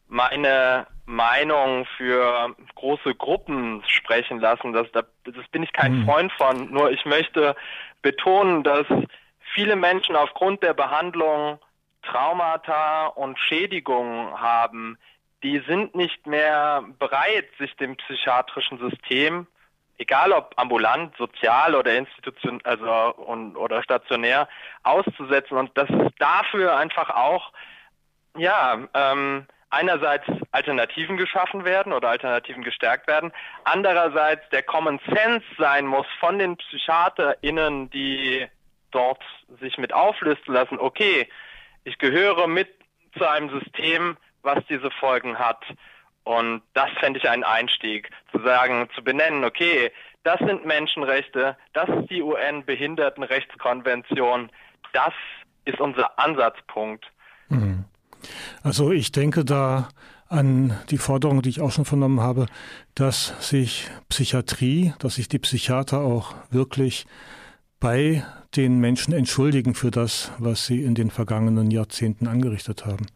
meine 0.07 0.87
Meinung 1.07 1.87
für 1.97 2.55
große 2.75 3.14
Gruppen 3.14 3.83
sprechen 3.87 4.41
lassen. 4.41 4.73
Das, 4.73 4.91
das, 4.93 5.05
das 5.25 5.49
bin 5.51 5.62
ich 5.62 5.73
kein 5.73 5.99
hm. 5.99 6.05
Freund 6.05 6.33
von. 6.33 6.71
Nur 6.73 6.91
ich 6.91 7.05
möchte 7.05 7.55
betonen, 8.03 8.62
dass 8.62 8.87
viele 9.55 9.77
Menschen 9.77 10.16
aufgrund 10.16 10.62
der 10.62 10.75
Behandlung 10.75 11.59
Traumata 12.03 13.07
und 13.07 13.39
Schädigungen 13.39 14.41
haben. 14.41 14.99
Die 15.43 15.62
sind 15.66 15.95
nicht 15.95 16.27
mehr 16.27 16.85
bereit, 16.99 17.49
sich 17.59 17.75
dem 17.77 17.97
psychiatrischen 17.97 18.79
System 18.79 19.47
egal 20.01 20.32
ob 20.32 20.55
ambulant, 20.57 21.14
sozial 21.16 21.74
oder 21.74 21.94
institution, 21.94 22.61
also 22.64 23.14
und, 23.16 23.57
oder 23.57 23.82
stationär 23.82 24.48
auszusetzen. 24.82 25.57
Und 25.57 25.76
dass 25.76 25.88
dafür 26.18 26.76
einfach 26.76 27.11
auch 27.11 27.53
ja 28.36 28.88
ähm, 28.94 29.46
einerseits 29.68 30.24
Alternativen 30.51 31.16
geschaffen 31.16 31.64
werden 31.64 31.92
oder 31.92 32.09
Alternativen 32.09 32.64
gestärkt 32.64 33.07
werden, 33.07 33.30
andererseits 33.64 34.48
der 34.51 34.62
Common 34.62 34.98
Sense 35.07 35.46
sein 35.59 35.86
muss 35.86 36.07
von 36.18 36.38
den 36.38 36.57
PsychiaterInnen, 36.57 37.90
die 37.90 38.46
dort 38.90 39.22
sich 39.61 39.78
mit 39.78 39.92
auflisten 39.92 40.55
lassen, 40.55 40.78
okay, 40.78 41.28
ich 41.84 41.98
gehöre 41.98 42.48
mit 42.48 42.68
zu 43.16 43.28
einem 43.28 43.51
System, 43.51 44.16
was 44.42 44.64
diese 44.68 44.90
Folgen 44.90 45.38
hat. 45.38 45.62
Und 46.31 46.62
das 46.74 46.89
fände 47.01 47.18
ich 47.18 47.28
einen 47.28 47.43
Einstieg, 47.43 48.09
zu 48.31 48.41
sagen, 48.45 48.89
zu 48.95 49.03
benennen, 49.03 49.43
okay, 49.43 49.91
das 50.22 50.39
sind 50.39 50.64
Menschenrechte, 50.64 51.57
das 51.72 51.89
ist 51.89 52.09
die 52.09 52.22
UN-Behindertenrechtskonvention, 52.22 54.49
das 54.93 55.12
ist 55.64 55.81
unser 55.81 56.20
Ansatzpunkt. 56.20 57.05
Mhm. 57.49 57.85
Also 58.62 58.93
ich 58.93 59.11
denke 59.11 59.45
da 59.45 59.89
an 60.28 60.78
die 60.91 60.99
Forderung, 60.99 61.43
die 61.43 61.49
ich 61.49 61.61
auch 61.61 61.72
schon 61.72 61.85
vernommen 61.85 62.20
habe, 62.20 62.47
dass 62.95 63.35
sich 63.41 63.91
Psychiatrie, 64.09 64.95
dass 65.01 65.16
sich 65.16 65.26
die 65.26 65.41
Psychiater 65.41 65.99
auch 65.99 66.37
wirklich 66.51 67.07
bei 67.81 68.24
den 68.55 68.78
Menschen 68.78 69.12
entschuldigen 69.14 69.74
für 69.74 69.91
das, 69.91 70.31
was 70.39 70.64
sie 70.64 70.85
in 70.85 70.95
den 70.95 71.11
vergangenen 71.11 71.72
Jahrzehnten 71.72 72.28
angerichtet 72.28 72.87
haben. 72.87 73.07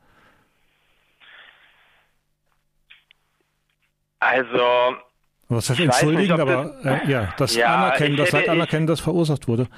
Also. 4.25 4.97
Was 5.49 5.68
heißt 5.68 5.81
entschuldigen, 5.81 6.22
nicht, 6.22 6.41
aber 6.41 6.75
äh, 6.85 7.11
ja, 7.11 7.35
das 7.37 7.55
ja, 7.55 7.75
anerkennen, 7.75 8.16
das 8.16 8.33
halt 8.33 8.49
anerkennen, 8.49 8.87
das 8.87 9.01
verursacht 9.01 9.47
wurde. 9.47 9.68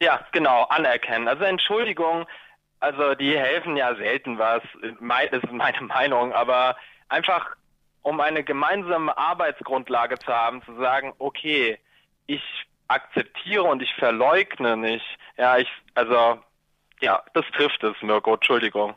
Ja, 0.00 0.20
genau, 0.32 0.64
anerkennen. 0.64 1.28
Also 1.28 1.44
Entschuldigung, 1.44 2.24
also 2.80 3.14
die 3.14 3.38
helfen 3.38 3.76
ja 3.76 3.94
selten 3.96 4.38
was, 4.38 4.62
das 4.82 5.42
ist 5.42 5.52
meine 5.52 5.80
Meinung, 5.82 6.32
aber 6.32 6.76
einfach 7.08 7.54
um 8.02 8.20
eine 8.20 8.44
gemeinsame 8.44 9.16
Arbeitsgrundlage 9.16 10.18
zu 10.18 10.32
haben, 10.32 10.62
zu 10.64 10.74
sagen, 10.76 11.12
okay, 11.18 11.78
ich 12.26 12.42
akzeptiere 12.88 13.64
und 13.64 13.82
ich 13.82 13.92
verleugne 13.94 14.76
nicht. 14.76 15.06
Ja, 15.36 15.58
ich, 15.58 15.68
also, 15.94 16.38
ja, 17.00 17.22
das 17.34 17.44
trifft 17.56 17.82
es, 17.82 17.94
Mirko, 18.02 18.34
Entschuldigung. 18.34 18.94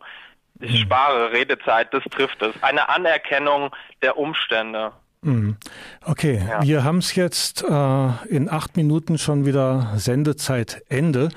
Ich 0.59 0.81
spare 0.81 1.31
Redezeit, 1.31 1.93
das 1.93 2.03
trifft 2.05 2.41
es. 2.41 2.53
Eine 2.63 2.89
Anerkennung 2.89 3.71
der 4.01 4.17
Umstände. 4.17 4.91
Mhm. 5.21 5.57
Okay, 6.05 6.41
ja. 6.47 6.61
wir 6.61 6.83
haben 6.83 6.99
es 6.99 7.15
jetzt 7.15 7.63
äh, 7.63 8.27
in 8.27 8.49
acht 8.49 8.77
Minuten 8.77 9.17
schon 9.17 9.45
wieder 9.45 9.93
Sendezeit 9.95 10.83
Ende. 10.89 11.29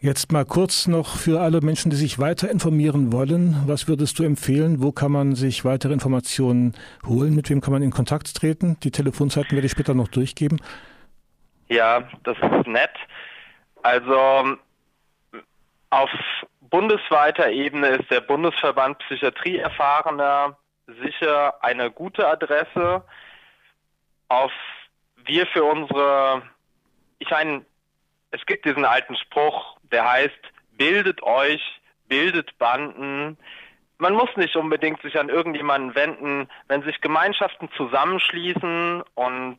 Jetzt 0.00 0.30
mal 0.30 0.44
kurz 0.44 0.86
noch 0.86 1.16
für 1.16 1.40
alle 1.40 1.60
Menschen, 1.60 1.90
die 1.90 1.96
sich 1.96 2.20
weiter 2.20 2.48
informieren 2.48 3.12
wollen. 3.12 3.56
Was 3.66 3.88
würdest 3.88 4.18
du 4.20 4.22
empfehlen? 4.22 4.80
Wo 4.80 4.92
kann 4.92 5.10
man 5.10 5.34
sich 5.34 5.64
weitere 5.64 5.92
Informationen 5.92 6.74
holen? 7.04 7.34
Mit 7.34 7.50
wem 7.50 7.60
kann 7.60 7.72
man 7.72 7.82
in 7.82 7.90
Kontakt 7.90 8.32
treten? 8.36 8.78
Die 8.84 8.92
Telefonzeiten 8.92 9.52
werde 9.52 9.66
ich 9.66 9.72
später 9.72 9.94
noch 9.94 10.06
durchgeben. 10.06 10.60
Ja, 11.68 12.08
das 12.22 12.36
ist 12.36 12.66
nett. 12.68 12.92
Also 13.82 14.56
auf 15.90 16.10
bundesweiter 16.70 17.50
Ebene 17.50 17.88
ist 17.88 18.10
der 18.10 18.20
Bundesverband 18.20 18.98
Psychiatrieerfahrener 18.98 20.56
sicher 20.86 21.62
eine 21.62 21.90
gute 21.90 22.26
Adresse. 22.26 23.04
Auf 24.28 24.52
wir 25.24 25.46
für 25.46 25.64
unsere, 25.64 26.42
ich 27.18 27.30
meine, 27.30 27.64
es 28.30 28.44
gibt 28.46 28.64
diesen 28.64 28.84
alten 28.84 29.16
Spruch, 29.16 29.78
der 29.90 30.10
heißt, 30.10 30.38
bildet 30.72 31.22
euch, 31.22 31.62
bildet 32.08 32.56
Banden. 32.58 33.38
Man 33.98 34.14
muss 34.14 34.30
nicht 34.36 34.56
unbedingt 34.56 35.02
sich 35.02 35.18
an 35.18 35.28
irgendjemanden 35.28 35.94
wenden, 35.94 36.48
wenn 36.68 36.82
sich 36.82 37.00
Gemeinschaften 37.00 37.68
zusammenschließen 37.76 39.02
und 39.14 39.58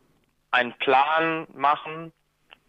einen 0.51 0.73
Plan 0.73 1.47
machen, 1.53 2.11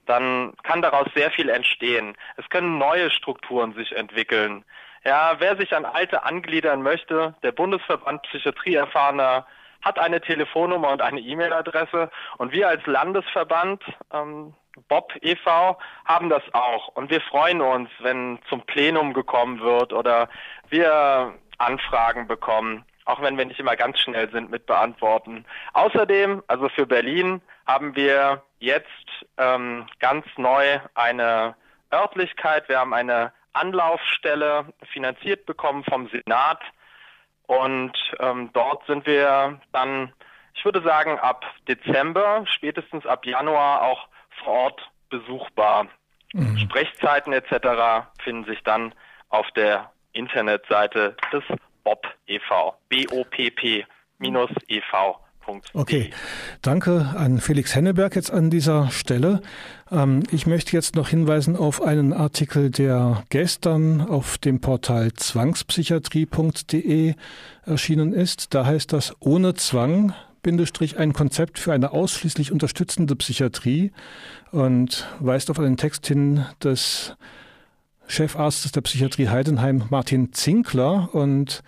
dann 0.06 0.54
kann 0.62 0.82
daraus 0.82 1.06
sehr 1.14 1.30
viel 1.30 1.48
entstehen. 1.48 2.16
Es 2.36 2.48
können 2.48 2.78
neue 2.78 3.10
Strukturen 3.10 3.74
sich 3.74 3.92
entwickeln. 3.96 4.64
Ja, 5.04 5.36
wer 5.38 5.56
sich 5.56 5.74
an 5.74 5.84
alte 5.84 6.24
angliedern 6.24 6.82
möchte, 6.82 7.34
der 7.42 7.52
Bundesverband 7.52 8.22
Psychiatrieerfahrener 8.22 9.46
hat 9.82 9.98
eine 9.98 10.20
Telefonnummer 10.20 10.90
und 10.90 11.00
eine 11.00 11.20
E-Mail-Adresse 11.20 12.10
und 12.36 12.52
wir 12.52 12.68
als 12.68 12.84
Landesverband 12.86 13.82
ähm, 14.12 14.54
Bob 14.88 15.12
e.V. 15.22 15.78
haben 16.04 16.28
das 16.28 16.42
auch 16.52 16.88
und 16.88 17.10
wir 17.10 17.20
freuen 17.22 17.62
uns, 17.62 17.88
wenn 18.00 18.38
zum 18.48 18.60
Plenum 18.62 19.14
gekommen 19.14 19.60
wird 19.60 19.92
oder 19.92 20.28
wir 20.68 21.34
Anfragen 21.58 22.26
bekommen 22.26 22.84
auch 23.10 23.20
wenn 23.22 23.36
wir 23.36 23.44
nicht 23.44 23.58
immer 23.60 23.76
ganz 23.76 23.98
schnell 23.98 24.30
sind 24.30 24.50
mit 24.50 24.66
Beantworten. 24.66 25.44
Außerdem, 25.72 26.42
also 26.46 26.68
für 26.68 26.86
Berlin, 26.86 27.40
haben 27.70 27.94
wir 27.94 28.42
jetzt 28.58 28.88
ähm, 29.38 29.86
ganz 30.00 30.26
neu 30.36 30.80
eine 30.94 31.54
Örtlichkeit. 31.92 32.68
Wir 32.68 32.80
haben 32.80 32.92
eine 32.92 33.32
Anlaufstelle 33.52 34.72
finanziert 34.92 35.46
bekommen 35.46 35.84
vom 35.84 36.08
Senat 36.08 36.60
und 37.46 37.92
ähm, 38.18 38.50
dort 38.52 38.84
sind 38.86 39.06
wir 39.06 39.60
dann, 39.72 40.12
ich 40.54 40.64
würde 40.64 40.82
sagen, 40.82 41.20
ab 41.20 41.44
Dezember, 41.68 42.44
spätestens 42.46 43.06
ab 43.06 43.24
Januar 43.24 43.82
auch 43.82 44.08
vor 44.42 44.52
Ort 44.52 44.90
besuchbar. 45.08 45.86
Mhm. 46.32 46.58
Sprechzeiten 46.58 47.32
etc. 47.32 48.08
finden 48.22 48.46
sich 48.46 48.64
dann 48.64 48.92
auf 49.28 49.48
der 49.52 49.92
Internetseite 50.12 51.16
des 51.32 51.44
BOP 51.84 52.04
e.V. 52.26 52.74
B-O-P-P-E.V. 52.88 53.86
Okay, 55.74 56.10
danke 56.62 57.14
an 57.16 57.40
Felix 57.40 57.74
Henneberg 57.74 58.16
jetzt 58.16 58.30
an 58.30 58.50
dieser 58.50 58.90
Stelle. 58.90 59.40
Ähm, 59.90 60.22
ich 60.30 60.46
möchte 60.46 60.72
jetzt 60.72 60.96
noch 60.96 61.08
hinweisen 61.08 61.56
auf 61.56 61.82
einen 61.82 62.12
Artikel, 62.12 62.70
der 62.70 63.24
gestern 63.28 64.00
auf 64.00 64.38
dem 64.38 64.60
Portal 64.60 65.12
zwangspsychiatrie.de 65.12 67.14
erschienen 67.64 68.12
ist. 68.12 68.54
Da 68.54 68.66
heißt 68.66 68.92
das 68.92 69.14
ohne 69.20 69.54
Zwang 69.54 70.14
Bindestrich 70.42 70.98
ein 70.98 71.12
Konzept 71.12 71.58
für 71.58 71.72
eine 71.72 71.92
ausschließlich 71.92 72.52
unterstützende 72.52 73.16
Psychiatrie 73.16 73.92
und 74.52 75.06
weist 75.18 75.50
auf 75.50 75.58
einen 75.58 75.76
Text 75.76 76.06
hin 76.06 76.46
des 76.62 77.14
Chefarztes 78.06 78.72
der 78.72 78.80
Psychiatrie 78.80 79.28
Heidenheim, 79.28 79.84
Martin 79.90 80.32
Zinkler 80.32 81.10
und 81.12 81.62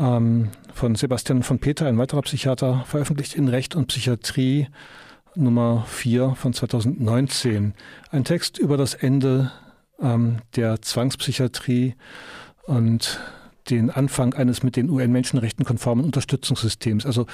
ähm, 0.00 0.48
von 0.74 0.94
Sebastian 0.94 1.42
von 1.42 1.58
Peter, 1.58 1.86
ein 1.86 1.98
weiterer 1.98 2.22
Psychiater, 2.22 2.84
veröffentlicht 2.86 3.34
in 3.34 3.48
Recht 3.48 3.76
und 3.76 3.86
Psychiatrie 3.86 4.68
Nummer 5.36 5.84
4 5.86 6.34
von 6.34 6.52
2019. 6.52 7.74
Ein 8.10 8.24
Text 8.24 8.58
über 8.58 8.76
das 8.76 8.94
Ende 8.94 9.52
ähm, 10.00 10.38
der 10.56 10.82
Zwangspsychiatrie 10.82 11.94
und 12.64 13.20
den 13.68 13.90
Anfang 13.90 14.34
eines 14.34 14.62
mit 14.62 14.76
den 14.76 14.90
UN-Menschenrechten 14.90 15.64
konformen 15.64 16.04
Unterstützungssystems. 16.04 17.06
Also 17.06 17.26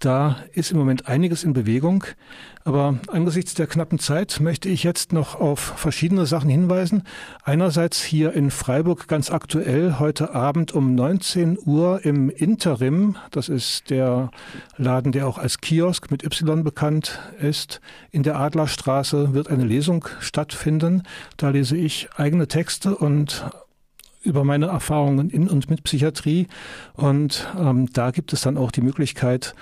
da 0.00 0.36
ist 0.52 0.72
im 0.72 0.78
Moment 0.78 1.08
einiges 1.08 1.44
in 1.44 1.52
Bewegung, 1.52 2.04
aber 2.64 2.98
angesichts 3.08 3.54
der 3.54 3.66
knappen 3.66 3.98
Zeit 3.98 4.40
möchte 4.40 4.68
ich 4.68 4.82
jetzt 4.82 5.12
noch 5.12 5.38
auf 5.38 5.60
verschiedene 5.60 6.26
Sachen 6.26 6.50
hinweisen. 6.50 7.04
Einerseits 7.42 8.02
hier 8.02 8.32
in 8.32 8.50
Freiburg 8.50 9.08
ganz 9.08 9.30
aktuell 9.30 9.98
heute 9.98 10.34
Abend 10.34 10.72
um 10.72 10.94
19 10.94 11.58
Uhr 11.64 12.04
im 12.04 12.30
Interim, 12.30 13.16
das 13.30 13.48
ist 13.48 13.90
der 13.90 14.30
Laden, 14.76 15.12
der 15.12 15.26
auch 15.26 15.38
als 15.38 15.60
Kiosk 15.60 16.10
mit 16.10 16.24
Y 16.24 16.64
bekannt 16.64 17.18
ist, 17.40 17.80
in 18.10 18.22
der 18.22 18.38
Adlerstraße 18.38 19.34
wird 19.34 19.48
eine 19.48 19.64
Lesung 19.64 20.06
stattfinden. 20.20 21.02
Da 21.36 21.50
lese 21.50 21.76
ich 21.76 22.08
eigene 22.16 22.48
Texte 22.48 22.96
und 22.96 23.44
über 24.22 24.44
meine 24.44 24.66
Erfahrungen 24.66 25.30
in 25.30 25.48
und 25.48 25.70
mit 25.70 25.84
Psychiatrie. 25.84 26.46
Und 26.94 27.48
ähm, 27.58 27.90
da 27.92 28.10
gibt 28.10 28.32
es 28.32 28.42
dann 28.42 28.56
auch 28.56 28.70
die 28.70 28.82
Möglichkeit, 28.82 29.54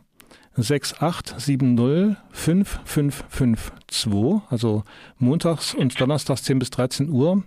6870 0.56 2.16
5552, 2.32 4.42
also 4.50 4.84
montags 5.18 5.74
und 5.74 6.00
donnerstags 6.00 6.44
10 6.44 6.60
bis 6.60 6.70
13 6.70 7.10
Uhr. 7.10 7.44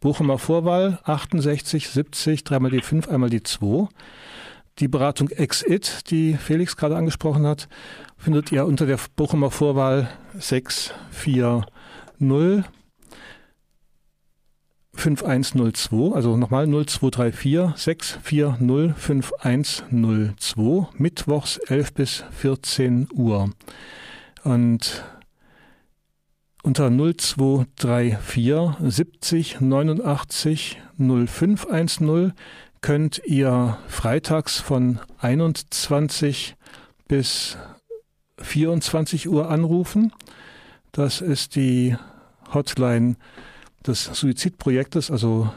Bochumer 0.00 0.38
Vorwahl 0.38 0.98
68 1.04 1.88
70, 1.88 2.44
dreimal 2.44 2.70
die 2.70 2.82
5, 2.82 3.08
einmal 3.08 3.30
die 3.30 3.42
2. 3.42 3.88
Die 4.78 4.88
Beratung 4.88 5.30
Exit, 5.30 6.10
die 6.10 6.34
Felix 6.34 6.76
gerade 6.76 6.96
angesprochen 6.96 7.46
hat, 7.46 7.68
findet 8.16 8.52
ihr 8.52 8.66
unter 8.66 8.86
der 8.86 8.98
Bochumer 9.16 9.50
Vorwahl 9.50 10.08
640 10.38 11.64
5102, 14.94 16.14
also 16.14 16.36
nochmal 16.36 16.66
0234 16.66 17.76
640 17.76 18.94
5102, 18.96 20.88
mittwochs 20.98 21.58
11 21.58 21.94
bis 21.94 22.24
14 22.32 23.08
Uhr. 23.12 23.50
Und 24.44 25.04
unter 26.62 26.90
0234 26.90 28.76
70 28.80 29.60
89 29.60 30.78
0510 30.98 32.32
könnt 32.82 33.22
ihr 33.24 33.78
freitags 33.88 34.58
von 34.58 35.00
21 35.18 36.56
bis 37.08 37.56
24 38.38 39.28
Uhr 39.28 39.50
anrufen. 39.50 40.12
Das 40.92 41.20
ist 41.20 41.56
die 41.56 41.96
Hotline 42.52 43.16
des 43.86 44.04
Suizidprojektes, 44.04 45.10
also 45.10 45.50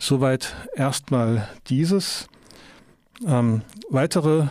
Soweit 0.05 0.53
erstmal 0.75 1.47
dieses. 1.67 2.27
Ähm, 3.25 3.61
weitere 3.89 4.47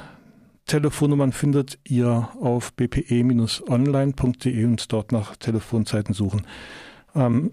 Telefonnummern 0.64 1.32
findet 1.32 1.78
ihr 1.84 2.30
auf 2.40 2.72
bpe-online.de 2.72 4.64
und 4.64 4.90
dort 4.90 5.12
nach 5.12 5.36
Telefonzeiten 5.36 6.14
suchen. 6.14 6.46
Ähm, 7.14 7.52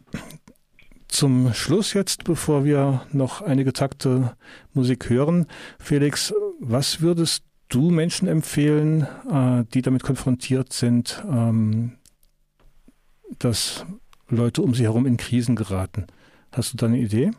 zum 1.09 1.53
Schluss 1.53 1.93
jetzt, 1.93 2.23
bevor 2.23 2.63
wir 2.63 3.05
noch 3.11 3.41
einige 3.41 3.73
Takte 3.73 4.33
Musik 4.71 5.09
hören, 5.09 5.47
Felix, 5.77 6.33
was 6.61 7.01
würdest 7.01 7.43
du 7.67 7.89
Menschen 7.89 8.29
empfehlen, 8.29 9.07
äh, 9.29 9.65
die 9.73 9.81
damit 9.81 10.03
konfrontiert 10.03 10.71
sind, 10.71 11.21
ähm, 11.29 11.97
dass 13.39 13.85
Leute 14.29 14.61
um 14.61 14.73
sie 14.73 14.83
herum 14.83 15.05
in 15.05 15.17
Krisen 15.17 15.57
geraten? 15.57 16.07
Hast 16.53 16.71
du 16.71 16.77
da 16.77 16.85
eine 16.85 16.99
Idee? 16.99 17.31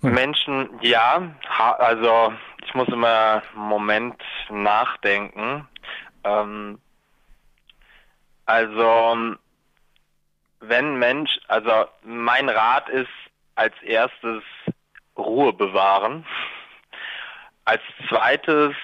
Menschen, 0.00 0.68
ja, 0.80 1.34
also 1.58 2.32
ich 2.64 2.74
muss 2.74 2.88
immer 2.88 3.42
einen 3.54 3.68
Moment 3.68 4.22
nachdenken. 4.48 5.66
Ähm, 6.24 6.80
also 8.46 9.36
wenn 10.60 10.98
Mensch, 10.98 11.38
also 11.48 11.86
mein 12.02 12.48
Rat 12.48 12.88
ist 12.88 13.08
als 13.54 13.74
erstes 13.82 14.42
Ruhe 15.16 15.52
bewahren. 15.52 16.24
Als 17.64 17.82
zweites 18.08 18.74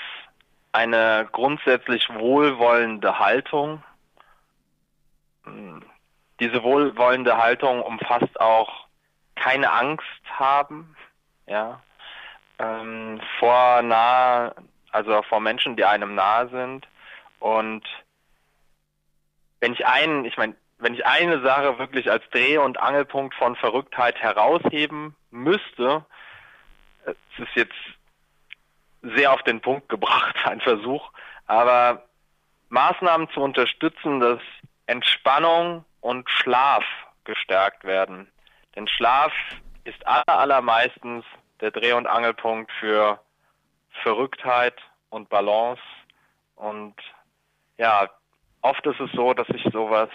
eine 0.73 1.29
grundsätzlich 1.31 2.09
wohlwollende 2.11 3.19
Haltung. 3.19 3.83
Hm, 5.45 5.83
diese 6.41 6.63
wohlwollende 6.63 7.37
Haltung 7.37 7.81
umfasst 7.83 8.41
auch 8.41 8.87
keine 9.37 9.71
Angst 9.73 10.05
haben, 10.39 10.97
ja, 11.47 11.81
ähm, 12.59 13.21
vor 13.39 13.83
nah, 13.83 14.55
also 14.91 15.23
vor 15.23 15.41
Menschen, 15.41 15.77
die 15.77 15.85
einem 15.85 16.15
nahe 16.15 16.49
sind. 16.49 16.87
Und 17.41 17.85
wenn 19.61 19.73
ich 19.73 19.87
einen, 19.87 20.25
ich 20.25 20.37
meine, 20.37 20.55
wenn 20.79 20.95
ich 20.95 21.07
eine 21.07 21.41
Sache 21.43 21.79
wirklich 21.79 22.11
als 22.11 22.25
Dreh- 22.31 22.59
und 22.59 22.79
Angelpunkt 22.79 23.35
von 23.35 23.57
Verrücktheit 23.57 24.17
herausheben 24.17 25.15
müsste, 25.31 26.05
es 27.05 27.15
ist 27.39 27.55
jetzt 27.55 27.75
sehr 29.03 29.33
auf 29.33 29.43
den 29.43 29.61
Punkt 29.61 29.89
gebracht, 29.89 30.37
ein 30.45 30.61
Versuch, 30.61 31.11
aber 31.47 32.05
Maßnahmen 32.69 33.29
zu 33.31 33.41
unterstützen, 33.41 34.21
dass 34.21 34.41
Entspannung 34.87 35.85
und 36.01 36.29
Schlaf 36.29 36.85
gestärkt 37.25 37.85
werden. 37.85 38.31
Denn 38.75 38.89
Schlaf 38.89 39.33
ist 39.85 40.07
allermeistens 40.07 41.25
der 41.61 41.71
Dreh- 41.71 41.93
und 41.93 42.07
Angelpunkt 42.07 42.71
für 42.81 43.21
Verrücktheit 44.03 44.75
und 45.11 45.29
Balance 45.29 45.83
und 46.57 46.95
ja, 47.79 48.09
oft 48.63 48.85
ist 48.87 49.01
es 49.01 49.11
so, 49.13 49.35
dass 49.35 49.47
sich 49.49 49.65
sowas 49.73 50.11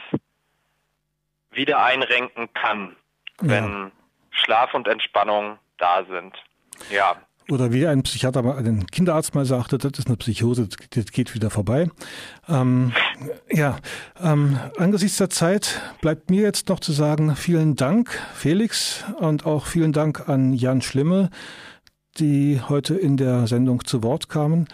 wieder 1.52 1.84
einrenken 1.84 2.54
kann, 2.54 2.96
wenn 3.40 3.84
ja. 3.86 3.92
Schlaf 4.32 4.74
und 4.74 4.88
Entspannung 4.88 5.60
da 5.78 6.04
sind. 6.06 6.36
Ja. 6.90 7.16
Oder 7.52 7.74
wie 7.74 7.88
ein 7.88 8.04
Psychiater, 8.04 8.58
ein 8.58 8.86
Kinderarzt 8.88 9.34
mal 9.34 9.46
sagte, 9.46 9.78
das 9.78 9.98
ist 9.98 10.08
eine 10.08 10.18
Psychose, 10.18 10.68
das 10.92 11.06
geht 11.12 11.34
wieder 11.34 11.50
vorbei. 11.50 11.90
Ähm, 12.48 12.92
ja, 13.52 13.78
ähm, 14.22 14.60
angesichts 14.78 15.18
der 15.18 15.30
Zeit 15.30 15.82
bleibt 16.02 16.30
mir 16.30 16.44
jetzt 16.44 16.70
noch 16.70 16.80
zu 16.80 16.92
sagen, 16.92 17.36
vielen 17.36 17.76
Dank, 17.76 18.20
Felix, 18.36 19.04
und 19.20 19.46
auch 19.46 19.66
vielen 19.66 19.94
Dank 19.94 20.30
an 20.30 20.54
Jan 20.54 20.82
Schlimme, 20.82 21.30
die 22.20 22.60
heute 22.68 22.96
in 22.96 23.18
der 23.18 23.48
Sendung 23.48 23.84
zu 23.86 24.04
Wort 24.04 24.30
kamen. 24.30 24.68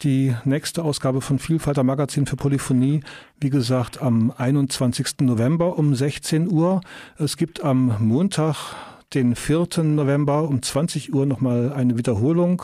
Die 0.00 0.34
nächste 0.44 0.84
Ausgabe 0.84 1.20
von 1.20 1.38
Vielfalter 1.38 1.82
Magazin 1.82 2.26
für 2.26 2.36
Polyphonie, 2.36 3.02
wie 3.40 3.50
gesagt, 3.50 4.00
am 4.00 4.32
21. 4.36 5.20
November 5.20 5.78
um 5.78 5.94
16 5.94 6.50
Uhr. 6.50 6.80
Es 7.18 7.36
gibt 7.36 7.62
am 7.62 7.96
Montag, 7.98 8.74
den 9.14 9.36
4. 9.36 9.82
November 9.82 10.48
um 10.48 10.62
20 10.62 11.14
Uhr 11.14 11.26
nochmal 11.26 11.72
eine 11.72 11.98
Wiederholung 11.98 12.62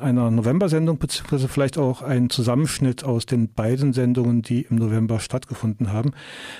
einer 0.00 0.30
November-Sendung, 0.30 0.98
beziehungsweise 0.98 1.48
vielleicht 1.48 1.78
auch 1.78 2.02
ein 2.02 2.30
Zusammenschnitt 2.30 3.04
aus 3.04 3.26
den 3.26 3.52
beiden 3.52 3.92
Sendungen, 3.92 4.42
die 4.42 4.62
im 4.62 4.76
November 4.76 5.20
stattgefunden 5.20 5.92
haben. 5.92 6.12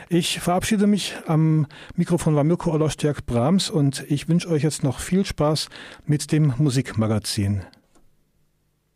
Ich 0.09 0.41
verabschiede 0.41 0.87
mich. 0.87 1.15
Am 1.27 1.67
Mikrofon 1.97 2.37
war 2.37 2.45
Mirko 2.45 2.73
Ollerstjerk 2.73 3.27
Brahms 3.27 3.71
und 3.71 4.05
ich 4.09 4.29
wünsche 4.29 4.49
euch 4.49 4.63
jetzt 4.63 4.85
noch 4.85 5.01
viel 5.01 5.25
Spaß 5.25 5.69
mit 6.07 6.33
dem 6.33 6.55
Musikmagazin. 6.59 7.63